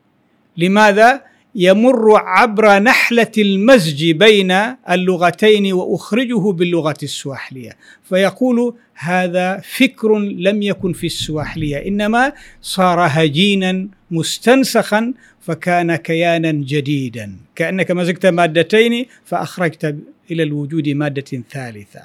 لماذا؟ 0.56 1.31
يمر 1.54 2.16
عبر 2.16 2.78
نحلة 2.78 3.32
المزج 3.38 4.10
بين 4.10 4.52
اللغتين 4.90 5.72
وأخرجه 5.72 6.52
باللغة 6.52 6.96
السواحلية. 7.02 7.76
فيقول 8.08 8.74
هذا 8.94 9.62
فكر 9.76 10.18
لم 10.18 10.62
يكن 10.62 10.92
في 10.92 11.06
السواحلية 11.06 11.76
إنما 11.76 12.32
صار 12.62 12.98
هجينا 13.10 13.88
مستنسخا 14.10 15.14
فكان 15.40 15.96
كيانا 15.96 16.52
جديدا. 16.52 17.36
كأنك 17.56 17.90
مزجت 17.90 18.26
مادتين 18.26 19.06
فأخرجت 19.24 19.96
إلى 20.30 20.42
الوجود 20.42 20.88
مادة 20.88 21.42
ثالثة. 21.50 22.02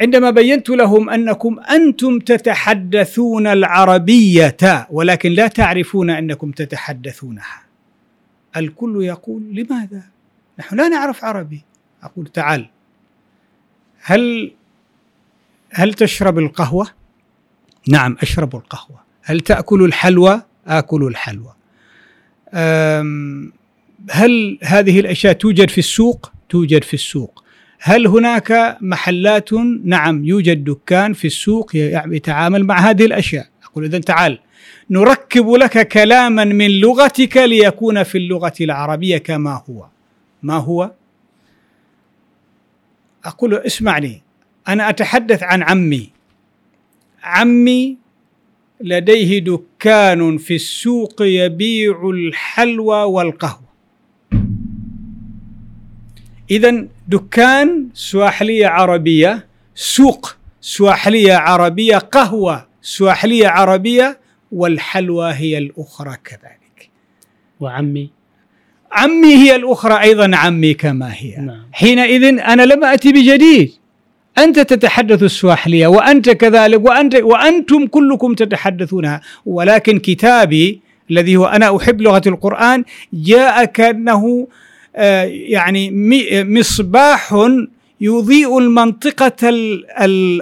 عندما 0.00 0.30
بينت 0.30 0.68
لهم 0.68 1.10
أنكم 1.10 1.60
أنتم 1.60 2.18
تتحدثون 2.18 3.46
العربية 3.46 4.86
ولكن 4.90 5.32
لا 5.32 5.46
تعرفون 5.46 6.10
أنكم 6.10 6.50
تتحدثونها. 6.50 7.65
الكل 8.56 9.04
يقول 9.04 9.42
لماذا؟ 9.42 10.02
نحن 10.58 10.76
لا 10.76 10.88
نعرف 10.88 11.24
عربي 11.24 11.62
أقول 12.02 12.26
تعال 12.26 12.68
هل 14.02 14.52
هل 15.70 15.94
تشرب 15.94 16.38
القهوة؟ 16.38 16.86
نعم 17.88 18.16
أشرب 18.22 18.56
القهوة 18.56 19.00
هل 19.22 19.40
تأكل 19.40 19.84
الحلوى؟ 19.84 20.42
آكل 20.66 21.06
الحلوى 21.06 21.52
هل 24.10 24.58
هذه 24.62 25.00
الأشياء 25.00 25.32
توجد 25.32 25.70
في 25.70 25.78
السوق؟ 25.78 26.32
توجد 26.48 26.84
في 26.84 26.94
السوق 26.94 27.44
هل 27.80 28.06
هناك 28.06 28.78
محلات؟ 28.80 29.52
نعم 29.84 30.24
يوجد 30.24 30.64
دكان 30.64 31.12
في 31.12 31.26
السوق 31.26 31.70
يتعامل 31.76 32.64
مع 32.64 32.78
هذه 32.78 33.04
الأشياء 33.04 33.48
أقول 33.64 33.84
إذا 33.84 33.98
تعال 33.98 34.38
نركب 34.90 35.50
لك 35.50 35.88
كلاما 35.88 36.44
من 36.44 36.70
لغتك 36.70 37.36
ليكون 37.36 38.02
في 38.02 38.18
اللغة 38.18 38.54
العربية 38.60 39.18
كما 39.18 39.62
هو. 39.70 39.86
ما 40.42 40.56
هو؟ 40.56 40.90
أقول 43.24 43.54
اسمعني 43.54 44.22
أنا 44.68 44.88
أتحدث 44.88 45.42
عن 45.42 45.62
عمي. 45.62 46.10
عمي 47.22 47.96
لديه 48.80 49.38
دكان 49.38 50.38
في 50.38 50.54
السوق 50.54 51.22
يبيع 51.22 52.10
الحلوى 52.10 53.02
والقهوة. 53.02 53.66
اذا 56.50 56.86
دكان 57.08 57.88
سواحلية 57.94 58.66
عربية 58.66 59.46
سوق 59.74 60.36
سواحلية 60.60 61.34
عربية 61.34 61.96
قهوة 61.98 62.66
سواحلية 62.82 63.48
عربية 63.48 64.18
والحلوى 64.56 65.32
هي 65.32 65.58
الأخرى 65.58 66.16
كذلك. 66.24 66.90
وعمي؟ 67.60 68.10
عمي 68.92 69.34
هي 69.34 69.56
الأخرى 69.56 70.00
أيضا 70.00 70.36
عمي 70.36 70.74
كما 70.74 71.12
هي. 71.14 71.36
نعم. 71.36 71.62
حينئذ 71.72 72.24
أنا 72.24 72.62
لم 72.62 72.84
أتي 72.84 73.12
بجديد. 73.12 73.72
أنت 74.38 74.58
تتحدث 74.60 75.22
السواحلية 75.22 75.86
وأنت 75.86 76.30
كذلك 76.30 76.84
وأنت 76.84 77.14
وأنتم 77.14 77.86
كلكم 77.86 78.34
تتحدثونها 78.34 79.20
ولكن 79.46 79.98
كتابي 79.98 80.80
الذي 81.10 81.36
هو 81.36 81.46
أنا 81.46 81.76
أحب 81.76 82.00
لغة 82.00 82.22
القرآن 82.26 82.84
جاء 83.12 83.64
كأنه 83.64 84.48
آه، 84.96 85.24
يعني 85.24 85.90
مصباح 86.44 87.34
يضيء 88.00 88.58
المنطقة 88.58 89.48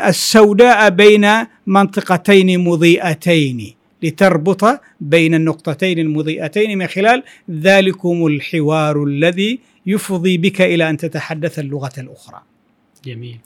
السوداء 0.09 0.91
بين 0.91 1.27
منطقتين 1.67 2.61
مضيئتين. 2.61 3.74
لتربط 4.05 4.81
بين 5.01 5.35
النقطتين 5.35 5.99
المضيئتين 5.99 6.79
من 6.79 6.87
خلال 6.87 7.23
ذلكم 7.51 8.27
الحوار 8.27 9.05
الذي 9.05 9.61
يفضي 9.87 10.39
بك 10.39 10.61
إلى 10.61 10.91
أن 10.91 10.97
تتحدث 10.97 11.59
اللغة 11.59 11.93
الأخرى. 11.99 12.43
جميل. 13.05 13.39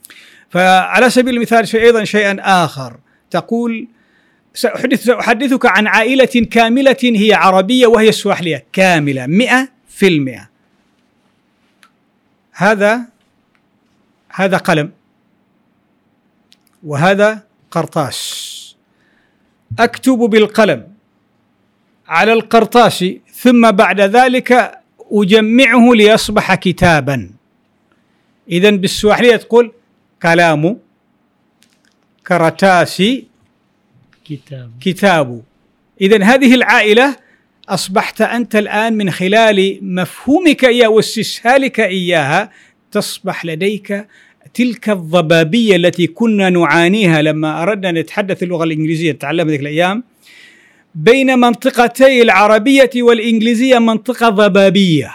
فعلى 0.51 1.11
سبيل 1.11 1.37
المثال 1.37 1.69
شيء 1.69 1.83
أيضا 1.83 2.05
شيئا 2.05 2.37
آخر. 2.41 2.99
تقول 3.31 3.89
سأحدث 4.55 5.05
سأحدثك 5.05 5.67
عن 5.67 5.87
عائلة 5.87 6.47
كاملة 6.51 6.97
هي 7.03 7.33
عربية 7.33 7.87
وهي 7.87 8.09
السواحلية 8.09 8.65
كاملة. 8.73 9.27
مئة 9.27 9.69
في 9.89 10.09
المئة. 10.09 10.49
هذا 12.53 13.01
هذا 14.29 14.57
قلم. 14.57 14.93
وهذا 16.83 17.43
قرطاس. 17.71 18.47
أكتب 19.79 20.19
بالقلم 20.19 20.89
على 22.09 22.33
القرطاس 22.33 23.05
ثم 23.33 23.71
بعد 23.71 24.01
ذلك 24.01 24.79
أجمعه 25.12 25.95
ليصبح 25.95 26.55
كتابا. 26.55 27.31
اذا 28.49 28.71
بالسواحلية 28.71 29.37
تقول 29.37 29.73
كلام 30.23 30.79
كرتاسي 32.27 33.27
كتاب. 34.25 34.71
كتاب. 34.81 35.43
اذا 36.01 36.25
هذه 36.25 36.55
العائلة 36.55 37.16
أصبحت 37.69 38.21
أنت 38.21 38.57
الآن 38.57 38.97
من 38.97 39.11
خلال 39.11 39.79
مفهومك 39.83 40.64
إياها 40.64 40.89
واستسهالك 40.89 41.81
إياها 41.81 42.53
تصبح 42.93 43.45
لديك 43.45 44.07
تلك 44.55 44.90
الضبابية 44.90 45.76
التي 45.76 46.07
كنا 46.07 46.51
نعانيها 46.51 47.22
لما 47.22 47.62
أردنا 47.62 48.01
نتحدث 48.01 48.42
اللغة 48.42 48.64
الإنجليزية 48.64 49.12
تعلمنا 49.12 49.51
ذيك 49.51 49.61
الأيام. 49.61 50.05
بين 50.94 51.38
منطقتي 51.38 52.22
العربية 52.22 52.90
والإنجليزية 52.96 53.78
منطقة 53.78 54.28
ضبابية. 54.28 55.14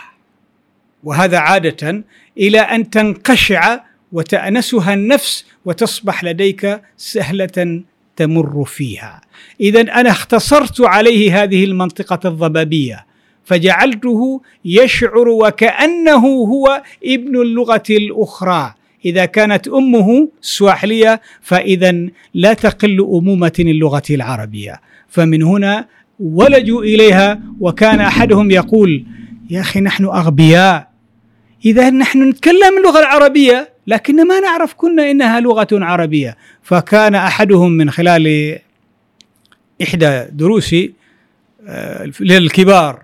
وهذا 1.04 1.38
عادة 1.38 2.04
إلى 2.38 2.60
أن 2.60 2.90
تنقشع 2.90 3.80
وتأنسها 4.12 4.94
النفس 4.94 5.46
وتصبح 5.66 6.24
لديك 6.24 6.82
سهلة 6.98 7.82
تمر 8.16 8.64
فيها. 8.66 9.22
اذا 9.62 9.82
أنا 9.82 10.10
اختصرت 10.10 10.82
عليه 10.82 11.44
هذه 11.44 11.64
المنطقة 11.64 12.30
الضبابية 12.30 13.06
فجعلته 13.46 14.42
يشعر 14.66 15.28
وكأنه 15.30 16.26
هو 16.26 16.84
ابن 17.06 17.42
اللغة 17.42 17.84
الأخرى. 17.90 18.74
إذا 19.06 19.26
كانت 19.26 19.68
أمه 19.68 20.30
سواحلية 20.42 21.22
فإذا 21.42 22.06
لا 22.34 22.54
تقل 22.54 23.00
أمومة 23.00 23.54
اللغة 23.60 24.04
العربية. 24.10 24.82
فمن 25.10 25.44
هنا 25.44 25.88
ولجوا 26.20 26.84
إليها 26.84 27.42
وكان 27.60 28.00
أحدهم 28.00 28.52
يقول 28.52 29.06
يا 29.50 29.62
أخي 29.62 29.80
نحن 29.80 30.06
أغبياء. 30.06 30.90
إذا 31.66 31.90
نحن 31.90 32.30
نتكلم 32.30 32.78
اللغة 32.78 33.00
العربية 33.00 33.70
لكن 33.88 34.28
ما 34.28 34.40
نعرف 34.40 34.74
كنا 34.74 35.12
إنها 35.12 35.40
لغة 35.40 35.68
عربية. 35.72 36.38
فكان 36.64 37.16
أحدهم 37.16 37.72
من 37.72 37.92
خلال 37.92 38.58
إحدى 39.82 40.26
دروسي 40.32 40.94
آه، 41.68 42.12
للكبار 42.20 43.04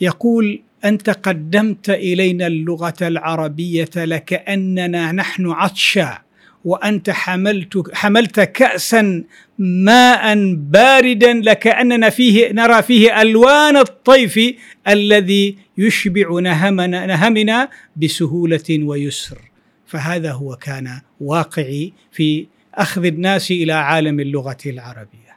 يقول 0.00 0.62
انت 0.84 1.10
قدمت 1.10 1.90
إلينا 1.90 2.46
اللغة 2.46 2.94
العربية 3.02 3.90
لكأننا 3.96 5.12
نحن 5.12 5.50
عطشا 5.50 6.18
وأنت 6.64 7.10
حملت 7.10 7.94
حملت 7.94 8.40
كاسا 8.40 9.24
ماء 9.58 10.54
باردا 10.54 11.32
لكأننا 11.32 12.10
فيه 12.10 12.52
نرى 12.52 12.82
فيه 12.82 13.22
ألوان 13.22 13.76
الطيف 13.76 14.54
الذي 14.88 15.56
يشبع 15.78 16.40
نهمنا 16.40 17.06
نهمنا 17.06 17.68
بسهولة 17.96 18.64
ويسر. 18.70 19.38
فهذا 19.86 20.32
هو 20.32 20.56
كان 20.56 21.00
واقعي 21.20 21.92
في 22.12 22.46
أخذ 22.74 23.04
الناس 23.04 23.50
إلى 23.50 23.72
عالم 23.72 24.20
اللغة 24.20 24.58
العربية. 24.66 25.36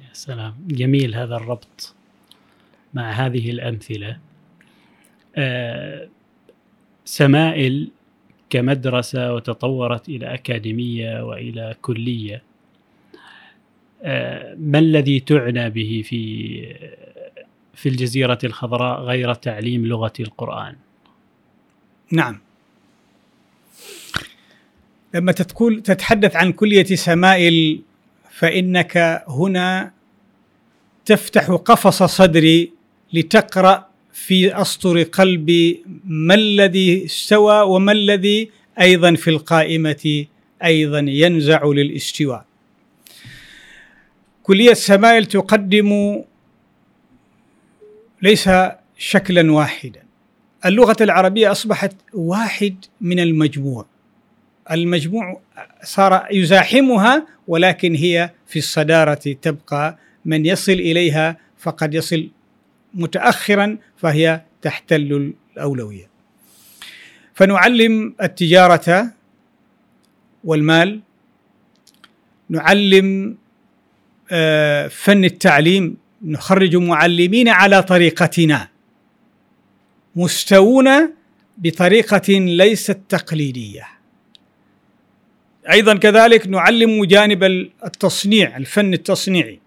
يا 0.00 0.12
سلام. 0.12 0.54
جميل 0.68 1.14
هذا 1.14 1.36
الربط. 1.36 1.94
مع 2.94 3.10
هذه 3.10 3.50
الأمثلة 3.50 4.18
آه، 5.36 6.08
سمائل 7.04 7.90
كمدرسة 8.50 9.34
وتطورت 9.34 10.08
إلى 10.08 10.34
أكاديمية 10.34 11.24
وإلى 11.24 11.74
كلية 11.82 12.42
آه، 14.02 14.54
ما 14.58 14.78
الذي 14.78 15.20
تعنى 15.20 15.70
به 15.70 16.02
في 16.04 16.76
في 17.74 17.88
الجزيرة 17.88 18.38
الخضراء 18.44 19.00
غير 19.00 19.34
تعليم 19.34 19.86
لغة 19.86 20.12
القرآن؟ 20.20 20.76
نعم. 22.12 22.40
لما 25.14 25.32
تقول 25.32 25.82
تتحدث 25.82 26.36
عن 26.36 26.52
كلية 26.52 26.84
سمائل 26.84 27.82
فإنك 28.30 29.24
هنا 29.28 29.92
تفتح 31.04 31.50
قفص 31.50 32.02
صدري 32.02 32.72
لتقرأ 33.12 33.86
في 34.12 34.60
أسطر 34.60 35.02
قلبي 35.02 35.84
ما 36.04 36.34
الذي 36.34 37.04
استوى 37.04 37.60
وما 37.62 37.92
الذي 37.92 38.50
أيضا 38.80 39.14
في 39.14 39.30
القائمة 39.30 40.26
أيضا 40.64 40.98
ينزع 40.98 41.64
للاستواء. 41.64 42.44
كلية 44.42 44.72
سمايل 44.72 45.26
تقدم 45.26 46.20
ليس 48.22 48.50
شكلا 48.98 49.52
واحدا. 49.52 50.02
اللغة 50.66 50.96
العربية 51.00 51.50
أصبحت 51.52 51.92
واحد 52.14 52.74
من 53.00 53.20
المجموع. 53.20 53.86
المجموع 54.70 55.40
صار 55.84 56.26
يزاحمها 56.30 57.26
ولكن 57.48 57.94
هي 57.94 58.30
في 58.46 58.58
الصدارة 58.58 59.14
تبقى 59.42 59.98
من 60.24 60.46
يصل 60.46 60.72
إليها 60.72 61.36
فقد 61.58 61.94
يصل 61.94 62.28
متاخرا 62.94 63.78
فهي 63.96 64.40
تحتل 64.62 65.32
الأولوية. 65.56 66.08
فنعلم 67.34 68.14
التجارة 68.22 69.12
والمال 70.44 71.00
نعلم 72.48 73.36
آه، 74.32 74.88
فن 74.88 75.24
التعليم 75.24 75.96
نخرج 76.22 76.76
معلمين 76.76 77.48
على 77.48 77.82
طريقتنا. 77.82 78.68
مستوون 80.16 80.88
بطريقة 81.58 82.32
ليست 82.32 82.98
تقليدية. 83.08 83.88
أيضا 85.70 85.96
كذلك 85.96 86.46
نعلم 86.46 87.04
جانب 87.04 87.44
التصنيع 87.84 88.56
الفن 88.56 88.94
التصنيعي. 88.94 89.60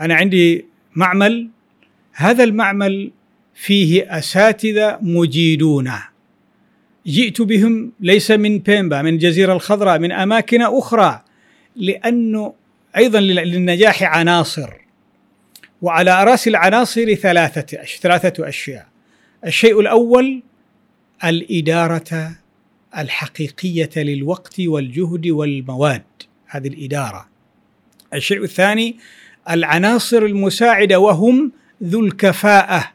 أنا 0.00 0.14
عندي 0.14 0.66
معمل 0.94 1.48
هذا 2.14 2.44
المعمل 2.44 3.10
فيه 3.54 4.18
أساتذة 4.18 4.98
مجيدون. 5.02 5.90
جئت 7.06 7.42
بهم 7.42 7.92
ليس 8.00 8.30
من 8.30 8.58
بيمبا 8.58 9.02
من 9.02 9.14
الجزيرة 9.14 9.52
الخضراء 9.52 9.98
من 9.98 10.12
أماكن 10.12 10.62
أخرى 10.62 11.22
لأنه 11.76 12.54
أيضا 12.96 13.20
للنجاح 13.20 14.02
عناصر. 14.02 14.70
وعلى 15.82 16.24
رأس 16.24 16.48
العناصر 16.48 17.14
ثلاثة 17.14 17.84
ثلاثة 17.84 18.48
أشياء. 18.48 18.86
الشيء 19.46 19.80
الأول 19.80 20.42
الإدارة 21.24 22.36
الحقيقية 22.98 23.90
للوقت 23.96 24.60
والجهد 24.60 25.26
والمواد. 25.26 26.02
هذه 26.46 26.68
الإدارة. 26.68 27.28
الشيء 28.14 28.42
الثاني 28.42 28.96
العناصر 29.50 30.18
المساعدة 30.22 30.98
وهم 30.98 31.52
ذو 31.84 32.00
الكفاءة 32.00 32.90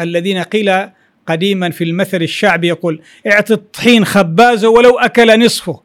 الذين 0.00 0.38
قيل 0.38 0.86
قديما 1.26 1.70
في 1.70 1.84
المثل 1.84 2.22
الشعبي 2.22 2.68
يقول 2.68 3.02
اعط 3.26 3.50
الطحين 3.50 4.04
خبازه 4.04 4.68
ولو 4.68 4.98
أكل 4.98 5.44
نصفه. 5.44 5.80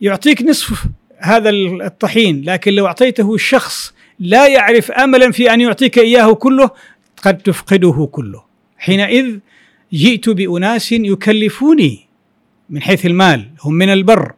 يعطيك 0.00 0.42
نصف 0.42 0.86
هذا 1.18 1.50
الطحين 1.86 2.42
لكن 2.44 2.72
لو 2.72 2.86
أعطيته 2.86 3.34
الشخص 3.34 3.94
لا 4.18 4.46
يعرف 4.46 4.90
أملا 4.90 5.30
في 5.30 5.54
أن 5.54 5.60
يعطيك 5.60 5.98
إياه 5.98 6.32
كله 6.34 6.70
قد 7.22 7.38
تفقده 7.38 8.08
كله. 8.12 8.44
حينئذ 8.78 9.38
جئت 9.92 10.28
بأناس 10.28 10.92
يكلفوني 10.92 12.06
من 12.70 12.82
حيث 12.82 13.06
المال 13.06 13.50
هم 13.60 13.74
من 13.74 13.88
البر 13.88 14.32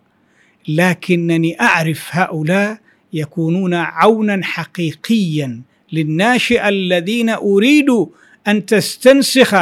لكنني 0.68 1.60
أعرف 1.60 2.08
هؤلاء 2.10 2.78
يكونون 3.12 3.74
عونا 3.74 4.40
حقيقيا 4.44 5.60
للناشئه 5.92 6.68
الذين 6.68 7.30
أريد 7.30 7.90
أن 8.48 8.66
تستنسخ 8.66 9.54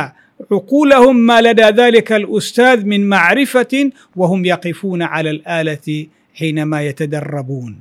عقولهم 0.52 1.16
ما 1.16 1.40
لدى 1.40 1.62
ذلك 1.62 2.12
الأستاذ 2.12 2.86
من 2.86 3.08
معرفة 3.08 3.90
وهم 4.16 4.44
يقفون 4.44 5.02
على 5.02 5.30
الآلة 5.30 6.06
حينما 6.34 6.82
يتدربون. 6.82 7.78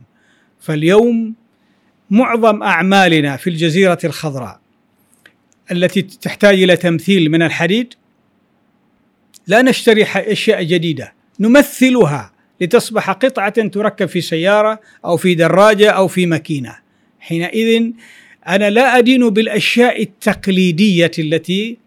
فاليوم 0.59 1.33
معظم 2.09 2.63
أعمالنا 2.63 3.37
في 3.37 3.49
الجزيرة 3.49 3.99
الخضراء 4.03 4.59
التي 5.71 6.01
تحتاج 6.01 6.63
إلى 6.63 6.75
تمثيل 6.77 7.31
من 7.31 7.41
الحديد 7.41 7.93
لا 9.47 9.61
نشتري 9.61 10.03
أشياء 10.15 10.63
جديدة. 10.63 11.13
نمثلها 11.39 12.31
لتصبح 12.61 13.11
قطعة 13.11 13.67
تركب 13.67 14.05
في 14.05 14.21
سيارة 14.21 14.79
أو 15.05 15.17
في 15.17 15.35
دراجة 15.35 15.89
أو 15.89 16.07
في 16.07 16.25
ماكينة. 16.25 16.75
حينئذ 17.19 17.91
أنا 18.47 18.69
لا 18.69 18.97
أدين 18.97 19.29
بالأشياء 19.29 20.01
التقليدية 20.01 21.11
التي 21.19 21.77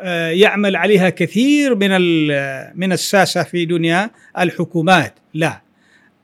آه، 0.00 0.30
يعمل 0.30 0.76
عليها 0.76 1.10
كثير 1.10 1.74
من 1.74 1.90
من 2.80 2.92
الساسة 2.92 3.42
في 3.42 3.64
دنيا 3.64 4.10
الحكومات. 4.38 5.14
لا. 5.34 5.62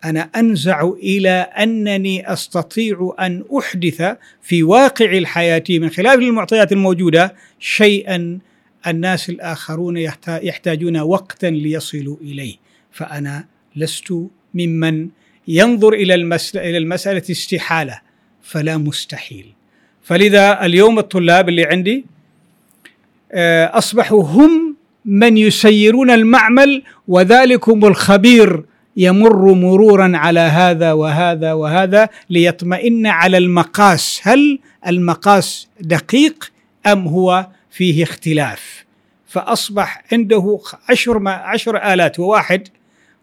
أنا 0.05 0.21
أنزع 0.21 0.89
إلى 1.03 1.31
أنني 1.31 2.33
أستطيع 2.33 3.15
أن 3.21 3.45
أحدث 3.59 4.17
في 4.43 4.63
واقع 4.63 5.19
الحياة 5.19 5.65
من 5.71 5.91
خلال 5.91 6.23
المعطيات 6.23 6.73
الموجودة 6.73 7.35
شيئا 7.59 8.39
الناس 8.87 9.31
الآخرون 9.31 9.97
يحتاجون 10.29 10.97
وقتا 11.01 11.47
ليصلوا 11.47 12.17
إليه. 12.21 12.57
فأنا 12.93 13.45
لست 13.77 14.15
ممن 14.55 15.09
ينظر 15.49 15.93
إلى 15.93 16.15
المسألة 16.79 17.23
استحالة. 17.31 18.01
فلا 18.43 18.77
مستحيل. 18.77 19.58
فلذا 20.09 20.67
اليوم 20.67 20.99
الطلاب 20.99 21.49
اللي 21.49 21.65
عندي 21.65 22.05
آه، 23.33 23.79
أصبحوا 23.79 24.23
هم 24.23 24.77
من 25.05 25.39
يسيرون 25.39 26.11
المعمل 26.11 26.83
وذلكم 27.09 27.85
الخبير 27.85 28.65
يمر 28.97 29.55
مرورا 29.55 30.13
على 30.15 30.41
هذا 30.41 30.93
وهذا 30.93 31.53
وهذا 31.53 32.09
ليطمئن 32.31 33.07
على 33.07 33.39
المقاس. 33.39 34.21
هل 34.23 34.59
المقاس 34.87 35.69
دقيق 35.81 36.53
أم 36.87 37.09
هو 37.09 37.47
فيه 37.71 38.03
اختلاف؟ 38.03 38.85
فأصبح 39.27 40.05
عنده 40.13 40.61
عشر 40.89 41.29
عشر 41.29 41.77
آلات 41.77 42.19
وواحد 42.19 42.69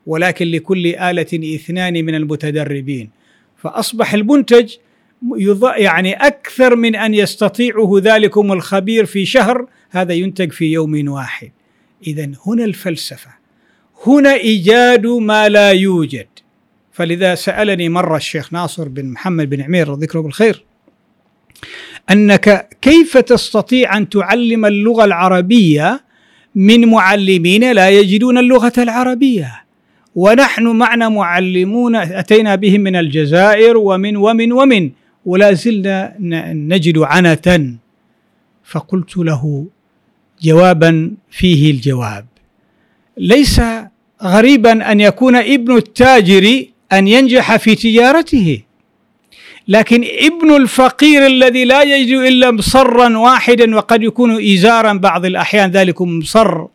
ولكن 0.06 0.48
لكل 0.48 0.88
آلة 0.88 1.56
اثنان 1.56 2.06
من 2.06 2.16
المتدربين. 2.16 3.10
فأصبح 3.58 4.14
المنتج 4.14 4.76
يعني 5.78 6.14
أكثر 6.14 6.76
من 6.76 6.96
أن 6.96 7.14
يستطيعه 7.14 7.92
ذلكم 7.98 8.52
الخبير 8.52 9.06
في 9.06 9.26
شهر 9.26 9.68
هذا 9.90 10.14
ينتج 10.14 10.52
في 10.52 10.66
يوم 10.66 11.10
واحد. 11.10 11.52
اذا 12.08 12.32
هنا 12.48 12.66
الفلسفة. 12.66 13.30
هنا 14.08 14.34
إيجاد 14.34 15.08
ما 15.08 15.50
لا 15.50 15.72
يوجد. 15.72 16.28
فلذا 16.96 17.36
سألني 17.36 17.90
مرة 17.90 18.18
الشيخ 18.18 18.54
ناصر 18.54 18.88
بن 18.88 19.06
محمد 19.06 19.50
بن 19.50 19.62
عمير 19.62 19.94
ذكره 19.94 20.20
بالخير 20.20 20.64
أنك 22.12 22.78
كيف 22.82 23.18
تستطيع 23.18 23.98
أن 23.98 24.10
تعلم 24.10 24.66
اللغة 24.66 25.06
العربية 25.06 26.04
من 26.56 26.88
معلمين 26.88 27.72
لا 27.72 27.90
يجدون 27.90 28.38
اللغة 28.38 28.74
العربية؟ 28.78 29.66
ونحن 30.16 30.68
معنا 30.68 31.10
معلمون 31.10 31.96
أتينا 31.96 32.56
بهم 32.56 32.82
من 32.82 32.96
الجزائر 32.96 33.78
ومن 33.78 34.18
ومن 34.18 34.52
ومن. 34.52 34.92
ولا 35.26 35.54
زلنا 35.54 36.16
نجد 36.54 36.98
عنة 36.98 37.76
فقلت 38.64 39.18
له 39.18 39.68
جوابا 40.42 41.12
فيه 41.32 41.72
الجواب. 41.72 42.26
ليس 43.18 43.62
غريبا 44.24 44.92
أن 44.92 45.00
يكون 45.02 45.36
ابن 45.36 45.78
التاجر 45.78 46.66
أن 46.94 47.08
ينجح 47.08 47.56
في 47.56 47.76
تجارته. 47.76 48.62
لكن 49.68 50.04
ابن 50.04 50.56
الفقير 50.56 51.26
الذي 51.26 51.66
لا 51.66 51.82
يجد 51.84 52.18
إلا 52.18 52.52
مصرا 52.52 53.18
واحدا 53.18 53.76
وقد 53.76 54.04
يكون 54.04 54.54
ازارا 54.54 54.94
بعض 54.94 55.26
الأحيان 55.26 55.72
ذلك 55.72 56.02
مصر 56.02 56.66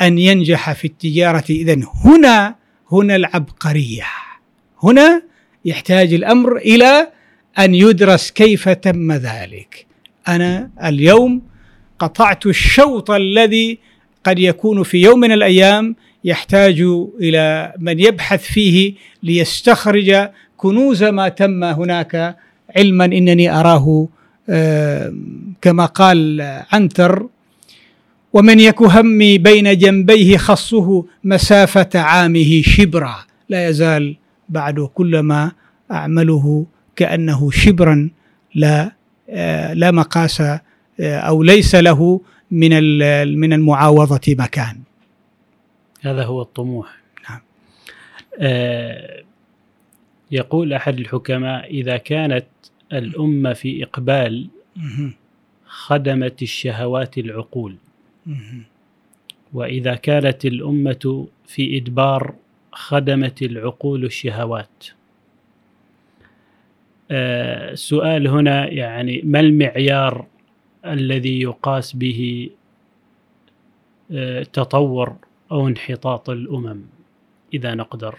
أن 0.00 0.18
ينجح 0.18 0.72
في 0.72 0.84
التجارة. 0.84 1.44
اذا 1.50 1.80
هنا 2.04 2.54
هنا 2.92 3.16
العبقرية. 3.16 4.04
هنا 4.82 5.22
يحتاج 5.64 6.14
الأمر 6.14 6.56
إلى 6.56 7.08
أن 7.58 7.74
يدرس 7.74 8.30
كيف 8.30 8.68
تم 8.68 9.12
ذلك. 9.12 9.86
أنا 10.28 10.70
اليوم 10.84 11.42
قطعت 11.98 12.46
الشوط 12.46 13.10
الذي 13.10 13.78
قد 14.24 14.38
يكون 14.38 14.82
في 14.82 15.02
يوم 15.02 15.20
من 15.20 15.32
الأيام 15.32 15.96
يحتاج 16.24 16.80
إلى 17.20 17.72
من 17.78 18.00
يبحث 18.00 18.42
فيه 18.42 18.94
ليستخرج 19.22 20.28
كنوز 20.56 21.04
ما 21.04 21.28
تم 21.28 21.64
هناك 21.64 22.36
علما 22.76 23.04
إنني 23.04 23.50
أراه 23.60 24.08
كما 25.62 25.86
قال 25.86 26.40
عنتر 26.72 27.26
ومن 28.32 28.60
يك 28.60 28.82
همي 28.82 29.38
بين 29.38 29.78
جنبيه 29.78 30.36
خصه 30.36 31.04
مسافة 31.24 31.88
عامه 31.94 32.62
شبرا. 32.62 33.16
لا 33.48 33.68
يزال 33.68 34.16
بعد 34.48 34.80
كلما 34.94 35.52
أعمله 35.90 36.66
كأنه 37.00 37.50
شبرا 37.50 38.10
لا 38.54 38.92
لا 39.74 39.90
مقاس 39.90 40.42
أو 41.00 41.42
ليس 41.42 41.74
له 41.74 42.20
من 42.50 42.70
من 43.38 43.52
المعاوضة 43.52 44.20
مكان. 44.28 44.80
هذا 46.00 46.24
هو 46.24 46.42
الطموح. 46.42 46.96
نعم. 47.30 47.40
آه 48.38 49.22
يقول 50.30 50.72
أحد 50.72 50.98
الحكماء 50.98 51.70
إذا 51.70 51.96
كانت 51.96 52.46
الأمة 52.92 53.52
في 53.52 53.82
إقبال 53.84 54.48
خدمت 55.66 56.42
الشهوات 56.42 57.18
العقول. 57.18 57.76
وإذا 59.52 59.94
كانت 59.94 60.44
الأمة 60.44 61.26
في 61.46 61.76
إدبار 61.76 62.34
خدمت 62.72 63.42
العقول 63.42 64.04
الشهوات. 64.04 64.84
السؤال 67.10 68.28
هنا 68.28 68.68
يعني 68.68 69.22
ما 69.24 69.40
المعيار 69.40 70.26
الذي 70.86 71.40
يقاس 71.40 71.96
به 71.96 72.50
آه، 74.12 74.42
تطور 74.42 75.16
أو 75.52 75.68
انحطاط 75.68 76.30
الأمم 76.30 76.82
إذا 77.54 77.74
نقدر 77.74 78.18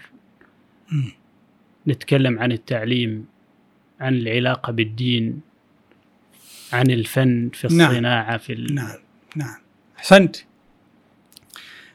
نتكلم 1.86 2.38
عن 2.38 2.52
التعليم 2.52 3.26
عن 4.00 4.14
العلاقة 4.14 4.72
بالدين 4.72 5.40
عن 6.72 6.90
الفن 6.90 7.50
في 7.52 7.74
نعم. 7.74 7.90
الصناعة 7.90 8.30
نعم. 8.30 8.38
في 8.38 8.52
ال... 8.52 8.74
نعم 8.74 8.98
نعم 9.36 9.58
أحسنت 9.98 10.36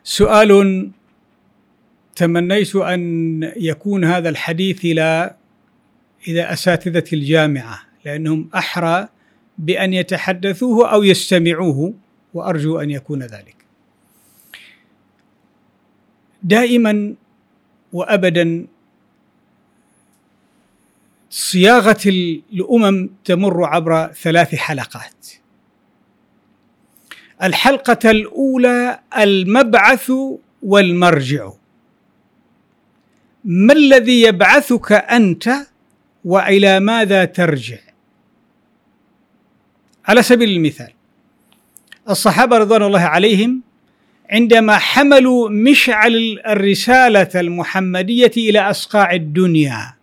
سؤال 0.04 0.92
تمنيت 2.16 2.76
أن 2.76 3.54
يكون 3.58 4.06
هذا 4.06 4.30
الحديث 4.30 4.86
إلى 4.86 5.36
إلى 6.28 6.54
أساتذة 6.54 7.04
الجامعة 7.14 7.80
لأنهم 8.06 8.50
أحرى 8.56 9.08
بأن 9.58 9.94
يتحدثوه 9.94 10.94
أو 10.94 11.04
يستمعوه 11.04 11.94
وأرجو 12.34 12.80
أن 12.80 12.92
يكون 12.92 13.24
ذلك. 13.24 13.56
دائما 16.44 17.16
وابدا 17.94 18.68
صياغة 21.30 22.02
الأمم 22.54 23.10
تمر 23.26 23.66
عبر 23.66 24.08
ثلاث 24.14 24.56
حلقات. 24.56 25.28
الحلقة 27.44 28.12
الأولى 28.12 29.00
المبعث 29.18 30.12
والمرجع. 30.64 31.52
ما 33.46 33.74
الذي 33.74 34.22
يبعثك 34.22 34.92
أنت؟ 34.92 35.50
وإلى 36.26 36.80
ماذا 36.80 37.26
ترجع؟ 37.26 37.78
على 40.06 40.24
سبيل 40.24 40.50
المثال 40.50 40.92
الصحابة 42.10 42.58
رضوان 42.58 42.84
الله 42.84 43.00
عليهم 43.00 43.62
عندما 44.32 44.78
حملوا 44.78 45.50
مشعل 45.50 46.40
الرسالة 46.48 47.30
المحمدية 47.36 48.32
إلى 48.38 48.60
أصقاع 48.60 49.14
الدنيا 49.14 49.94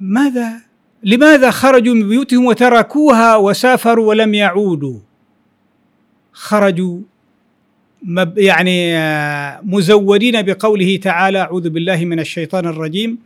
ماذا؟ 0.00 0.60
لماذا 1.02 1.50
خرجوا 1.50 1.94
من 1.94 2.08
بيوتهم 2.08 2.44
وتركوها 2.44 3.36
وسافروا 3.36 4.08
ولم 4.08 4.34
يعودوا؟ 4.34 4.98
خرجوا 6.32 7.00
يعني 8.36 8.96
آه، 8.96 9.60
مزودين 9.62 10.42
بقوله 10.42 10.96
تعالى 10.96 11.40
أعوذ 11.40 11.70
بالله 11.70 12.04
من 12.04 12.20
الشيطان 12.20 12.66
الرجيم. 12.66 13.18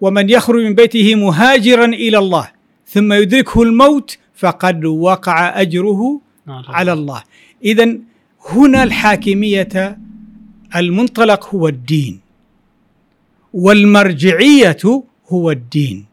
ومن 0.00 0.30
يخرج 0.30 0.64
من 0.64 0.74
بيته 0.74 1.14
مهاجرا 1.14 1.84
إلى 1.84 2.18
الله 2.18 2.50
ثم 2.86 3.12
يدركه 3.12 3.62
الموت 3.62 4.18
فقد 4.34 4.84
وقع 4.84 5.60
أجره 5.60 6.20
على 6.48 6.92
الله. 6.92 7.22
إذا 7.64 7.98
هنا 8.50 8.82
الحاكمية 8.82 9.98
المنطلق 10.76 11.54
هو 11.54 11.68
الدين 11.68 12.20
والمرجعية 13.52 15.02
هو 15.28 15.50
الدين. 15.50 16.04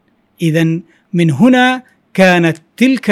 إذا 0.42 0.80
من 1.12 1.30
هنا 1.30 1.82
كانت 2.14 2.56
تلك 2.76 3.06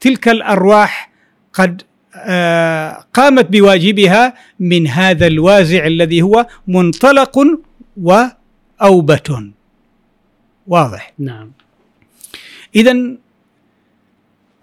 تلك 0.00 0.28
الأرواح 0.28 1.10
قد 1.52 1.82
آه، 2.18 3.04
قامت 3.14 3.46
بواجبها 3.50 4.34
من 4.60 4.86
هذا 4.86 5.26
الوازع 5.26 5.86
الذي 5.86 6.22
هو 6.22 6.46
منطلق 6.68 7.38
وأوبة 8.02 9.52
واضح. 10.68 11.12
نعم. 11.18 11.52
إذا 12.76 13.16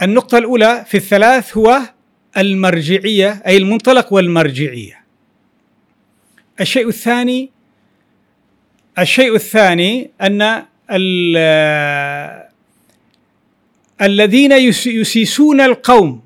النقطة 0.01 0.37
الأولى 0.37 0.85
في 0.87 0.97
الثلاث 0.97 1.57
هو 1.57 1.79
المرجعية 2.37 3.43
أي 3.47 3.57
المنطلق 3.57 4.13
والمرجعية. 4.13 5.03
الشيء 6.61 6.87
الثاني 6.87 7.49
الشيء 8.99 9.35
الثاني 9.35 10.11
أن 10.21 10.65
الذين 14.01 14.51
يسيسون 14.85 15.61
القوم 15.61 16.21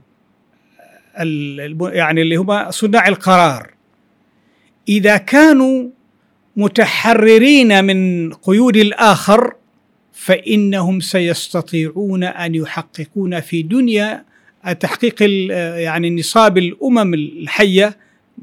يعني 1.81 2.21
اللي 2.21 2.35
هم 2.35 2.71
صناع 2.71 3.07
القرار. 3.07 3.73
إذا 4.89 5.17
كانوا 5.17 5.89
متحررين 6.57 7.83
من 7.85 8.33
قيود 8.33 8.75
الآخر 8.77 9.53
فإنهم 10.17 10.99
سيستطيعون 10.99 12.23
أن 12.23 12.55
يحققون 12.55 13.39
في 13.39 13.61
دنيا 13.61 14.25
تحقيق 14.79 15.23
يعني 15.83 16.09
نصاب 16.09 16.57
الأمم 16.57 17.13
الحية 17.13 17.97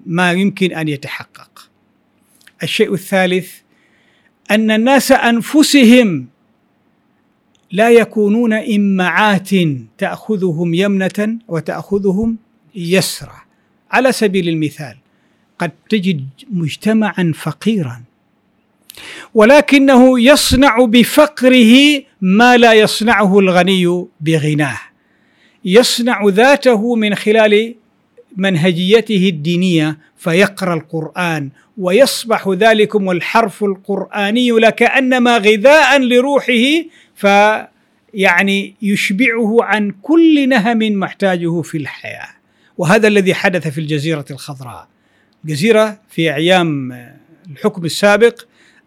ما 0.07 0.33
يمكن 0.33 0.73
أن 0.73 0.89
يتحقق. 0.89 1.71
الشيء 2.63 2.95
الثالث 2.95 3.53
أن 4.51 4.71
الناس 4.71 5.13
أنفسهم 5.13 6.27
لا 7.73 7.91
يكونون 7.91 8.53
إمعات 8.53 9.51
تأخذهم 9.99 10.75
يمنة 10.75 11.39
وتأخذهم 11.49 12.37
يسرى 12.75 13.37
على 13.91 14.13
سبيل 14.13 14.49
المثال 14.49 14.97
قد 15.59 15.71
تجد 15.89 16.27
مجتمعا 16.51 17.33
فقيرا 17.35 18.04
ولكنه 19.35 20.21
يصنع 20.21 20.85
بفقره 20.85 22.03
ما 22.21 22.57
لا 22.57 22.73
يصنعه 22.73 23.39
الغني 23.39 24.07
بغناه. 24.21 24.81
يصنع 25.65 26.23
ذاته 26.29 26.95
من 26.95 27.15
خلال 27.15 27.75
منهجيته 28.37 29.29
الدينية 29.29 29.99
فيقرأ 30.17 30.75
القرآن 30.75 31.51
ويصبح 31.79 32.49
ذلكم 32.49 33.11
الحرف 33.11 33.65
القرآني 33.65 34.51
لكأنما 34.51 35.39
غذاء 35.39 35.99
لروحه 36.01 36.63
فيعني 37.15 38.75
يشبعه 38.83 39.57
عن 39.65 39.95
كل 40.03 40.49
نهم 40.49 40.79
محتاجه 40.79 41.63
في 41.63 41.79
الحياة. 41.79 42.29
وهذا 42.79 43.09
الذي 43.09 43.35
حدث 43.35 43.69
في 43.69 43.79
الجزيرة 43.79 44.25
الخضراء. 44.31 44.89
الجزيره 45.45 45.99
في 46.11 46.35
أيام 46.35 46.93
الحكم 47.51 47.85
السابق 47.85 48.41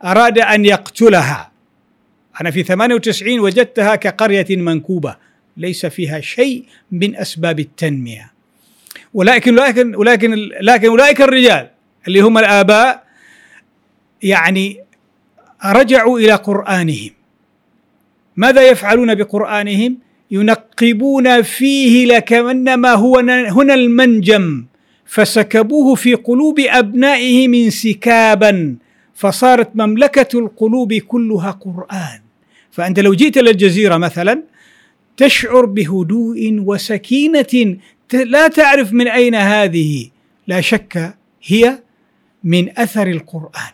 أراد 0.04 0.40
أن 0.40 0.66
يقتلها. 0.66 1.52
أنا 2.42 2.52
في 2.52 2.64
98 2.64 3.40
وجدتها 3.40 3.96
كقرية 3.96 4.46
منكوبة 4.50 5.16
ليس 5.58 5.86
فيها 5.86 6.22
شيء 6.22 6.66
من 6.92 7.16
أسباب 7.16 7.60
التنمية. 7.60 8.32
ولكن 9.14 9.60
ولكن 9.60 9.96
ولكن 9.96 10.50
لكن 10.62 10.88
أولئك 10.88 11.22
الرجال 11.22 11.70
اللي 12.08 12.20
هم 12.20 12.38
الآباء 12.38 13.04
يعني 14.24 14.80
رجعوا 15.66 16.20
إلى 16.20 16.34
قرآنهم. 16.34 17.12
ماذا 18.36 18.62
يفعلون 18.62 19.16
بقرآنهم؟ 19.16 19.98
ينقبون 20.32 21.42
فيه 21.42 22.06
لكأنما 22.06 22.94
هو 22.94 23.18
هنا 23.30 23.74
المنجم 23.74 24.66
فسكبوه 25.06 25.96
في 25.96 26.14
قلوب 26.14 26.60
أبنائهم 26.60 27.54
انسكابا 27.54 28.76
فصارت 29.18 29.76
مملكة 29.76 30.40
القلوب 30.40 30.94
كلها 30.94 31.52
قرآن. 31.52 32.20
فأنت 32.72 33.00
لو 33.00 33.14
جئت 33.14 33.38
إلى 33.38 33.50
الجزيرة 33.50 33.98
مثلا 33.98 34.44
تشعر 35.18 35.66
بهدوء 35.66 36.60
وسكينة 36.66 37.78
لا 38.14 38.48
تعرف 38.48 38.94
من 38.94 39.08
أين 39.08 39.36
هذه. 39.36 40.10
لا 40.48 40.62
شك 40.62 41.14
هي 41.44 41.80
من 42.44 42.80
أثر 42.80 43.08
القرآن. 43.08 43.74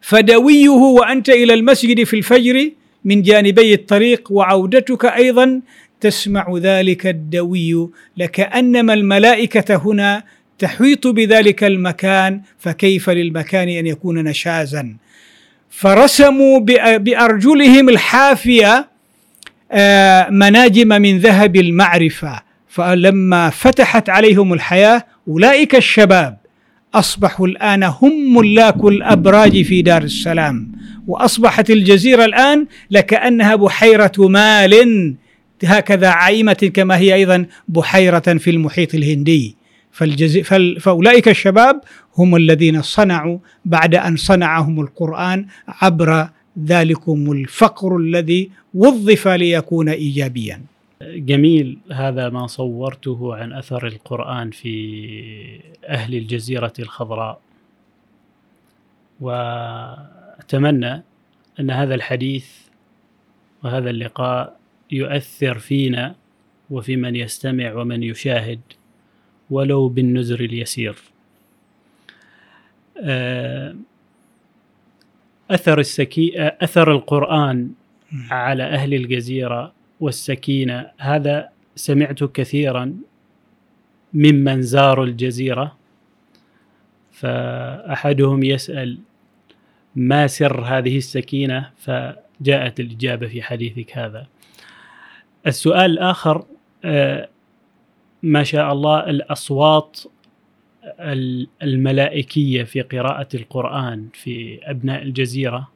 فدويه 0.00 0.68
وأنت 0.68 1.28
إلى 1.28 1.54
المسجد 1.54 2.04
في 2.04 2.16
الفجر 2.16 2.70
من 3.04 3.22
جانبي 3.22 3.74
الطريق 3.74 4.32
وعودتك 4.32 5.04
أيضا 5.04 5.60
تسمع 6.00 6.54
ذلك 6.56 7.06
الدوي. 7.06 7.88
لكأنما 8.16 8.94
الملائكة 8.94 9.76
هنا 9.76 10.24
تحيط 10.60 11.06
بذلك 11.06 11.64
المكان 11.64 12.40
فكيف 12.58 13.10
للمكان 13.10 13.68
أن 13.68 13.86
يكون 13.86 14.24
نشازا؟ 14.24 14.96
فرسموا 15.70 16.60
بأرجلهم 16.98 17.88
الحافية 17.88 18.88
آه، 19.72 20.30
مناجم 20.30 20.88
من 20.88 21.18
ذهب 21.18 21.56
المعرفة. 21.56 22.42
فلما 22.68 23.50
فتحت 23.50 24.08
عليهم 24.08 24.52
الحياة 24.52 25.04
أولئك 25.28 25.74
الشباب 25.74 26.36
أصبحوا 26.94 27.46
الآن 27.46 27.82
هم 27.82 28.36
ملاك 28.36 28.84
الأبراج 28.84 29.62
في 29.62 29.82
دار 29.82 30.02
السلام. 30.02 30.72
وأصبحت 31.06 31.70
الجزيرة 31.70 32.24
الآن 32.24 32.66
لكأنها 32.90 33.54
بحيرة 33.56 34.12
مال. 34.18 35.14
هكذا 35.64 36.08
عائمة 36.08 36.70
كما 36.74 36.96
هي 36.96 37.14
أيضا 37.14 37.46
بحيرة 37.68 38.18
في 38.38 38.50
المحيط 38.50 38.94
الهندي. 38.94 39.59
فالجزي 39.92 40.42
فأولئك 40.80 41.28
الشباب 41.28 41.80
هم 42.18 42.36
الذين 42.36 42.82
صنعوا 42.82 43.38
بعد 43.64 43.94
أن 43.94 44.16
صنعهم 44.16 44.80
القرآن 44.80 45.46
عبر 45.68 46.28
ذلكم 46.58 47.32
الفقر 47.32 47.96
الذي 47.96 48.50
وظف 48.74 49.28
ليكون 49.28 49.88
إيجابيا. 49.88 50.62
جميل 51.02 51.78
هذا 51.92 52.28
ما 52.28 52.46
صورته 52.46 53.34
عن 53.34 53.52
أثر 53.52 53.86
القرآن 53.86 54.50
في 54.50 55.60
أهل 55.88 56.14
الجزيرة 56.14 56.72
الخضراء. 56.78 57.40
وأتمنى 59.20 61.02
أن 61.60 61.70
هذا 61.70 61.94
الحديث 61.94 62.46
وهذا 63.64 63.90
اللقاء 63.90 64.56
يؤثر 64.90 65.58
فينا 65.58 66.14
وفي 66.70 66.96
من 66.96 67.16
يستمع 67.16 67.74
ومن 67.74 68.02
يشاهد. 68.02 68.60
ولو 69.50 69.88
بالنزر 69.88 70.40
اليسير. 70.40 70.96
آه، 72.98 73.76
أثر 75.50 75.80
السكي 75.80 76.32
أثر 76.38 76.92
القرآن 76.92 77.70
على 78.30 78.62
أهل 78.62 78.94
الجزيرة 78.94 79.72
والسكينة. 80.00 80.90
هذا 80.98 81.48
سمعت 81.76 82.24
كثيرا 82.24 82.96
ممن 84.14 84.62
زاروا 84.62 85.04
الجزيرة 85.06 85.76
فأحدهم 87.12 88.42
يسأل 88.42 88.98
ما 89.96 90.26
سر 90.26 90.60
هذه 90.64 90.98
السكينة؟ 90.98 91.70
فجاءت 91.78 92.80
الإجابة 92.80 93.26
في 93.26 93.42
حديثك 93.42 93.98
هذا. 93.98 94.26
السؤال 95.46 95.90
الآخر 95.90 96.44
آه، 96.84 97.28
ما 98.22 98.42
شاء 98.42 98.72
الله 98.72 99.10
الأصوات 99.10 100.00
الملائكية 101.62 102.62
في 102.64 102.80
قراءة 102.80 103.28
القرآن 103.34 104.08
في 104.12 104.60
أبناء 104.62 105.02
الجزيرة 105.02 105.68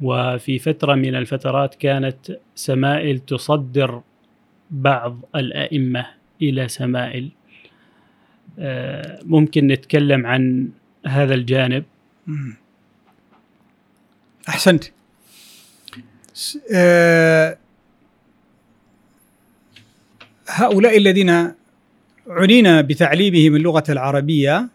وفي 0.00 0.58
فترة 0.58 0.94
من 0.94 1.14
الفترات 1.14 1.74
كانت 1.74 2.38
سمائل 2.54 3.18
تصدر 3.18 4.02
بعض 4.70 5.18
الأئمة 5.36 6.06
إلى 6.42 6.68
سمائل. 6.68 7.30
آه، 8.58 9.20
ممكن 9.24 9.66
نتكلم 9.66 10.26
عن 10.26 10.70
هذا 11.06 11.34
الجانب. 11.34 11.84
أحسنت. 14.48 14.84
آه، 16.74 17.58
هؤلاء 20.50 20.96
الذين 20.96 21.52
عنينا 22.28 22.80
بتعليمهم 22.80 23.56
اللغة 23.56 23.84
العربية 23.88 24.68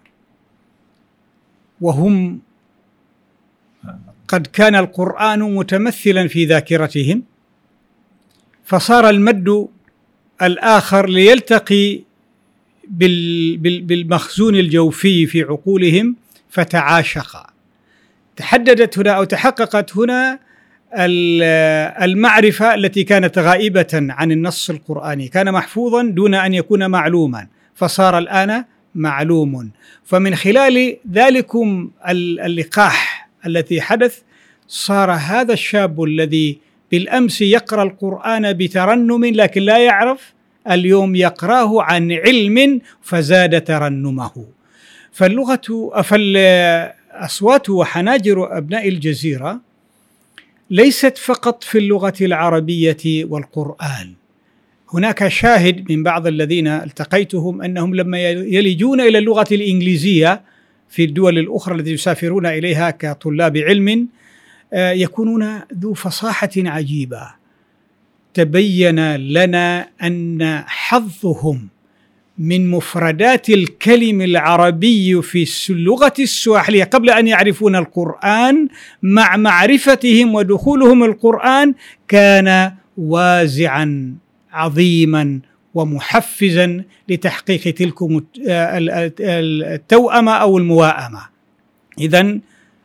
وهم 1.81 2.39
قد 4.27 4.47
كان 4.47 4.75
القرآن 4.75 5.39
متمثلا 5.55 6.27
في 6.27 6.45
ذاكرتهم 6.45 7.23
فصار 8.65 9.09
المد 9.09 9.67
الآخر 10.41 11.09
ليلتقي 11.09 12.01
بالمخزون 12.87 14.55
الجوفي 14.55 15.25
في 15.25 15.43
عقولهم 15.43 16.15
فتعاشقا. 16.49 17.47
تحددت 18.35 18.99
هنا 18.99 19.11
أو 19.11 19.23
تحققت 19.23 19.97
هنا 19.97 20.39
المعرفة 20.95 22.73
التي 22.73 23.03
كانت 23.03 23.39
غائبة 23.39 23.87
عن 23.93 24.31
النص 24.31 24.69
القرآني 24.69 25.27
كان 25.27 25.51
محفوظا 25.51 26.03
دون 26.03 26.33
أن 26.33 26.53
يكون 26.53 26.89
معلوما 26.89 27.47
فصار 27.75 28.17
الآن 28.17 28.63
معلوم. 28.95 29.71
فمن 30.05 30.35
خلال 30.35 30.97
ذلكم 31.11 31.89
اللقاح 32.09 33.29
الذي 33.45 33.81
حدث 33.81 34.19
صار 34.67 35.11
هذا 35.11 35.53
الشاب 35.53 36.03
الذي 36.03 36.59
بالأمس 36.91 37.41
يقرأ 37.41 37.83
القرآن 37.83 38.53
بترنم 38.53 39.25
لكن 39.25 39.61
لا 39.61 39.77
يعرف 39.77 40.33
اليوم 40.71 41.15
يقراه 41.15 41.83
عن 41.83 42.11
علم 42.11 42.81
فزاد 43.01 43.63
ترنمه. 43.63 44.45
فاللغة 45.11 45.91
فالاصوات 46.03 47.69
وحناجر 47.69 48.57
أبناء 48.57 48.89
الجزيرة 48.89 49.61
ليست 50.69 51.17
فقط 51.17 51.63
في 51.63 51.77
اللغة 51.77 52.13
العربية 52.21 53.25
والقرآن. 53.25 54.13
هناك 54.93 55.27
شاهد 55.27 55.91
من 55.91 56.03
بعض 56.03 56.27
الذين 56.27 56.67
التقيتهم 56.67 57.61
أنهم 57.61 57.95
لما 57.95 58.29
يلجون 58.29 59.01
إلى 59.01 59.17
اللغة 59.17 59.47
الإنجليزية 59.51 60.41
في 60.89 61.03
الدول 61.03 61.37
الأخرى 61.39 61.75
التي 61.75 61.91
يسافرون 61.91 62.45
إليها 62.45 62.89
كطلاب 62.91 63.57
علم 63.57 64.07
آه، 64.73 64.91
يكونون 64.91 65.61
ذو 65.79 65.93
فصاحة 65.93 66.49
عجيبة. 66.57 67.27
تبين 68.33 69.15
لنا 69.15 69.89
أن 70.03 70.63
حظهم 70.65 71.67
من 72.37 72.71
مفردات 72.71 73.49
الكلم 73.49 74.21
العربي 74.21 75.21
في 75.21 75.69
اللغة 75.69 76.13
السواحلية. 76.19 76.83
قبل 76.83 77.09
أن 77.09 77.27
يعرفون 77.27 77.75
القرآن 77.75 78.67
مع 79.03 79.37
معرفتهم 79.37 80.35
ودخولهم 80.35 81.03
القرآن 81.03 81.73
كان 82.07 82.71
وازعا 82.97 84.15
عظيما 84.51 85.39
ومحفزا 85.73 86.83
لتحقيق 87.09 87.73
تلكم 87.73 88.21
التوأمة 89.19 90.31
أو 90.31 90.57
المواءمة. 90.57 91.21
إذا 91.99 92.39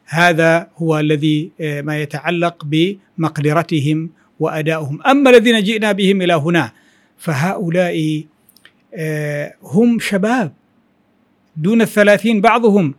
هذا 0.06 0.68
هو 0.76 0.98
الذي 0.98 1.50
آه، 1.60 1.80
ما 1.80 2.02
يتعلق 2.02 2.64
بمقدرتهم 2.64 4.10
وأدائهم. 4.40 5.02
أما 5.02 5.30
الذين 5.30 5.62
جئنا 5.62 5.92
بهم 5.92 6.22
إلى 6.22 6.34
هنا 6.34 6.72
فهؤلاء 7.18 8.24
هم 9.62 9.98
شباب. 9.98 10.52
دون 11.56 11.82
الثلاثين 11.82 12.40
بعضهم 12.40 12.94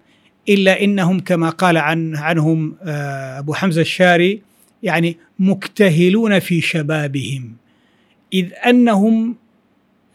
إلا 0.49 0.83
إنهم 0.83 1.19
كما 1.19 1.49
قال 1.49 1.77
عن 1.77 2.15
عنهم 2.15 2.75
آه، 2.83 3.39
أبو 3.39 3.53
حمزة 3.53 3.81
الشاري 3.81 4.41
يعني 4.83 5.17
مكتهلون 5.39 6.39
في 6.39 6.61
شبابهم. 6.61 7.55
إذ 8.33 8.53
أنهم 8.65 9.35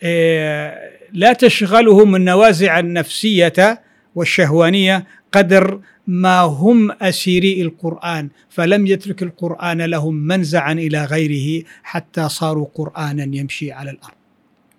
آه، 0.02 0.90
لا 1.12 1.32
تشغلهم 1.32 2.16
النوازع 2.16 2.78
النفسية 2.78 3.82
والشهوانية 4.14 5.06
قدر 5.32 5.80
ما 6.06 6.40
هم 6.40 6.92
أسيري 6.92 7.62
القرآن 7.62 8.28
فلم 8.50 8.86
يترك 8.86 9.22
القرآن 9.22 9.82
لهم 9.82 10.14
منزعا 10.14 10.72
إلى 10.72 11.04
غيره 11.04 11.64
حتى 11.82 12.28
صاروا 12.28 12.66
قرآنا 12.74 13.36
يمشي 13.36 13.72
على 13.72 13.90
الأرض. 13.90 14.14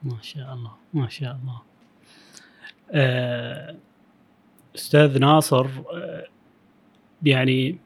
ما 0.04 0.18
شاء 0.22 0.54
الله. 0.54 0.77
ما 0.94 1.10
شاء 1.10 1.40
الله. 1.42 1.62
آه، 2.92 3.76
أستاذ 4.76 5.20
ناصر 5.20 5.66
آه، 5.94 6.26
يعني 7.24 7.78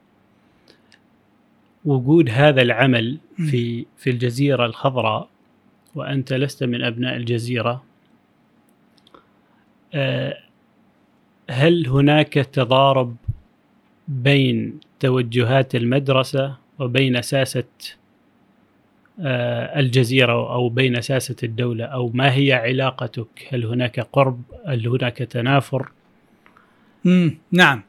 وجود 1.86 2.30
هذا 2.30 2.62
العمل 2.62 3.20
في 3.36 3.86
في 3.98 4.10
الجزيرة 4.10 4.66
الخضراء 4.66 5.30
وأنت 5.96 6.34
لست 6.34 6.64
من 6.64 6.84
أبناء 6.84 7.16
الجزيرة 7.18 7.84
آه، 9.94 10.38
هل 11.50 11.88
هناك 11.88 12.34
تضارب 12.34 13.16
بين 14.08 14.80
توجهات 15.00 15.76
المدرسة 15.76 16.58
وبين 16.80 17.22
ساسة 17.22 17.64
آه، 17.64 18.01
الجزيرة 19.20 20.54
أو 20.54 20.70
بين 20.70 21.02
ساسة 21.02 21.36
الدولة 21.44 21.86
أو 21.86 22.12
ما 22.14 22.34
هي 22.34 22.54
علاقتك؟ 22.54 23.48
هل 23.50 23.66
هناك 23.66 24.00
قرب؟ 24.00 24.42
هل 24.68 24.88
هناك 24.88 25.18
تنافر. 25.18 25.92
نعم. 27.52 27.84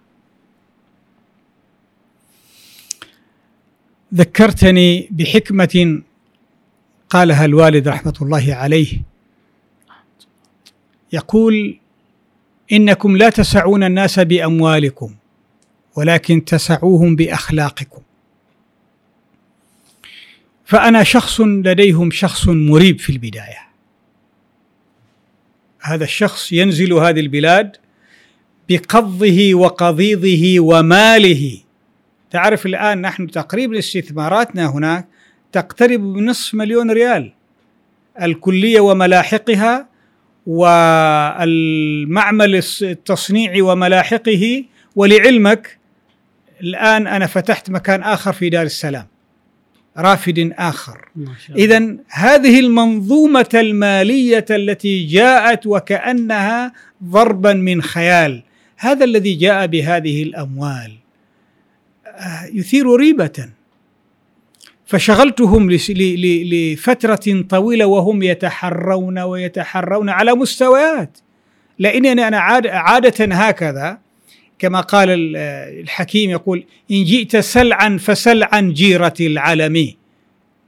ذكرتني 4.15 5.09
بحكمة 5.11 6.03
قالها 7.11 7.45
الوالد 7.45 7.89
رحمة 7.89 8.15
الله 8.23 8.55
عليه. 8.55 9.03
يقول 11.13 11.79
إنكم 12.73 13.17
لا 13.17 13.31
تسعون 13.31 13.83
الناس 13.85 14.19
بأموالكم 14.19 15.15
ولكن 15.97 16.45
تسعوهم 16.45 17.17
بأخلاقكم. 17.17 18.03
فأنا 20.73 21.03
شخص 21.03 21.41
لديهم 21.41 22.11
شخص 22.11 22.49
مريب 22.49 23.01
في 23.01 23.11
البداية. 23.11 23.69
هذا 25.81 26.05
الشخص 26.05 26.53
ينزل 26.53 26.93
هذه 26.93 27.21
البلاد 27.21 27.77
بقضه 28.69 29.55
وقضيضه 29.55 30.61
وماله. 30.61 31.59
تعرف 32.31 32.67
الآن 32.67 33.01
نحن 33.01 33.27
تقريبا 33.27 33.79
استثماراتنا 33.79 34.67
هناك 34.67 35.09
تقترب 35.53 36.01
من 36.01 36.27
نصف 36.27 36.55
مليون 36.55 36.91
ريال. 36.91 37.33
الكلية 38.23 38.81
وملاحقها 38.81 39.89
والمعمل 40.47 41.45
التصنيعي 42.83 43.63
وملاحقه. 43.63 44.65
ولعلمك 44.97 45.79
الآن 46.61 47.07
أنا 47.07 47.27
فتحت 47.27 47.71
مكان 47.71 48.03
آخر 48.03 48.33
في 48.33 48.49
دار 48.51 48.67
السلام. 48.67 49.12
رافد 49.99 50.53
آخر. 50.59 51.09
اذا 51.57 51.97
هذه 52.09 52.61
المنظومة 52.61 53.49
المالية 53.55 54.45
التي 54.51 55.07
جاءت 55.07 55.67
وكأنها 55.67 56.73
ضربا 57.05 57.53
من 57.53 57.83
خيال. 57.83 58.43
هذا 58.77 59.05
الذي 59.05 59.35
جاء 59.35 59.67
بهذه 59.67 60.23
الأموال. 60.23 60.93
آه، 62.07 62.45
يثير 62.53 62.97
ريبة. 62.97 63.49
فشغلتهم 64.87 65.71
لفترة 65.71 67.45
طويلة 67.49 67.87
وهم 67.87 68.23
يتحرون 68.23 69.19
ويتحرون 69.19 70.09
على 70.09 70.35
مستويات. 70.35 71.19
لأنني 71.79 72.29
أنا 72.29 72.39
عادة 72.69 73.25
هكذا 73.35 73.99
كما 74.63 74.81
قال 74.81 75.09
الحكيم 75.83 76.31
يقول 76.31 76.65
إن 76.91 77.05
جئت 77.05 77.37
سلعا 77.37 77.97
فسل 78.01 78.43
عن 78.43 78.73
جيرة 78.73 79.15
العلم. 79.21 79.95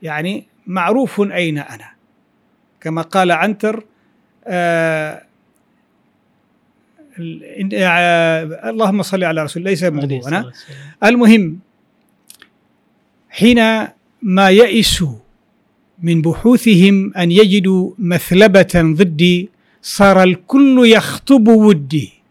يعني 0.03 0.47
معروف 0.67 1.21
أين 1.21 1.59
أنا. 1.59 1.91
كما 2.81 3.03
قال 3.03 3.31
عنتر 3.31 3.85
آه 4.47 5.23
آه 7.75 8.71
اللهم 8.71 9.03
صل 9.03 9.25
على 9.25 9.43
رسول 9.43 9.63
ليس 9.63 9.85
موضوعنا. 9.85 10.53
المهم 11.05 11.59
حين 13.31 13.87
ما 14.23 14.51
يئسوا 14.51 15.19
من 16.03 16.23
بحوثهم 16.23 17.15
أن 17.15 17.31
يجدوا 17.31 17.93
مثلبة 17.99 18.75
ضدي 18.75 19.51
صار 19.83 20.23
الكل 20.23 20.83
يخطب 20.85 21.49
ودي. 21.49 22.24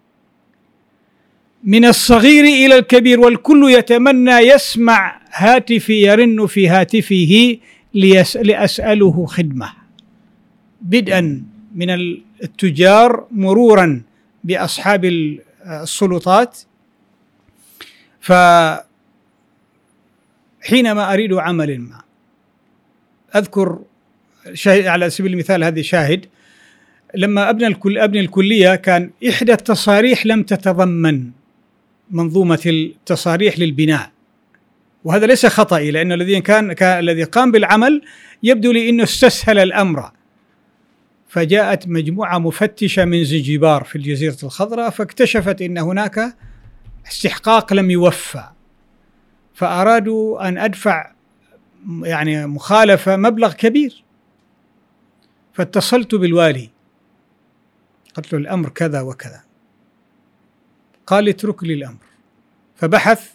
من 1.64 1.86
الصغير 1.86 2.44
إلى 2.44 2.76
الكبير 2.80 3.20
والكل 3.20 3.72
يتمنى 3.72 4.32
يسمع 4.32 5.22
هاتفي 5.32 6.02
يرن 6.02 6.48
في 6.48 6.70
هاتفه 6.70 7.58
لأسأله 8.44 9.26
خدمة. 9.26 9.74
بدءا 10.82 11.44
من 11.76 11.90
التجار 12.44 13.28
مرورا 13.32 14.02
بأصحاب 14.44 15.06
السلطات. 15.66 16.60
ف 18.22 18.32
حينما 20.62 21.14
أريد 21.14 21.34
عمل 21.34 21.80
ما 21.80 22.02
أذكر 23.36 23.80
على 24.68 25.10
سبيل 25.10 25.34
المثال 25.34 25.64
هذه 25.64 25.82
شاهد 25.82 26.26
لما 27.16 27.50
ابني 27.50 27.68
الكل 27.68 27.98
ابني 27.98 28.20
الكلية 28.20 28.76
كان 28.76 29.10
إحدى 29.30 29.54
التصاريح 29.54 30.26
لم 30.26 30.44
تتضمن. 30.44 31.32
منظومة 32.14 32.62
التصاريح 32.66 33.60
للبناء. 33.60 34.12
وهذا 35.04 35.26
ليس 35.26 35.46
خطأي 35.46 35.92
لأن 35.92 36.12
الذي 36.12 36.42
كان, 36.42 36.74
كان 36.74 37.00
الذي 37.00 37.24
قام 37.24 37.52
بالعمل 37.52 38.02
يبدو 38.44 38.72
لي 38.72 38.90
أنه 38.90 39.04
استسهل 39.04 39.60
الأمر. 39.60 40.12
فجاءت 41.28 41.88
مجموعة 41.88 42.38
مفتشة 42.38 43.06
من 43.06 43.24
زنجبار 43.24 43.84
في 43.84 43.96
الجزيرة 43.96 44.38
الخضراء 44.44 44.90
فاكتشفت 44.90 45.62
أن 45.62 45.78
هناك 45.78 46.36
استحقاق 47.08 47.74
لم 47.74 47.92
يوفى. 47.92 48.44
فأرادوا 49.54 50.48
أن 50.48 50.58
أدفع 50.58 51.12
يعني 52.04 52.48
مخالفة 52.48 53.16
مبلغ 53.16 53.54
كبير. 53.54 54.04
فاتصلت 55.54 56.16
بالوالي. 56.16 56.70
قلت 58.16 58.34
له 58.34 58.40
الأمر 58.40 58.70
كذا 58.70 59.02
وكذا. 59.02 59.44
قال 61.08 61.30
اترك 61.30 61.64
لي 61.64 61.74
الأمر. 61.74 62.03
فبحث 62.76 63.30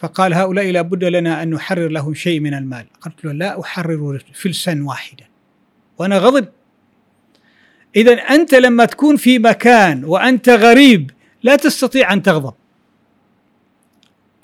فقال 0.00 0.34
هؤلاء 0.34 0.70
لابد 0.70 1.04
لنا 1.04 1.42
أن 1.42 1.50
نحرر 1.50 1.88
لهم 1.88 2.14
شيء 2.14 2.40
من 2.40 2.54
المال. 2.54 2.86
قلت 3.00 3.24
له 3.24 3.32
لا 3.32 3.60
أحرر 3.60 4.22
فلسا 4.32 4.82
واحدا. 4.84 5.24
وأنا 5.98 6.18
غضب. 6.18 6.48
إذا 7.96 8.12
أنت 8.12 8.54
لما 8.54 8.84
تكون 8.84 9.16
في 9.16 9.38
مكان 9.38 10.04
وأنت 10.04 10.48
غريب 10.48 11.10
لا 11.42 11.56
تستطيع 11.56 12.12
أن 12.12 12.22
تغضب. 12.22 12.54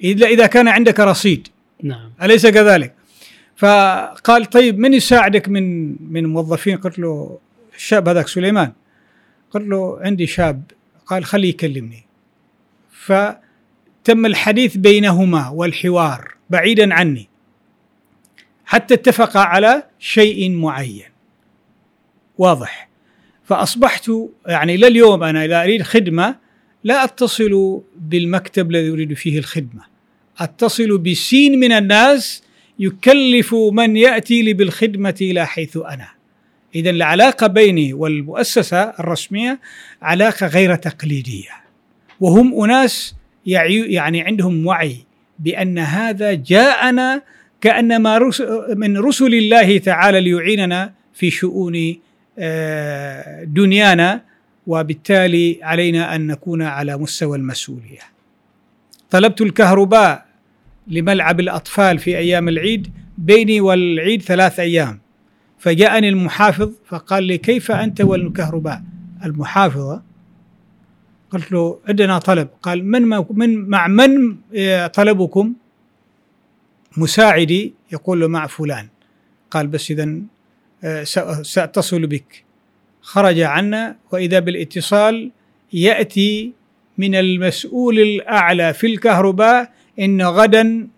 إلا 0.04 0.26
إذا 0.26 0.46
كان 0.46 0.68
عندك 0.68 1.00
رصيد. 1.00 1.48
نعم. 1.82 2.12
أليس 2.22 2.46
كذلك؟ 2.46 2.94
فقال 3.56 4.44
طيب 4.44 4.78
من 4.78 4.94
يساعدك 4.94 5.48
من 5.48 5.96
من 6.12 6.24
الموظفين 6.24 6.76
قلت 6.76 6.98
له 6.98 7.38
الشاب 7.76 8.08
هذاك 8.08 8.28
سليمان. 8.28 8.72
قلت 9.50 9.68
له 9.68 9.98
عندي 10.00 10.26
شاب. 10.26 10.62
قال 11.06 11.24
خليه 11.24 11.48
يكلمني. 11.48 12.06
فتم 14.06 14.26
الحديث 14.26 14.76
بينهما 14.76 15.48
والحوار 15.48 16.34
بعيدا 16.50 16.94
عني 16.94 17.28
حتى 18.64 18.94
اتفقا 18.94 19.40
على 19.40 19.82
شيء 19.98 20.50
معين. 20.50 21.04
واضح. 22.38 22.88
فأصبحت 23.44 24.10
يعني 24.46 24.76
لليوم 24.76 25.22
أنا 25.22 25.44
إذا 25.44 25.62
أريد 25.62 25.82
خدمة 25.82 26.36
لا 26.84 27.04
أتصل 27.04 27.82
بالمكتب 27.96 28.70
الذي 28.70 28.90
أريد 28.90 29.14
فيه 29.14 29.38
الخدمة. 29.38 29.82
أتصل 30.38 30.98
بسين 30.98 31.60
من 31.60 31.72
الناس 31.72 32.42
يكلف 32.78 33.54
من 33.72 33.96
يأتي 33.96 34.42
لي 34.42 34.52
بالخدمة 34.52 35.16
إلى 35.20 35.46
حيث 35.46 35.76
أنا. 35.76 36.08
اذا 36.74 36.90
العلاقة 36.90 37.46
بيني 37.46 37.92
والمؤسسة 37.92 38.82
الرسمية 38.82 39.60
علاقة 40.02 40.46
غير 40.46 40.74
تقليدية. 40.74 41.50
وهم 42.20 42.62
أناس 42.64 43.16
يعني 43.46 44.20
عندهم 44.20 44.66
وعي 44.66 44.96
بأن 45.38 45.78
هذا 45.78 46.34
جاءنا 46.34 47.22
كأنما 47.60 48.30
من 48.76 48.98
رسل 48.98 49.34
الله 49.34 49.78
تعالى 49.78 50.20
ليعيننا 50.20 50.92
في 51.14 51.30
شؤون 51.30 51.96
آه، 52.38 53.44
دنيانا 53.44 54.22
وبالتالي 54.66 55.58
علينا 55.62 56.16
أن 56.16 56.26
نكون 56.26 56.62
على 56.62 56.96
مستوى 56.96 57.36
المسؤولية. 57.36 58.00
طلبت 59.10 59.40
الكهرباء 59.40 60.26
لملعب 60.88 61.40
الأطفال 61.40 61.98
في 61.98 62.18
أيام 62.18 62.48
العيد 62.48 62.88
بيني 63.18 63.60
والعيد 63.60 64.22
ثلاث 64.22 64.60
أيام 64.60 65.00
فجاءني 65.58 66.08
المحافظ 66.08 66.72
فقال 66.86 67.24
لي 67.24 67.38
كيف 67.38 67.70
أنت 67.70 68.00
والكهرباء؟ 68.00 68.82
المحافظة 69.24 70.02
قلت 71.36 71.52
له 71.52 71.78
عندنا 71.88 72.18
طلب. 72.18 72.48
قال 72.62 72.84
من 72.84 73.02
من 73.30 73.68
مع 73.68 73.88
من 73.88 74.36
طلبكم؟ 74.94 75.54
مساعدي؟ 76.96 77.74
يقول 77.92 78.20
له 78.20 78.26
مع 78.26 78.46
فلان. 78.46 78.88
قال 79.50 79.66
بس 79.66 79.90
اذا 79.90 80.18
آه، 80.84 81.04
سأتصل 81.42 82.06
بك. 82.06 82.44
خرج 83.00 83.40
عنا 83.40 83.96
وإذا 84.12 84.38
بالاتصال 84.38 85.30
يأتي 85.72 86.52
من 86.98 87.14
المسؤول 87.14 87.98
الأعلى 87.98 88.74
في 88.74 88.86
الكهرباء 88.86 89.72
إن 89.98 90.22
غدا 90.22 90.88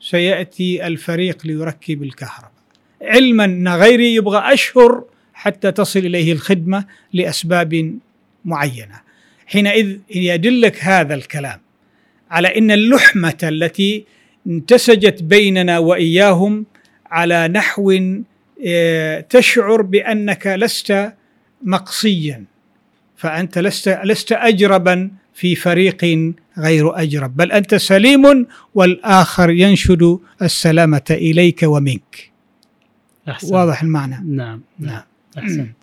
سيأتي 0.00 0.86
الفريق 0.86 1.46
ليركب 1.46 2.02
الكهرباء. 2.02 2.50
علما 3.02 3.44
إن 3.44 3.68
غيري 3.68 4.14
يبغى 4.14 4.52
أشهر 4.54 5.04
حتى 5.34 5.72
تصل 5.72 5.98
إليه 5.98 6.32
الخدمة 6.32 6.84
لأسباب 7.12 7.98
معينة. 8.44 9.05
حينئذ 9.46 9.96
يدلك 10.10 10.84
هذا 10.84 11.14
الكلام 11.14 11.60
على 12.30 12.58
إن 12.58 12.70
اللحمة 12.70 13.38
التي 13.42 14.04
انتسجت 14.46 15.22
بيننا 15.22 15.78
وإياهم 15.78 16.66
على 17.06 17.48
نحو 17.48 17.98
آه، 18.66 19.20
تشعر 19.20 19.82
بأنك 19.82 20.46
لست 20.46 21.12
مقصيا 21.62 22.44
فأنت 23.16 23.58
لست 23.58 24.00
لست 24.04 24.32
اجربا 24.32 25.10
في 25.34 25.54
فريق 25.54 26.32
غير 26.58 27.00
أجرب 27.02 27.36
بل 27.36 27.52
أنت 27.52 27.74
سليم 27.74 28.46
والآخر 28.74 29.50
ينشد 29.50 30.18
السلامة 30.42 31.04
إليك 31.10 31.62
ومنك 31.62 32.30
أحسن. 33.28 33.54
واضح 33.54 33.82
المعنى 33.82 34.14
نعم 34.14 34.60
نعم, 34.78 34.92
نعم. 34.92 35.02
أحسنت 35.38 35.76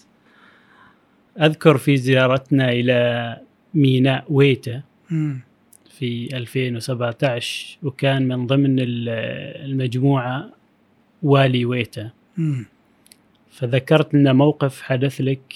أذكر 1.41 1.78
في 1.78 1.97
زيارتنا 1.97 2.72
إلى 2.72 3.38
ميناء 3.74 4.26
ويتا 4.30 4.82
في 5.89 6.30
2017 6.34 7.78
وكان 7.84 8.28
من 8.28 8.47
ضمن 8.47 8.76
المجموعة 8.80 10.49
والي 11.24 11.65
ويتا. 11.65 12.09
فذكرت 13.51 14.13
لنا 14.13 14.34
موقف 14.34 14.82
حدث 14.82 15.21
لك 15.21 15.53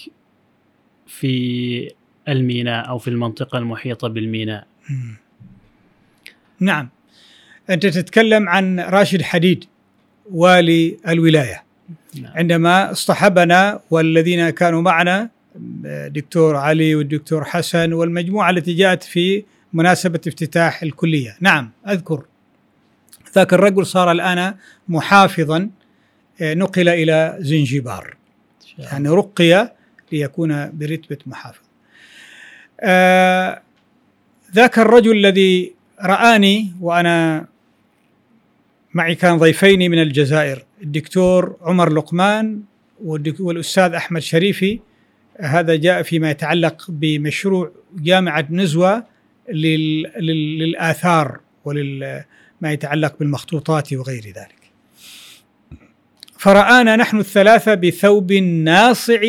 في 1.08 1.92
الميناء 2.28 2.90
أو 2.90 2.98
في 2.98 3.08
المنطقة 3.08 3.58
المحيطة 3.58 4.08
بالميناء. 4.08 4.68
نعم. 6.60 6.90
أنت 7.70 7.86
تتكلم 7.86 8.50
عن 8.50 8.80
راشد 8.80 9.22
حديد 9.22 9.66
والي 10.32 10.98
الولاية. 11.08 11.64
نعم. 12.22 12.32
عندما 12.36 12.92
اصطحبنا 12.92 13.80
والذين 13.92 14.50
كانوا 14.50 14.82
معنا 14.82 15.30
دكتور 16.08 16.56
علي 16.56 16.96
والدكتور 16.96 17.44
حسن 17.44 17.94
والمجموعة 17.94 18.50
التي 18.50 18.74
جاءت 18.74 19.04
في 19.04 19.44
مناسبة 19.74 20.20
افتتاح 20.28 20.84
الكلية. 20.84 21.38
نعم 21.40 21.72
أذكر. 21.88 22.26
ذاك 23.36 23.54
الرجل 23.54 23.86
صار 23.86 24.12
الآن 24.12 24.54
محافظا 24.88 25.70
آه، 26.42 26.54
نقل 26.54 26.90
إلى 26.90 27.38
زنجبار. 27.40 28.16
يعني 28.78 29.10
رقي 29.10 29.74
ليكون 30.12 30.72
برتبة 30.72 31.18
محافظ. 31.26 31.62
آه 32.80 33.62
ذاك 34.56 34.80
الرجل 34.80 35.12
الذي 35.12 35.74
رآني 36.02 36.74
وأنا 36.82 37.48
معي 38.94 39.16
كان 39.16 39.38
ضيفين 39.38 39.92
من 39.92 40.02
الجزائر 40.02 40.66
الدكتور 40.84 41.58
عمر 41.62 41.94
لقمان 41.94 42.62
والأستاذ 43.40 43.94
أحمد 43.94 44.22
شريفي 44.22 44.80
هذا 45.40 45.76
جاء 45.76 46.02
فيما 46.02 46.32
يتعلق 46.32 46.86
بمشروع 46.90 47.72
جامعة 47.98 48.46
نزوة 48.50 49.04
للآثار 50.20 51.40
ولما 51.66 52.24
يتعلق 52.64 53.16
بالمخطوطات 53.20 53.94
وغير 53.94 54.24
ذلك. 54.24 54.58
فرآنا 56.38 56.96
نحن 56.96 57.20
الثلاثة 57.20 57.74
بثوب 57.74 58.34
ناصع 58.34 59.22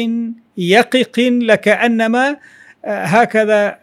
يقق 0.59 1.21
لكأنما 1.21 2.37
آه، 2.85 3.05
هكذا 3.05 3.79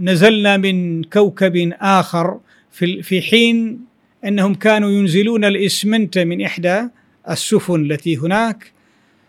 نزلنا 0.00 0.56
من 0.56 1.04
كوكب 1.04 1.72
آخر 1.80 2.40
في 2.70 3.02
في 3.02 3.22
حين 3.22 3.80
أنهم 4.24 4.54
كانوا 4.54 4.90
ينزلون 4.90 5.44
الإسمنت 5.44 6.18
من 6.18 6.44
إحدى 6.44 6.88
السفن 7.30 7.90
التي 7.90 8.16
هناك. 8.16 8.72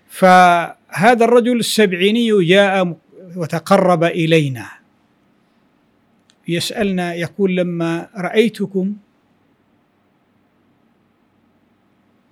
فهذا 0.09 1.25
الرجل 1.25 1.59
السبعيني 1.59 2.45
جاء 2.45 2.97
وتقرب 3.35 4.03
إلينا. 4.03 4.69
يسألنا 6.47 7.13
يقول 7.13 7.55
لما 7.55 8.07
رأيتكم 8.17 8.95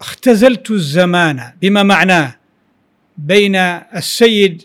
اختزلت 0.01 0.71
الزمان 0.71 1.53
بما 1.61 1.83
معناه 1.83 2.35
بين 3.17 3.55
السيد 3.55 4.63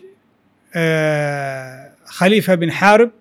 آه، 0.75 1.91
خليفة 2.05 2.55
بن 2.55 2.71
حارب 2.71 3.11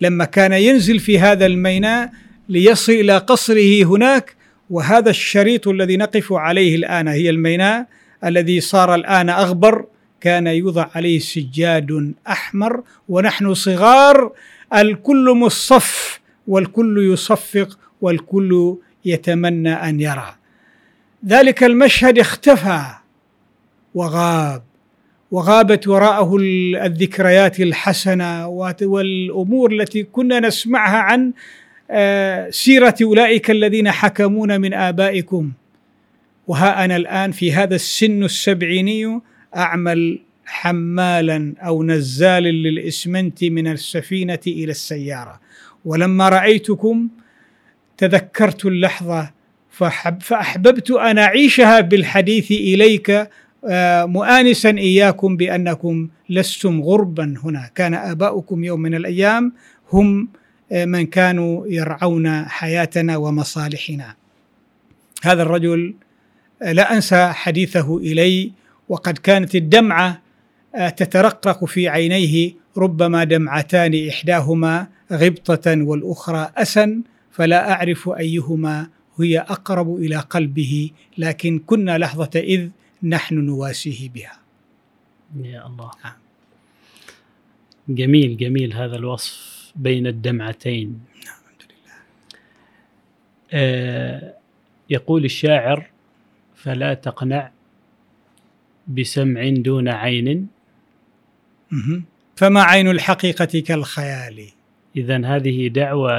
لما 0.00 0.24
كان 0.24 0.52
ينزل 0.52 0.98
في 0.98 1.18
هذا 1.18 1.46
الميناء 1.46 2.10
ليصل 2.48 2.92
إلى 2.92 3.18
قصره 3.18 3.84
هناك 3.84 4.36
وهذا 4.70 5.10
الشريط 5.10 5.68
الذي 5.68 5.96
نقف 5.96 6.32
عليه 6.32 6.76
الآن 6.76 7.08
هي 7.08 7.30
الميناء 7.30 7.86
الذي 8.24 8.60
صار 8.60 8.94
الآن 8.94 9.30
أغبر 9.30 9.84
كان 10.20 10.46
يوضع 10.46 10.86
عليه 10.94 11.18
سجاد 11.18 12.14
أحمر 12.28 12.82
ونحن 13.08 13.54
صغار 13.54 14.32
الكل 14.74 15.30
مصف 15.36 16.20
والكل 16.48 17.12
يصفق 17.12 17.78
والكل 18.00 18.76
يتمنى 19.04 19.72
أن 19.72 20.00
يرى. 20.00 20.34
ذلك 21.26 21.64
المشهد 21.64 22.18
اختفى 22.18 22.80
وغاب 23.94 24.62
وغابت 25.30 25.88
وراءه 25.88 26.36
الذكريات 26.84 27.60
الحسنة 27.60 28.48
والأمور 28.82 29.72
التي 29.72 30.02
كنا 30.02 30.40
نسمعها 30.40 30.98
عن 30.98 31.32
آه، 31.90 32.50
سيرة 32.50 32.94
أولئك 33.02 33.50
الذين 33.50 33.90
حكمون 33.90 34.60
من 34.60 34.74
آبائكم. 34.74 35.52
وها 36.48 36.84
أنا 36.84 36.96
الآن 36.96 37.32
في 37.32 37.52
هذا 37.52 37.74
السن 37.74 38.24
السبعيني 38.24 39.20
أعمل 39.56 40.18
حمالا 40.46 41.54
أو 41.60 41.82
نزالا 41.82 42.48
للإسمنت 42.48 43.44
من 43.44 43.66
السفينة 43.68 44.38
إلى 44.46 44.70
السيارة. 44.70 45.40
ولما 45.84 46.28
رأيتكم 46.28 47.08
تذكرت 47.96 48.66
اللحظة 48.66 49.30
فأحببت 50.20 50.90
أن 50.90 51.18
أعيشها 51.18 51.80
بالحديث 51.80 52.50
إليك 52.50 53.28
آه، 53.68 54.04
مؤانسا 54.04 54.70
إياكم 54.70 55.36
بأنكم 55.36 56.08
لستم 56.28 56.80
غربا 56.82 57.34
هنا. 57.44 57.70
كان 57.74 57.94
آباؤكم 57.94 58.64
يوم 58.64 58.80
من 58.80 58.94
الأيام 58.94 59.52
هم 59.92 60.28
آه، 60.72 60.84
من 60.84 61.06
كانوا 61.06 61.66
يرعون 61.66 62.44
حياتنا 62.44 63.16
ومصالحنا. 63.16 64.14
هذا 65.22 65.42
الرجل 65.42 65.94
لا 66.62 66.94
أنسى 66.94 67.28
حديثه 67.32 67.96
إلي 67.98 68.52
وقد 68.88 69.18
كانت 69.18 69.54
الدمعة 69.54 70.22
تترقرق 70.96 71.64
في 71.64 71.88
عينيه 71.88 72.52
ربما 72.76 73.24
دمعتان 73.24 74.08
إحداهما 74.08 74.86
غبطة 75.12 75.82
والأخرى 75.82 76.52
اسا 76.56 77.02
فلا 77.30 77.72
أعرف 77.72 78.08
أيهما 78.08 78.88
هي 79.20 79.38
أقرب 79.38 79.96
إلى 79.96 80.16
قلبه 80.16 80.90
لكن 81.18 81.58
كنا 81.58 81.98
لحظة 81.98 82.30
إذ 82.36 82.68
نحن 83.02 83.34
نواسيه 83.34 84.08
بها. 84.08 84.38
يا 85.42 85.66
الله. 85.66 85.90
آه. 86.04 86.16
جميل 87.88 88.36
جميل 88.36 88.74
هذا 88.74 88.96
الوصف 88.96 89.72
بين 89.76 90.06
الدمعتين. 90.06 91.00
نعم 91.26 91.36
الحمد 91.44 91.72
لله. 91.72 91.94
آه 93.52 94.34
يقول 94.90 95.24
الشاعر 95.24 95.86
فلا 96.58 96.94
تقنع 96.94 97.50
بسمع 98.88 99.48
دون 99.48 99.88
عين. 99.88 100.48
فما 102.36 102.62
عين 102.62 102.88
الحقيقة 102.88 103.60
كالخيال؟ 103.66 104.46
إذا 104.96 105.26
هذه 105.26 105.68
دعوة 105.68 106.12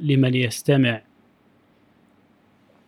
لمن 0.00 0.34
يستمع 0.34 1.00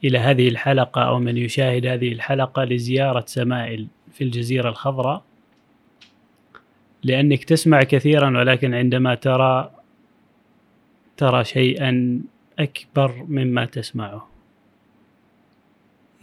إلى 0.04 0.18
هذه 0.18 0.48
الحلقة 0.48 1.02
أو 1.02 1.18
من 1.18 1.36
يشاهد 1.36 1.86
هذه 1.86 2.12
الحلقة 2.12 2.64
لزيارة 2.64 3.24
سمائل 3.26 3.86
في 4.12 4.24
الجزيرة 4.24 4.68
الخضراء. 4.68 5.22
لأنك 7.02 7.44
تسمع 7.44 7.82
كثيرا 7.82 8.38
ولكن 8.38 8.74
عندما 8.74 9.14
ترى 9.14 9.70
ترى 11.16 11.44
شيئا 11.44 12.20
أكبر 12.58 13.24
مما 13.28 13.64
تسمعه. 13.64 14.35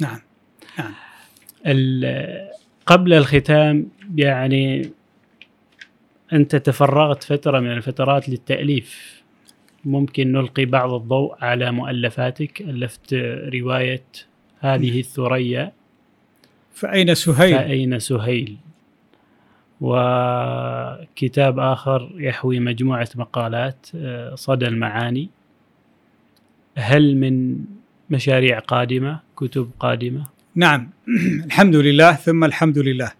نعم 0.03 0.19
نعم. 0.79 0.93
قبل 2.85 3.13
الختام 3.13 3.87
يعني 4.15 4.91
أنت 6.33 6.55
تفرغت 6.55 7.23
فترة 7.23 7.59
من 7.59 7.71
الفترات 7.71 8.29
للتأليف. 8.29 9.21
ممكن 9.85 10.31
نلقي 10.31 10.65
بعض 10.65 10.93
الضوء 10.93 11.35
على 11.41 11.71
مؤلفاتك. 11.71 12.61
ألفت 12.61 13.13
رواية 13.53 14.03
هذه 14.59 14.99
الثريا. 14.99 15.71
فأين 16.73 17.15
سهيل؟ 17.15 17.55
فأين 17.55 17.99
سهيل؟ 17.99 18.57
وكتاب 19.81 21.59
آخر 21.59 22.11
يحوي 22.15 22.59
مجموعة 22.59 23.09
مقالات 23.15 23.87
آه، 23.95 24.35
صدى 24.35 24.67
المعاني. 24.67 25.29
هل 26.77 27.17
من 27.17 27.65
مشاريع 28.13 28.59
قادمة 28.59 29.19
كتب 29.37 29.71
قادمة. 29.79 30.23
نعم. 30.55 30.89
الحمد 31.47 31.75
لله 31.75 32.11
ثم 32.13 32.43
الحمد 32.43 32.77
لله. 32.77 33.11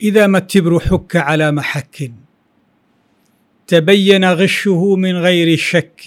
إذا 0.00 0.26
ما 0.26 0.38
التبر 0.38 0.80
حك 0.80 1.16
على 1.16 1.52
محك؟ 1.52 2.12
تبين 3.66 4.24
غشه 4.24 4.96
من 4.96 5.14
غير 5.16 5.56
شك 5.56 6.02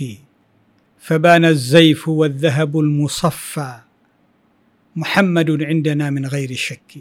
فبان 0.99 1.45
الزيف 1.45 2.07
والذهب 2.07 2.79
المصفى. 2.79 3.73
محمد 4.95 5.63
عندنا 5.63 6.09
من 6.09 6.25
غير 6.25 6.51
شك. 6.53 6.91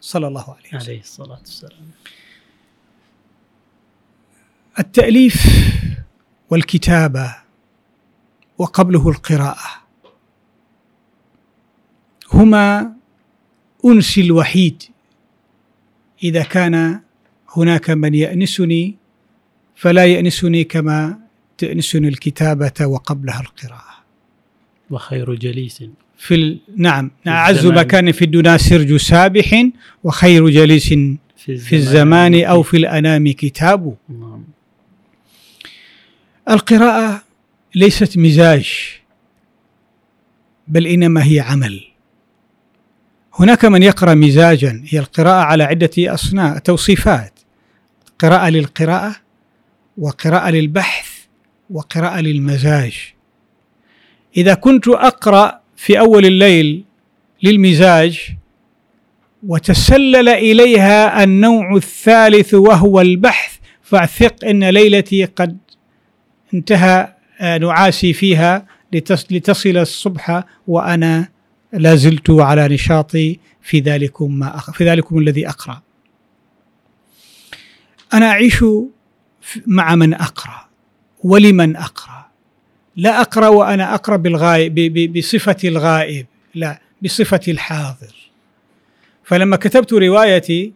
صلى 0.00 0.26
الله 0.26 0.46
عليه 0.56 0.68
وسلم. 0.68 0.80
عليه 0.80 1.00
الصلاة 1.00 1.38
والسلام. 1.38 1.88
التأليف 4.78 5.36
والكتابة 6.52 7.34
وقبله 8.58 9.08
القراءة. 9.08 9.70
هما 12.32 12.92
أنسي 13.84 14.20
الوحيد. 14.20 14.82
إذا 16.22 16.42
كان 16.42 17.00
هناك 17.56 17.90
من 17.90 18.14
يأنسني 18.14 18.96
فلا 19.76 20.06
يأنسني 20.06 20.64
كما 20.64 21.18
تأنسني 21.58 22.08
الكتابة 22.08 22.86
وقبلها 22.86 23.40
القراءة. 23.40 23.94
وخير 24.90 25.34
جليس. 25.34 25.84
في 26.16 26.34
ال... 26.34 26.58
نعم. 26.76 27.10
أعز 27.26 27.66
مكان 27.66 28.12
في 28.12 28.24
الدنا 28.24 28.56
سرج 28.56 28.96
سابح 28.96 29.66
وخير 30.04 30.48
جليس 30.48 30.88
في 30.88 31.52
الزمان, 31.52 31.68
في 31.68 31.76
الزمان. 31.76 32.44
أو 32.44 32.62
في 32.62 32.76
الأنام 32.76 33.32
كتاب. 33.32 33.96
نعم. 34.08 34.31
القراءة 36.50 37.22
ليست 37.74 38.18
مزاج 38.18 38.72
بل 40.68 40.86
إنما 40.86 41.24
هي 41.24 41.40
عمل. 41.40 41.84
هناك 43.34 43.64
من 43.64 43.82
يقرأ 43.82 44.14
مزاجا 44.14 44.84
هي 44.88 44.98
القراءة 44.98 45.44
على 45.44 45.64
عدة 45.64 45.90
أصناف 45.98 46.58
توصيفات. 46.58 47.32
قراءة 48.18 48.48
للقراءة 48.48 49.16
وقراءة 49.98 50.50
للبحث 50.50 51.08
وقراءة 51.70 52.20
للمزاج. 52.20 52.94
إذا 54.36 54.54
كنت 54.54 54.88
أقرأ 54.88 55.60
في 55.76 55.98
أول 55.98 56.26
الليل 56.26 56.84
للمزاج 57.42 58.30
وتسلل 59.46 60.28
إليها 60.28 61.24
النوع 61.24 61.76
الثالث 61.76 62.54
وهو 62.54 63.00
البحث 63.00 63.56
فاعثق 63.82 64.44
أن 64.44 64.64
ليلتي 64.64 65.24
قد 65.24 65.58
انتهى 66.54 67.14
آه، 67.40 67.58
نعاسي 67.58 68.12
فيها 68.12 68.66
لتصل 69.30 69.76
الصبح 69.76 70.44
وأنا 70.66 71.28
لازلت 71.72 72.30
على 72.30 72.68
نشاطي 72.68 73.38
في 73.62 73.80
ذلكم 73.80 74.38
ما 74.38 74.58
في 74.72 74.84
ذلكم 74.84 75.18
الذي 75.18 75.48
أقرأ. 75.48 75.82
أنا 78.14 78.26
أعيش 78.26 78.64
مع 79.66 79.94
من 79.94 80.14
أقرأ 80.14 80.68
ولمن 81.24 81.76
أقرأ. 81.76 82.26
لا 82.96 83.20
أقرأ 83.20 83.48
وأنا 83.48 83.94
أقرأ 83.94 84.16
بالغائب 84.16 85.12
بصفة 85.12 85.56
الغائب 85.64 86.26
لا 86.54 86.80
بصفة 87.02 87.40
الحاضر. 87.48 88.14
فلما 89.24 89.56
كتبت 89.56 89.92
روايتي 89.92 90.72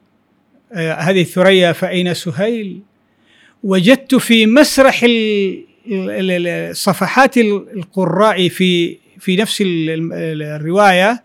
آه، 0.73 0.93
هذه 0.95 1.21
الثريا 1.21 1.73
فأين 1.73 2.15
سهيل؟ 2.15 2.81
وجدت 3.67 4.15
في 4.15 4.47
مسرح 4.47 5.07
صفحات 6.73 7.39
القراء 7.39 8.49
في 8.49 8.97
في 9.19 9.37
نفس 9.37 9.63
الرواية 9.67 11.23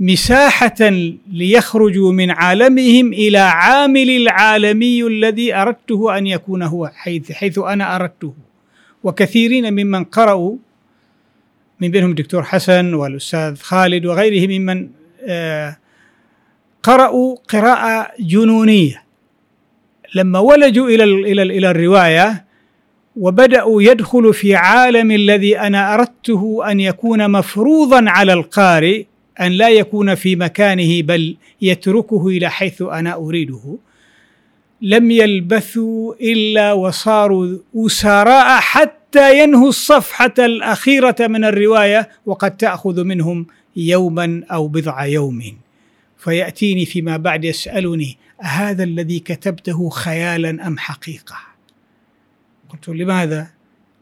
مساحة 0.00 0.90
ليخرجوا 1.32 2.12
من 2.12 2.30
عالمهم 2.30 3.12
إلى 3.12 3.38
عامل 3.38 4.10
العالمي 4.10 5.06
الذي 5.06 5.54
أردته 5.54 6.18
أن 6.18 6.26
يكون 6.26 6.62
هو 6.62 6.90
حيث 6.94 7.32
حيث 7.32 7.58
أنا 7.58 7.96
أردته. 7.96 8.34
وكثيرين 9.04 9.72
ممن 9.72 10.04
قرأوا 10.04 10.56
من 11.80 11.88
بينهم 11.88 12.10
الدكتور 12.10 12.42
حسن 12.42 12.94
والأستاذ 12.94 13.56
خالد 13.56 14.06
وغيرهم 14.06 14.50
ممن 14.50 14.88
آه، 15.22 15.76
قرأوا 16.82 17.36
قراءة 17.48 18.12
جنونية. 18.20 19.09
لما 20.14 20.38
ولجوا 20.38 20.88
إلى 20.88 21.04
إلى 21.04 21.42
إلى 21.42 21.70
الرواية 21.70 22.44
وبدأوا 23.16 23.82
يدخلوا 23.82 24.32
في 24.32 24.54
عالم 24.54 25.10
الذي 25.10 25.58
أنا 25.58 25.94
أردته 25.94 26.70
أن 26.70 26.80
يكون 26.80 27.30
مفروضا 27.30 28.04
على 28.10 28.32
القارئ 28.32 29.04
أن 29.40 29.52
لا 29.52 29.68
يكون 29.68 30.14
في 30.14 30.36
مكانه 30.36 31.02
بل 31.02 31.36
يتركه 31.62 32.28
إلى 32.28 32.50
حيث 32.50 32.82
أنا 32.82 33.14
أريده. 33.14 33.78
لم 34.82 35.10
يلبثوا 35.10 36.14
إلا 36.20 36.72
وصاروا 36.72 37.58
أسراء 37.76 38.60
حتى 38.60 39.42
ينهوا 39.42 39.68
الصفحة 39.68 40.34
الأخيرة 40.38 41.16
من 41.20 41.44
الرواية 41.44 42.08
وقد 42.26 42.56
تأخذ 42.56 43.04
منهم 43.04 43.46
يوما 43.76 44.42
أو 44.52 44.68
بضع 44.68 45.06
يوم. 45.06 45.42
فيأتيني 46.18 46.86
فيما 46.86 47.16
بعد 47.16 47.44
يسألني 47.44 48.18
هذا 48.40 48.84
الذي 48.84 49.18
كتبته 49.18 49.88
خيالا 49.88 50.66
أم 50.66 50.78
حقيقة؟ 50.78 51.36
قلت 52.68 52.88
لماذا؟ 52.88 53.50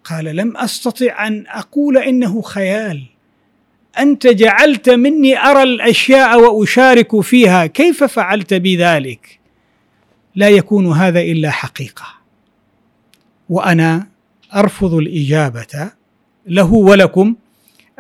قال 0.05 0.25
لم 0.25 0.57
أستطع 0.57 1.27
أن 1.27 1.45
أقول 1.49 1.99
إنه 1.99 2.43
خيال. 2.43 3.03
أنت 3.99 4.27
جعلت 4.27 4.91
مني 4.91 5.39
أرى 5.39 5.63
الأشياء 5.63 6.41
وأشارك 6.41 7.21
فيها. 7.21 7.67
كيف 7.67 8.05
فعلت 8.05 8.55
بذلك؟ 8.55 9.39
لا 10.35 10.49
يكون 10.49 10.93
هذا 10.93 11.21
إلا 11.21 11.51
حقيقة. 11.51 12.07
وأنا 13.49 14.07
أرفض 14.55 14.95
الإجابة 14.95 15.91
له 16.47 16.73
ولكم 16.73 17.35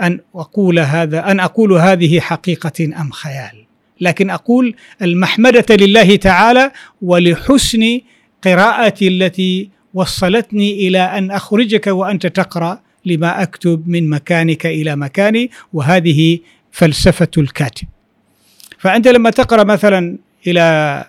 أن 0.01 0.21
أقول 0.35 0.79
هذا 0.79 1.31
أن 1.31 1.41
أقول 1.41 1.73
هذه 1.73 2.21
حقيقة 2.21 3.01
أم 3.01 3.11
خيال. 3.11 3.68
لكن 4.01 4.31
أقول 4.31 4.75
المحمدة 5.03 5.67
لله 5.71 6.17
تعالى 6.17 6.71
ولحسن 7.03 8.01
قراءتي 8.45 9.09
التي 9.09 9.71
وصلتني 9.95 10.89
إلى 10.89 10.99
أن 10.99 11.31
أخرجك 11.31 11.87
وأنت 11.87 12.27
تقرأ 12.27 12.81
لما 13.05 13.43
أكتب 13.43 13.89
من 13.89 14.11
مكانك 14.11 14.67
إلى 14.67 14.97
مكاني 14.97 15.51
وهذه 15.73 16.39
فلسفة 16.73 17.31
الكاتب. 17.39 17.89
فأنت 18.79 19.09
لما 19.09 19.31
تقرأ 19.31 19.65
مثلا 19.65 20.19
إلى 20.47 21.05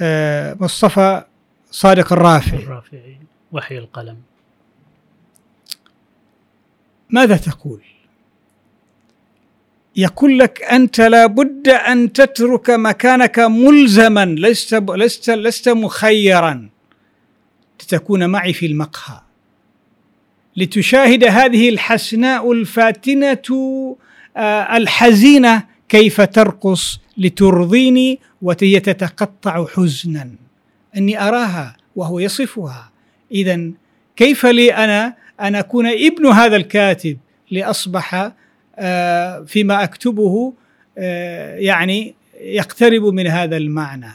آه، 0.00 0.56
مصطفى 0.60 1.24
صادق 1.70 2.12
الرافعي. 2.12 2.58
الرافعي 2.62 3.18
وحي 3.52 3.78
القلم. 3.78 4.16
ماذا 7.10 7.36
تقول؟ 7.36 7.80
يقول 9.96 10.38
لك 10.38 10.62
أنت 10.62 11.00
لابد 11.00 11.68
أن 11.68 12.12
تترك 12.12 12.70
مكانك 12.70 13.38
ملزما 13.38 14.24
لست 14.24 14.74
لست 14.74 15.30
لست 15.30 15.68
مخيرا. 15.68 16.68
لتكون 17.82 18.30
معي 18.30 18.52
في 18.52 18.66
المقهى. 18.66 19.20
لتشاهد 20.56 21.24
هذه 21.24 21.68
الحسناء 21.68 22.52
الفاتنة 22.52 23.96
آه، 24.36 24.76
الحزينة 24.76 25.62
كيف 25.88 26.20
ترقص 26.20 27.00
لترضيني 27.16 28.18
وهي 28.42 28.80
تتقطع 28.80 29.66
حزنا. 29.66 30.30
أني 30.96 31.28
أراها 31.28 31.76
وهو 31.96 32.18
يصفها. 32.18 32.90
اذا 33.32 33.70
كيف 34.16 34.46
لي 34.46 34.74
أنا 34.74 35.14
أن 35.40 35.54
أكون 35.54 35.86
ابن 35.86 36.26
هذا 36.26 36.56
الكاتب 36.56 37.18
لأصبح 37.50 38.32
فيما 39.46 39.84
أكتبه 39.84 40.52
آه، 40.98 41.56
يعني 41.56 42.14
يقترب 42.40 43.04
من 43.04 43.26
هذا 43.26 43.56
المعنى. 43.56 44.12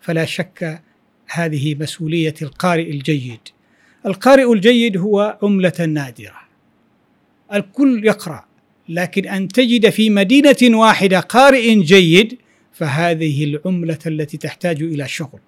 فلا 0.00 0.24
شك 0.24 0.82
هذه 1.30 1.74
مسؤولية 1.74 2.34
القارئ 2.42 2.90
الجيد. 2.90 3.40
القارئ 4.06 4.52
الجيد 4.52 4.96
هو 4.96 5.38
عملة 5.42 5.86
نادرة. 5.88 6.42
الكل 7.54 8.04
يقرأ 8.04 8.44
لكن 8.88 9.28
أن 9.28 9.48
تجد 9.48 9.90
في 9.90 10.10
مدينة 10.10 10.78
واحدة 10.78 11.20
قارئ 11.20 11.74
جيد 11.74 12.38
فهذه 12.72 13.44
العملة 13.44 13.98
التي 14.06 14.36
تحتاج 14.36 14.82
إلى 14.82 15.08
شغل. 15.08 15.40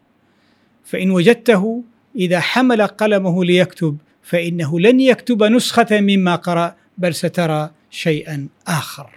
فإن 0.85 1.11
وجدته 1.11 1.83
إذا 2.17 2.41
حمل 2.41 2.83
قلمه 2.83 3.45
ليكتب 3.45 3.97
فإنه 4.23 4.81
لن 4.81 5.01
يكتب 5.01 5.43
نسخة 5.43 6.01
مما 6.01 6.37
قرأ 6.37 6.77
بل 6.99 7.15
سترى 7.15 7.71
شيئا 7.95 8.49
آخر. 8.67 9.11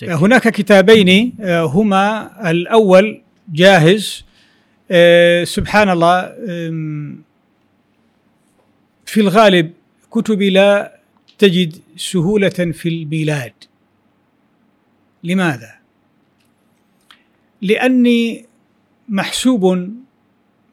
جيد. 0.00 0.10
هناك 0.10 0.48
كتابين 0.48 1.32
آه، 1.40 1.62
هما 1.62 2.50
الأول 2.50 3.22
جاهز 3.52 4.24
آه، 4.90 5.44
سبحان 5.44 5.90
الله 5.90 6.28
في 9.06 9.20
الغالب 9.20 9.72
كتبي 10.12 10.50
لا 10.50 10.98
تجد 11.38 11.76
سهولة 11.96 12.48
في 12.48 12.88
البلاد. 12.88 13.52
لماذا؟ 15.24 15.74
لأني 17.62 18.46
محسوب 19.08 19.64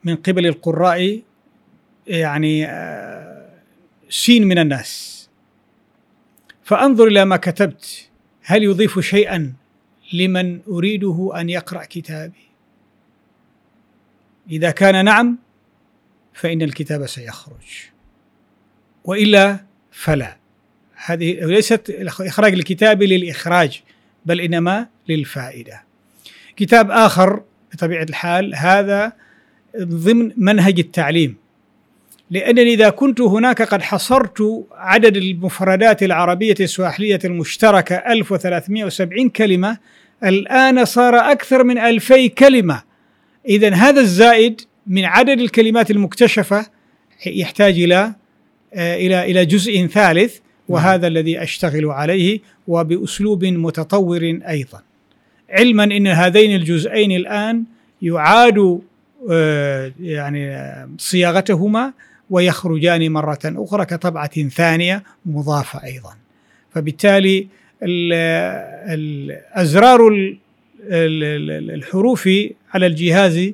من 0.04 0.16
قبل 0.16 0.46
القراء 0.46 1.22
يعني 2.08 2.66
آه، 2.66 3.50
سين 4.10 4.48
من 4.48 4.58
الناس. 4.58 5.25
فأنظر 6.66 7.08
إلى 7.08 7.26
ما 7.26 7.38
كتبت. 7.38 8.10
هل 8.44 8.64
يضيف 8.64 9.00
شيئا 9.00 9.54
لمن 10.14 10.62
أريده 10.68 11.32
أن 11.36 11.50
يقرأ 11.50 11.84
كتابي؟ 11.84 12.46
إذا 14.52 14.72
كان 14.72 15.06
نعم 15.06 15.38
فإن 16.34 16.62
الكتاب 16.62 17.06
سيخرج. 17.06 17.90
وإلا 19.04 19.60
فلا. 19.92 20.38
هذه 21.06 21.46
ليست 21.46 21.90
إخراج 22.22 22.54
الكتاب 22.54 23.04
للإخراج 23.04 23.82
بل 24.26 24.42
إنما 24.42 24.88
للفائدة. 25.08 25.84
كتاب 26.56 26.92
آخر 26.92 27.44
بطبيعة 27.74 28.04
الحال 28.04 28.56
هذا 28.56 29.14
ضمن 29.78 30.32
منهج 30.38 30.80
التعليم. 30.80 31.38
لأنني 32.32 32.74
إذا 32.74 32.90
كنت 32.90 33.22
هناك 33.22 33.62
قد 33.62 33.82
حصرت 33.82 34.66
عدد 34.72 35.18
المفردات 35.18 36.04
العربية 36.04 36.56
السواحلية 36.60 37.20
المشتركة 37.26 37.96
1370 37.96 39.30
كلمة 39.30 39.78
الآن 40.24 40.86
صار 40.86 41.16
أكثر 41.16 41.64
من 41.64 41.78
ألفي 41.78 42.30
كلمة. 42.30 42.84
إذا 43.50 43.74
هذا 43.74 44.02
الزائد 44.02 44.62
من 44.88 45.06
عدد 45.06 45.40
الكلمات 45.40 45.92
المكتشفة 45.92 46.66
يحتاج 47.26 47.80
إلى 47.80 48.14
آه، 48.74 48.96
إلى 48.96 49.32
إلى 49.32 49.46
جزء 49.46 49.88
ثالث 49.88 50.38
وهذا 50.70 51.08
الذي 51.08 51.44
أشتغل 51.44 51.86
عليه 51.86 52.40
وبأسلوب 52.68 53.46
متطور 53.46 54.40
أيضا. 54.50 54.82
علما 55.50 55.84
أن 55.84 56.08
هذين 56.08 56.56
الجزئين 56.56 57.12
الآن 57.12 57.64
يعاد 58.02 58.80
آه، 59.32 59.92
يعني 60.00 60.60
صياغتهما 60.98 61.94
ويخرجان 62.30 63.12
مرة 63.12 63.40
أخرى 63.46 63.86
كطبعة 63.86 64.50
ثانية 64.50 65.04
مضافة 65.26 65.84
أيضا. 65.84 66.16
فبالتالي 66.70 67.48
الأزرار 68.94 70.00
الحروف 70.82 72.30
على 72.74 72.88
الجهاز 72.88 73.54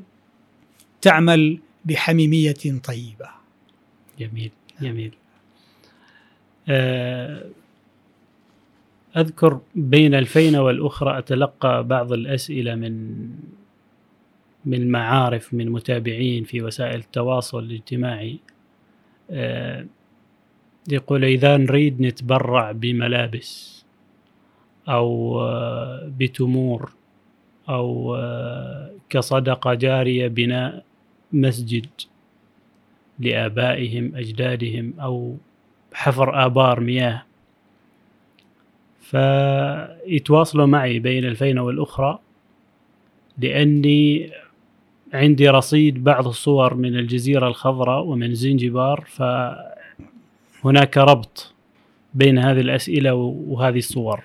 تعمل 1.01 1.59
بحميمية 1.85 2.79
طيبة. 2.83 3.29
جميل 4.19 4.51
جميل. 4.81 5.11
آه، 6.69 7.45
أذكر 9.17 9.59
بين 9.75 10.15
الفينة 10.15 10.61
والأخرى 10.61 11.17
أتلقى 11.17 11.83
بعض 11.83 12.13
الأسئلة 12.13 12.75
من 12.75 13.27
من 14.65 14.91
معارف 14.91 15.53
من 15.53 15.69
متابعين 15.69 16.43
في 16.43 16.61
وسائل 16.61 16.99
التواصل 16.99 17.59
الاجتماعي. 17.59 18.39
يقول 20.89 21.25
إذا 21.25 21.57
نريد 21.57 22.01
نتبرع 22.01 22.71
بملابس 22.71 23.81
أو 24.89 25.41
آه، 25.41 26.11
بتمور 26.19 26.91
أو 27.69 28.15
آه، 28.15 28.91
كصدقة 29.09 29.73
جارية 29.73 30.27
بناء 30.27 30.83
مسجد 31.33 31.87
لآبائهم 33.19 34.15
أجدادهم 34.15 34.93
أو 34.99 35.37
حفر 35.93 36.45
آبار 36.45 36.79
مياه. 36.79 37.23
فيتواصلوا 39.01 40.65
معي 40.65 40.99
بين 40.99 41.25
الفينة 41.25 41.63
والأخرى 41.63 42.19
لأني 43.37 44.31
عندي 45.13 45.49
رصيد 45.49 46.03
بعض 46.03 46.27
الصور 46.27 46.73
من 46.73 46.95
الجزيرة 46.95 47.47
الخضراء 47.47 48.03
ومن 48.03 48.35
زنجبار 48.35 49.07
فهناك 50.61 50.97
ربط 50.97 51.53
بين 52.13 52.37
هذه 52.37 52.59
الأسئلة 52.59 53.13
وهذه 53.13 53.77
الصور. 53.77 54.23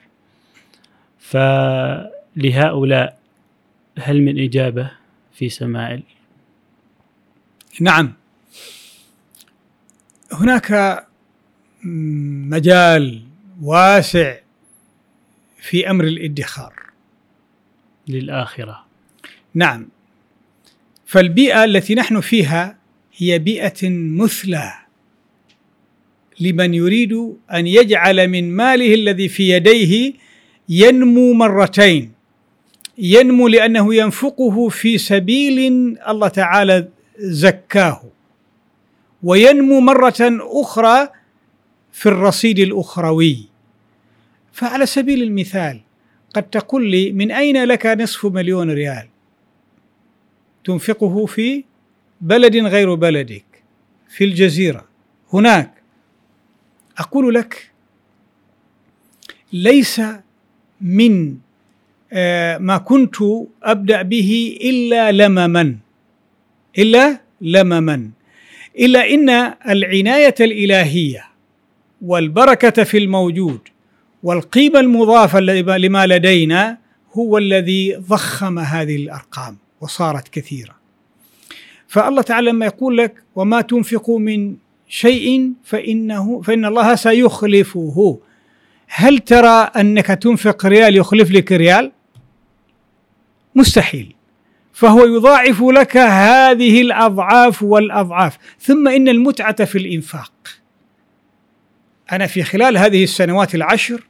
فلهؤلاء 1.18 3.18
هل 3.98 4.22
من 4.22 4.44
إجابة 4.44 4.90
في 5.32 5.48
سمائل؟ 5.48 6.02
نعم. 7.80 8.12
هناك 10.32 11.06
مجال 11.84 13.22
واسع 13.62 14.36
في 15.58 15.90
أمر 15.90 16.04
الادخار. 16.04 16.74
للآخرة. 18.08 18.84
نعم. 19.54 19.88
فالبيئة 21.06 21.64
التي 21.64 21.94
نحن 21.94 22.20
فيها 22.20 22.76
هي 23.16 23.38
بيئة 23.38 23.88
مثلى 23.90 24.72
لمن 26.40 26.74
يريد 26.74 27.12
أن 27.54 27.66
يجعل 27.66 28.28
من 28.28 28.56
ماله 28.56 28.94
الذي 28.94 29.28
في 29.28 29.50
يديه 29.50 30.12
ينمو 30.68 31.32
مرتين. 31.32 32.12
ينمو 32.98 33.48
لأنه 33.48 33.94
ينفقه 33.94 34.68
في 34.68 34.98
سبيل 34.98 35.58
الله 36.08 36.28
تعالى 36.28 36.88
زكاه 37.18 38.02
وينمو 39.22 39.80
مرة 39.80 40.20
أخرى 40.40 41.08
في 41.92 42.06
الرصيد 42.06 42.58
الأخروي. 42.58 43.48
فعلى 44.52 44.86
سبيل 44.86 45.22
المثال 45.22 45.80
قد 46.34 46.42
تقول 46.42 46.90
لي 46.90 47.12
من 47.12 47.30
أين 47.30 47.64
لك 47.64 47.86
نصف 47.86 48.26
مليون 48.26 48.70
ريال؟ 48.70 49.08
تنفقه 50.66 51.26
في 51.26 51.64
بلد 52.20 52.56
غير 52.56 52.94
بلدك 52.94 53.44
في 54.09 54.24
الجزيرة. 54.24 54.84
هناك. 55.32 55.72
أقول 56.98 57.34
لك 57.34 57.70
ليس 59.52 60.01
من 60.80 61.36
آه، 62.12 62.59
ما 62.59 62.78
كنت 62.78 63.16
أبدأ 63.62 64.02
به 64.02 64.59
إلا 64.60 65.12
لمما 65.12 65.76
إلا 66.78 67.20
لمما. 67.40 68.10
إلا 68.78 69.10
إن 69.10 69.30
العناية 69.68 70.34
الإلهية 70.40 71.24
والبركة 72.02 72.84
في 72.84 72.98
الموجود 72.98 73.60
والقيمة 74.22 74.80
المضافة 74.80 75.40
لما 75.40 76.06
لدينا 76.06 76.78
هو 77.12 77.38
الذي 77.38 77.94
ضخم 77.97 78.59
هذه 78.59 78.97
الأرقام. 78.97 79.56
وصارت 79.86 80.28
كثيرة. 80.28 80.74
فالله 81.88 82.22
تعالى 82.22 82.50
لما 82.50 82.66
يقول 82.66 82.98
لك 82.98 83.22
وما 83.36 83.60
تنفقوا 83.60 84.18
من 84.18 84.56
شيء 84.88 85.52
فانه 85.64 86.40
فإن 86.42 86.64
الله 86.64 86.94
سيخلفه. 86.94 88.20
هل 88.88 89.18
ترى 89.18 89.70
أنك 89.76 90.06
تنفق 90.06 90.66
ريال 90.66 90.96
يخلف 90.96 91.30
لك 91.30 91.52
ريال؟ 91.52 91.92
مستحيل. 93.54 94.14
فهو 94.72 95.04
يضاعف 95.04 95.62
لك 95.62 95.96
هذه 95.96 96.80
الأضعاف 96.80 97.62
والأضعاف. 97.62 98.38
ثم 98.60 98.88
إن 98.88 99.08
المتعة 99.08 99.64
في 99.64 99.78
الإنفاق. 99.78 100.32
أنا 102.12 102.26
في 102.26 102.42
خلال 102.42 102.78
هذه 102.78 103.04
السنوات 103.04 103.54
العشر 103.54 104.06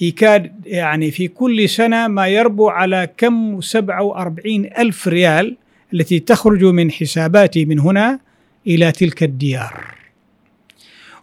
يكاد 0.00 0.52
يعني 0.66 1.10
في 1.10 1.28
كل 1.28 1.68
سنة 1.68 2.08
ما 2.08 2.28
يربو 2.28 2.68
على 2.68 3.08
كم 3.16 3.60
سبعة 3.60 4.02
وأربعين 4.02 4.70
ألف 4.78 5.08
ريال 5.08 5.56
التي 5.94 6.18
تخرج 6.20 6.64
من 6.64 6.90
حساباتي 6.90 7.64
من 7.64 7.78
هنا 7.78 8.20
إلى 8.66 8.92
تلك 8.92 9.22
الديار. 9.22 9.84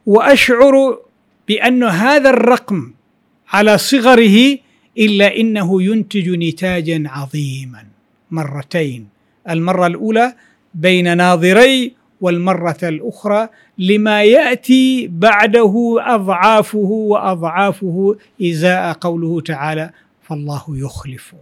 وأشعر 0.06 0.98
بأن 1.48 1.84
هذا 1.84 2.30
الرقم 2.30 2.94
على 3.50 3.78
صغره 3.78 4.58
إلا 4.98 5.38
إنه 5.38 5.84
ينتج 5.84 6.30
نتاجا 6.30 7.04
عظيما. 7.06 7.86
مرتين 8.32 9.08
المرة 9.50 9.88
الأولى 9.88 10.36
بين 10.74 11.18
ناظري 11.18 11.94
والمرة 12.22 12.78
الأخرى 12.84 13.50
لما 13.78 14.24
يأتي 14.24 15.08
بعده 15.08 15.96
أضعافه 16.00 16.78
وأضعافه 16.88 18.16
إزاء 18.42 18.94
قوله 18.94 19.42
تعالى 19.42 19.90
فالله 20.22 20.64
يخلف 20.70 21.34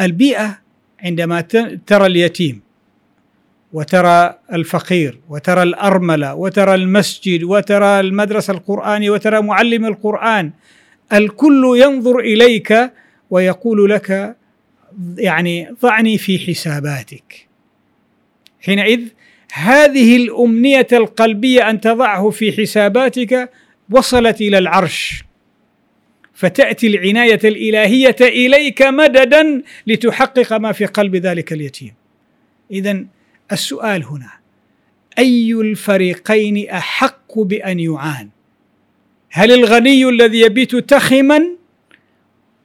البيئة 0.00 0.58
عندما 1.00 1.40
ترى 1.86 2.06
اليتيم 2.06 2.60
وترى 3.72 4.34
الفقير 4.52 5.18
وترى 5.28 5.62
الأرملة 5.62 6.34
وترى 6.34 6.74
المسجد 6.74 7.42
وترى 7.42 8.00
المدرسة 8.00 8.52
القرآنية 8.52 9.10
وترى 9.10 9.42
معلم 9.42 9.86
القرآن 9.86 10.50
الكل 11.12 11.74
ينظر 11.76 12.18
إليك 12.18 12.92
ويقول 13.30 13.90
لك 13.90 14.36
يعني 15.18 15.68
ضعني 15.82 16.18
في 16.18 16.38
حساباتك 16.38 17.48
حينئذ 18.60 19.00
هذه 19.52 20.16
الأمنية 20.16 20.86
القلبية 20.92 21.70
أن 21.70 21.80
تضعه 21.80 22.30
في 22.30 22.52
حساباتك 22.52 23.50
وصلت 23.90 24.40
إلى 24.40 24.58
العرش. 24.58 25.24
فتأتي 26.34 26.86
العناية 26.86 27.40
الإلهية 27.44 28.16
إليك 28.20 28.82
مددا 28.82 29.62
لتحقق 29.86 30.52
ما 30.52 30.72
في 30.72 30.86
قلب 30.86 31.16
ذلك 31.16 31.52
اليتيم. 31.52 31.94
اذا 32.70 33.04
السؤال 33.52 34.04
هنا 34.04 34.30
أي 35.18 35.52
الفريقين 35.52 36.70
أحق 36.70 37.38
بأن 37.38 37.80
يعان؟ 37.80 38.28
هل 39.30 39.52
الغني 39.52 40.08
الذي 40.08 40.40
يبيت 40.40 40.76
تخما 40.76 41.48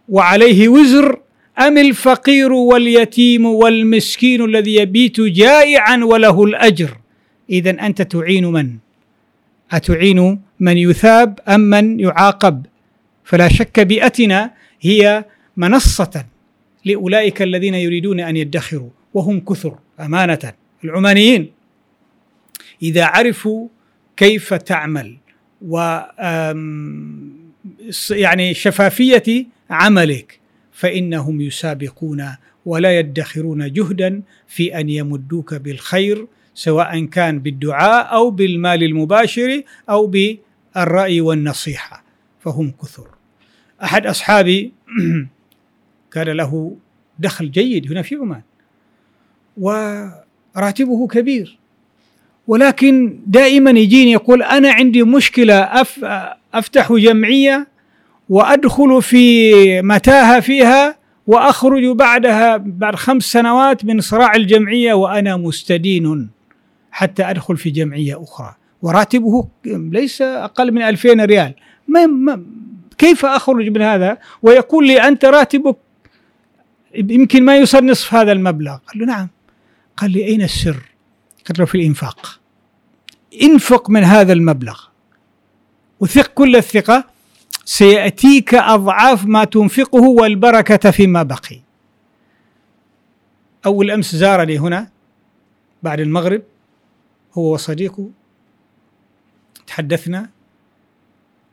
وعليه 0.09 0.69
وزر 0.69 1.22
أم 1.59 1.77
الفقير 1.77 2.53
واليتيم 2.53 3.45
والمسكين 3.45 4.45
الذي 4.45 4.75
يبيت 4.75 5.21
جائعا 5.21 5.97
وله 6.03 6.43
الأجر 6.43 6.97
إذا 7.49 7.69
أنت 7.69 8.01
تعين 8.01 8.45
من؟ 8.45 8.77
أتعين 9.71 10.41
من 10.59 10.77
يثاب 10.77 11.39
أم 11.47 11.59
من 11.59 11.99
يعاقب؟ 11.99 12.65
فلا 13.23 13.47
شك 13.47 13.79
بيئتنا 13.79 14.51
هي 14.81 15.25
منصة 15.57 16.25
لأولئك 16.85 17.41
الذين 17.41 17.73
يريدون 17.75 18.19
أن 18.19 18.37
يدخروا 18.37 18.89
وهم 19.13 19.39
كثر 19.39 19.77
أمانة 19.99 20.53
العمانيين 20.83 21.51
إذا 22.81 23.05
عرفوا 23.05 23.67
كيف 24.17 24.53
تعمل 24.53 25.17
و 25.61 25.99
يعني 28.09 28.53
شفافية 28.53 29.45
عملك 29.69 30.39
فإنهم 30.73 31.41
يسابقون 31.41 32.25
ولا 32.65 32.99
يدخرون 32.99 33.73
جهدا 33.73 34.21
في 34.47 34.79
أن 34.79 34.89
يمدوك 34.89 35.53
بالخير 35.53 36.27
سواء 36.53 37.05
كان 37.05 37.39
بالدعاء 37.39 38.13
أو 38.13 38.31
بالمال 38.31 38.83
المباشر 38.83 39.61
أو 39.89 40.07
بالرأي 40.07 41.21
والنصيحة. 41.21 42.03
فهم 42.39 42.73
كثر. 42.81 43.07
أحد 43.83 44.05
أصحابي 44.07 44.71
كان 46.13 46.27
له 46.27 46.77
دخل 47.19 47.51
جيد 47.51 47.91
هنا 47.91 48.01
في 48.01 48.15
عمان 48.15 48.41
وراتبه 49.57 51.07
كبير 51.07 51.57
ولكن 52.47 53.19
دائما 53.27 53.71
يجيني 53.71 54.11
يقول 54.11 54.43
أنا 54.43 54.71
عندي 54.71 55.03
مشكلة 55.03 55.83
أفتح 56.53 56.93
جمعية 56.93 57.67
وأدخل 58.29 59.01
في 59.01 59.81
متاهة 59.81 60.39
فيها 60.39 60.97
وأخرج 61.27 61.85
بعدها 61.85 62.57
بعد 62.57 62.95
خمس 62.95 63.23
سنوات 63.23 63.85
من 63.85 64.01
صراع 64.01 64.35
الجمعية 64.35 64.93
وأنا 64.93 65.37
مستدين 65.37 66.29
حتى 66.91 67.23
أدخل 67.23 67.57
في 67.57 67.69
جمعية 67.69 68.23
أخرى. 68.23 68.55
وراتبه 68.81 69.47
ليس 69.65 70.21
أقل 70.21 70.71
من 70.71 70.81
2000 70.81 71.25
ريال. 71.25 71.53
ما, 71.87 72.05
ما 72.05 72.43
كيف 72.97 73.25
أخرج 73.25 73.69
من 73.69 73.81
هذا؟ 73.81 74.17
ويقول 74.41 74.87
لي 74.87 75.07
أنت 75.07 75.25
راتبك 75.25 75.77
يمكن 76.95 77.45
ما 77.45 77.57
يوصل 77.57 77.85
نصف 77.85 78.13
هذا 78.13 78.31
المبلغ. 78.31 78.75
قال 78.75 78.99
له 78.99 79.05
نعم. 79.05 79.27
قال 79.97 80.11
لي 80.11 80.25
أين 80.25 80.41
السر؟ 80.41 80.77
قلت 81.47 81.59
له 81.59 81.65
في 81.65 81.75
الإنفاق. 81.75 82.39
انفق 83.41 83.89
من 83.89 84.03
هذا 84.03 84.33
المبلغ. 84.33 84.79
وثق 85.99 86.27
كل 86.27 86.55
الثقة. 86.55 87.12
سيأتيك 87.65 88.53
أضعاف 88.53 89.25
ما 89.25 89.43
تنفقه 89.43 90.01
والبركة 90.01 90.91
فيما 90.91 91.23
بقي. 91.23 91.59
أول 93.65 93.91
أمس 93.91 94.15
زارني 94.15 94.59
هنا 94.59 94.89
بعد 95.83 95.99
المغرب 95.99 96.41
هو 97.33 97.53
وصديقه 97.53 98.09
تحدثنا 99.67 100.29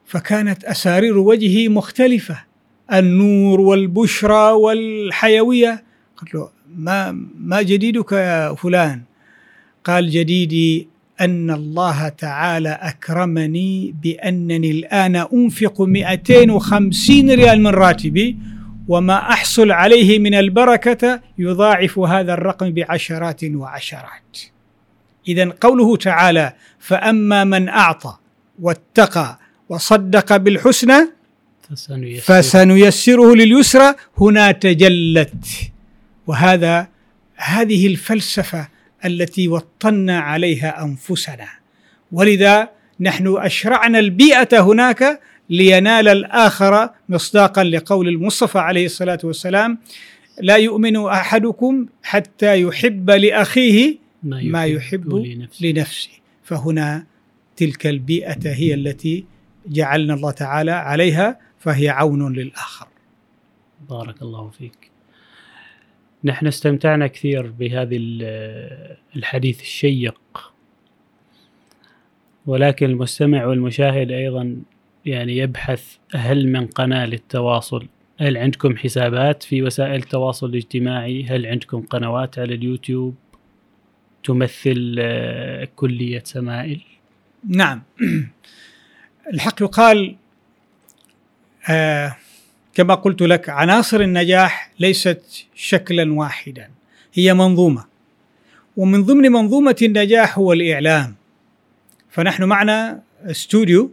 فكانت 0.07 0.65
أسارير 0.65 1.19
وجهه 1.19 1.69
مختلفة 1.69 2.45
النور 2.93 3.61
والبشرى 3.61 4.53
والحيوية. 4.53 5.85
قلت 6.17 6.35
له 6.35 6.51
ما 6.77 7.13
ما 7.39 7.63
جديدك 7.63 8.13
يا 8.13 8.55
فلان؟ 8.55 9.03
قال 9.85 10.11
جديدي 10.11 10.89
أن 11.21 11.51
الله 11.51 12.09
تعالى 12.09 12.69
أكرمني 12.69 13.95
بأنني 14.03 14.71
الآن 14.71 15.17
أنفق 15.17 15.81
250 15.81 17.31
ريال 17.31 17.63
من 17.63 17.71
راتبي 17.71 18.37
وما 18.89 19.19
أحصل 19.19 19.71
عليه 19.73 20.19
من 20.19 20.35
البركة 20.35 21.21
يضاعف 21.39 21.99
هذا 21.99 22.35
الرقم 22.35 22.71
بعشرات 22.71 23.45
وعشرات. 23.45 24.39
إذا 25.29 25.53
قوله 25.61 25.97
تعالى 25.97 26.53
فأما 26.79 27.45
من 27.45 27.69
أعطى 27.69 28.17
واتقى 28.61 29.39
وصدق 29.69 30.37
بالحسنى 30.37 31.01
فسنيسره 32.21 33.35
لليسرى. 33.35 33.95
هنا 34.21 34.53
تجلت. 34.53 35.45
وهذا 36.27 36.89
هذه 37.37 37.87
الفلسفة 37.87 38.69
التي 39.05 39.49
وطنا 39.49 40.19
عليها 40.19 40.85
أنفسنا. 40.85 41.49
ولذا 42.13 42.69
نحن 43.01 43.37
أشرعنا 43.37 43.99
البيئة 43.99 44.61
هناك 44.61 45.21
لينال 45.51 46.09
الآخر 46.09 46.91
مصداقا 47.09 47.65
لقول 47.65 48.09
المصطفى 48.09 48.59
عليه 48.59 48.87
الصلاة 48.87 49.19
والسلام 49.25 49.79
لا 50.41 50.57
يؤمن 50.57 51.07
أحدكم 51.07 51.87
حتى 52.03 52.61
يحب 52.61 53.11
لأخيه 53.11 53.97
ما 54.23 54.65
يحب 54.65 55.15
لنفسه, 55.15 55.67
لنفسه. 55.67 56.11
فهنا 56.45 57.07
تلك 57.57 57.87
البيئة 57.87 58.39
هي 58.45 58.75
التي 58.75 59.25
جعلنا 59.67 60.15
الله 60.15 60.31
تعالى 60.31 60.71
عليها 60.71 61.39
فهي 61.59 61.89
عون 61.89 62.33
للآخر. 62.33 62.87
بارك 63.91 64.23
الله 64.23 64.51
فيك. 64.59 64.90
نحن 66.25 66.47
استمتعنا 66.47 67.07
كثير 67.07 67.47
بهذه 67.47 67.99
الحديث 69.17 69.61
الشيق. 69.61 70.53
ولكن 72.47 72.87
المستمع 72.87 73.47
والمشاهد 73.47 74.11
أيضا 74.11 74.63
يعني 75.07 75.37
يبحث 75.37 75.97
هل 76.15 76.49
من 76.49 76.67
قناة 76.67 77.07
للتواصل؟ 77.07 77.87
هل 78.21 78.37
عندكم 78.37 78.77
حسابات 78.77 79.43
في 79.43 79.63
وسائل 79.63 79.95
التواصل 79.95 80.47
الاجتماعي؟ 80.47 81.25
هل 81.25 81.47
عندكم 81.47 81.83
قنوات 81.83 82.39
على 82.39 82.55
اليوتيوب 82.55 83.15
تمثل 84.25 84.97
آه، 84.99 85.69
كلية 85.77 86.23
سمائل؟ 86.25 86.81
نعم. 87.49 87.83
الحق 89.35 89.63
يقال 89.63 90.17
آه 91.71 92.17
كما 92.75 92.95
قلت 92.95 93.23
لك 93.23 93.49
عناصر 93.49 94.01
النجاح 94.01 94.71
ليست 94.79 95.47
شكلا 95.55 96.13
واحدا 96.13 96.71
هي 97.15 97.35
منظومة. 97.35 97.85
ومن 98.77 99.03
ضمن 99.03 99.33
منظومة 99.33 99.77
النجاح 99.83 100.39
هو 100.39 100.53
الإعلام. 100.53 101.15
فنحن 102.11 102.45
معنا 102.45 103.03
استوديو 103.25 103.91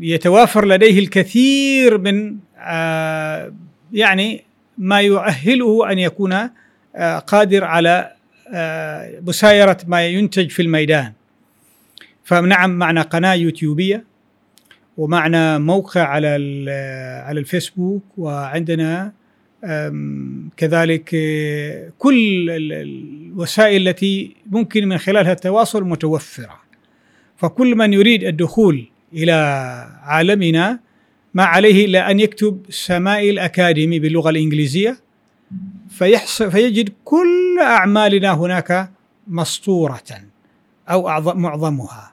يتوافر 0.00 0.66
لديه 0.66 0.98
الكثير 0.98 1.98
من 1.98 2.36
آه 2.58 3.52
يعني 3.92 4.44
ما 4.78 5.00
يؤهله 5.00 5.92
أن 5.92 5.98
يكون 5.98 6.32
آه 6.96 7.18
قادر 7.18 7.64
على 7.64 8.12
آه 8.54 9.20
مسايرة 9.26 9.78
ما 9.86 10.06
ينتج 10.06 10.50
في 10.50 10.62
الميدان. 10.62 11.12
فنعم 12.24 12.70
معنا 12.70 13.02
قناة 13.02 13.34
يوتيوبية. 13.34 14.04
ومعنا 14.96 15.58
موقع 15.58 16.02
على 16.02 16.28
على 17.26 17.40
الفيسبوك 17.40 18.04
وعندنا 18.18 19.12
كذلك 20.56 21.10
آه، 21.14 21.92
كل 21.98 22.50
الوسائل 22.50 23.88
التي 23.88 24.36
ممكن 24.46 24.88
من 24.88 24.98
خلالها 24.98 25.32
التواصل 25.32 25.84
متوفرة. 25.84 26.60
فكل 27.36 27.76
من 27.76 27.92
يريد 27.92 28.24
الدخول 28.24 28.86
إلى 29.12 29.32
عالمنا 30.02 30.80
ما 31.34 31.44
عليه 31.44 31.84
إلا 31.84 32.10
أن 32.10 32.20
يكتب 32.20 32.66
سمائل 32.68 33.38
أكاديمي 33.38 33.98
باللغة 33.98 34.30
الإنجليزية. 34.30 34.98
فيحصل 35.90 36.50
فيجد 36.50 36.92
كل 37.04 37.58
أعمالنا 37.60 38.34
هناك 38.34 38.90
مسطورة 39.26 40.02
أو 40.88 41.20
معظمها. 41.34 42.12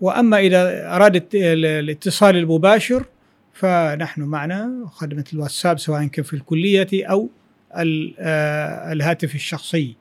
وأما 0.00 0.38
إذا 0.38 0.94
أراد 0.96 1.26
الاتصال 1.34 2.36
المباشر 2.36 3.04
فنحن 3.52 4.22
معنا 4.22 4.86
خدمة 4.92 5.24
الواتساب 5.32 5.78
سواء 5.78 6.06
كان 6.06 6.24
في 6.24 6.34
الكلية 6.34 7.06
أو 7.06 7.28
آه، 7.72 8.92
الهاتف 8.92 9.34
الشخصي 9.34 9.96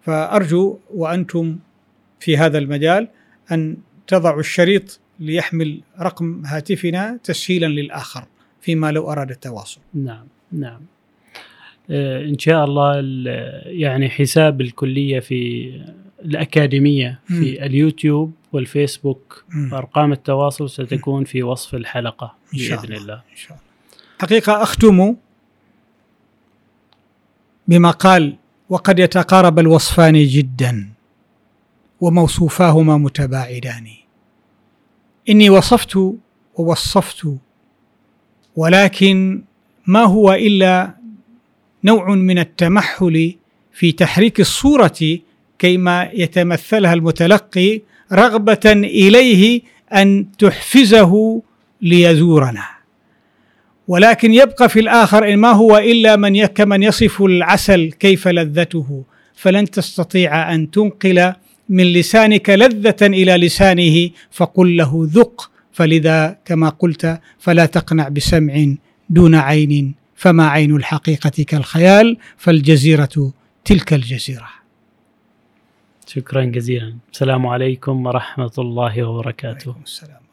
فأرجو 0.00 0.78
وأنتم 0.94 1.58
في 2.20 2.36
هذا 2.36 2.58
المجال 2.58 3.08
أن 3.52 3.76
تضعوا 4.06 4.40
الشريط 4.40 5.00
ليحمل 5.20 5.80
رقم 6.00 6.42
هاتفنا 6.46 7.18
تسهيلا 7.24 7.66
للآخر 7.66 8.24
فيما 8.60 8.92
لو 8.92 9.12
أراد 9.12 9.30
التواصل. 9.30 9.80
نعم 9.94 10.26
نعم. 10.52 10.80
آه، 11.90 12.24
إن 12.24 12.38
شاء 12.38 12.64
الله 12.64 12.94
يعني 13.66 14.10
حساب 14.10 14.60
الكلية 14.60 15.20
في 15.20 15.72
الأكاديمية 16.24 17.20
في 17.26 17.34
م. 17.60 17.64
اليوتيوب 17.64 18.32
والفيسبوك 18.52 19.44
م. 19.48 19.72
وارقام 19.72 20.12
التواصل 20.12 20.70
ستكون 20.70 21.24
في 21.24 21.42
وصف 21.42 21.74
الحلقة 21.74 22.34
باذن 22.52 22.64
شاء 22.68 22.84
الله. 22.84 22.96
الله 22.96 23.14
إن 23.14 23.36
شاء 23.36 23.50
الله. 23.50 23.60
حقيقه 24.20 24.62
أختم 24.62 25.14
بما 27.68 27.90
قال 27.90 28.36
وقد 28.68 28.98
يتقارب 28.98 29.58
الوصفان 29.58 30.26
جدا 30.26 30.88
وموصوفاهما 32.00 32.96
متباعدان 32.96 33.86
إني 35.28 35.50
وصفت 35.50 35.98
ووصفت 36.56 37.28
ولكن 38.56 39.42
ما 39.86 40.04
هو 40.04 40.32
إلا 40.32 40.94
نوع 41.84 42.14
من 42.14 42.38
التمحل 42.38 43.34
في 43.72 43.92
تحريك 43.92 44.40
الصورة 44.40 45.18
كيما 45.60 46.10
يتمثلها 46.14 46.94
المتلقي 46.94 47.80
رغبة 48.12 48.66
إليه 48.66 49.60
أن 49.94 50.26
تحفزه 50.38 51.42
ليزورنا. 51.82 52.64
ولكن 53.88 54.34
يبقى 54.34 54.68
في 54.68 54.80
الآخر 54.80 55.32
إن 55.32 55.38
ما 55.38 55.52
هو 55.52 55.78
إلا 55.78 56.16
من 56.16 56.46
كمن 56.46 56.82
يصف 56.82 57.22
العسل 57.22 57.92
كيف 57.92 58.28
لذته 58.28 59.04
فلن 59.34 59.70
تستطيع 59.70 60.54
أن 60.54 60.70
تنقل 60.70 61.32
من 61.68 61.84
لسانك 61.84 62.50
لذة 62.50 63.06
إلى 63.06 63.36
لسانه 63.36 64.10
فقل 64.30 64.76
له 64.76 65.08
ذق 65.12 65.50
فلذا 65.72 66.36
كما 66.44 66.68
قلت 66.68 67.20
فلا 67.38 67.66
تقنع 67.66 68.08
بسمع 68.08 68.74
دون 69.10 69.34
عين 69.34 69.94
فما 70.16 70.48
عين 70.48 70.76
الحقيقة 70.76 71.44
كالخيال 71.46 72.16
فالجزيرة 72.38 73.32
تلك 73.64 73.92
الجزيرة. 73.92 74.59
شكرا 76.10 76.44
جزيلا. 76.44 76.94
السلام 77.12 77.46
عليكم 77.46 78.06
ورحمة 78.06 78.56
الله 78.58 79.04
وبركاته. 79.04 79.74
السلام. 79.84 80.29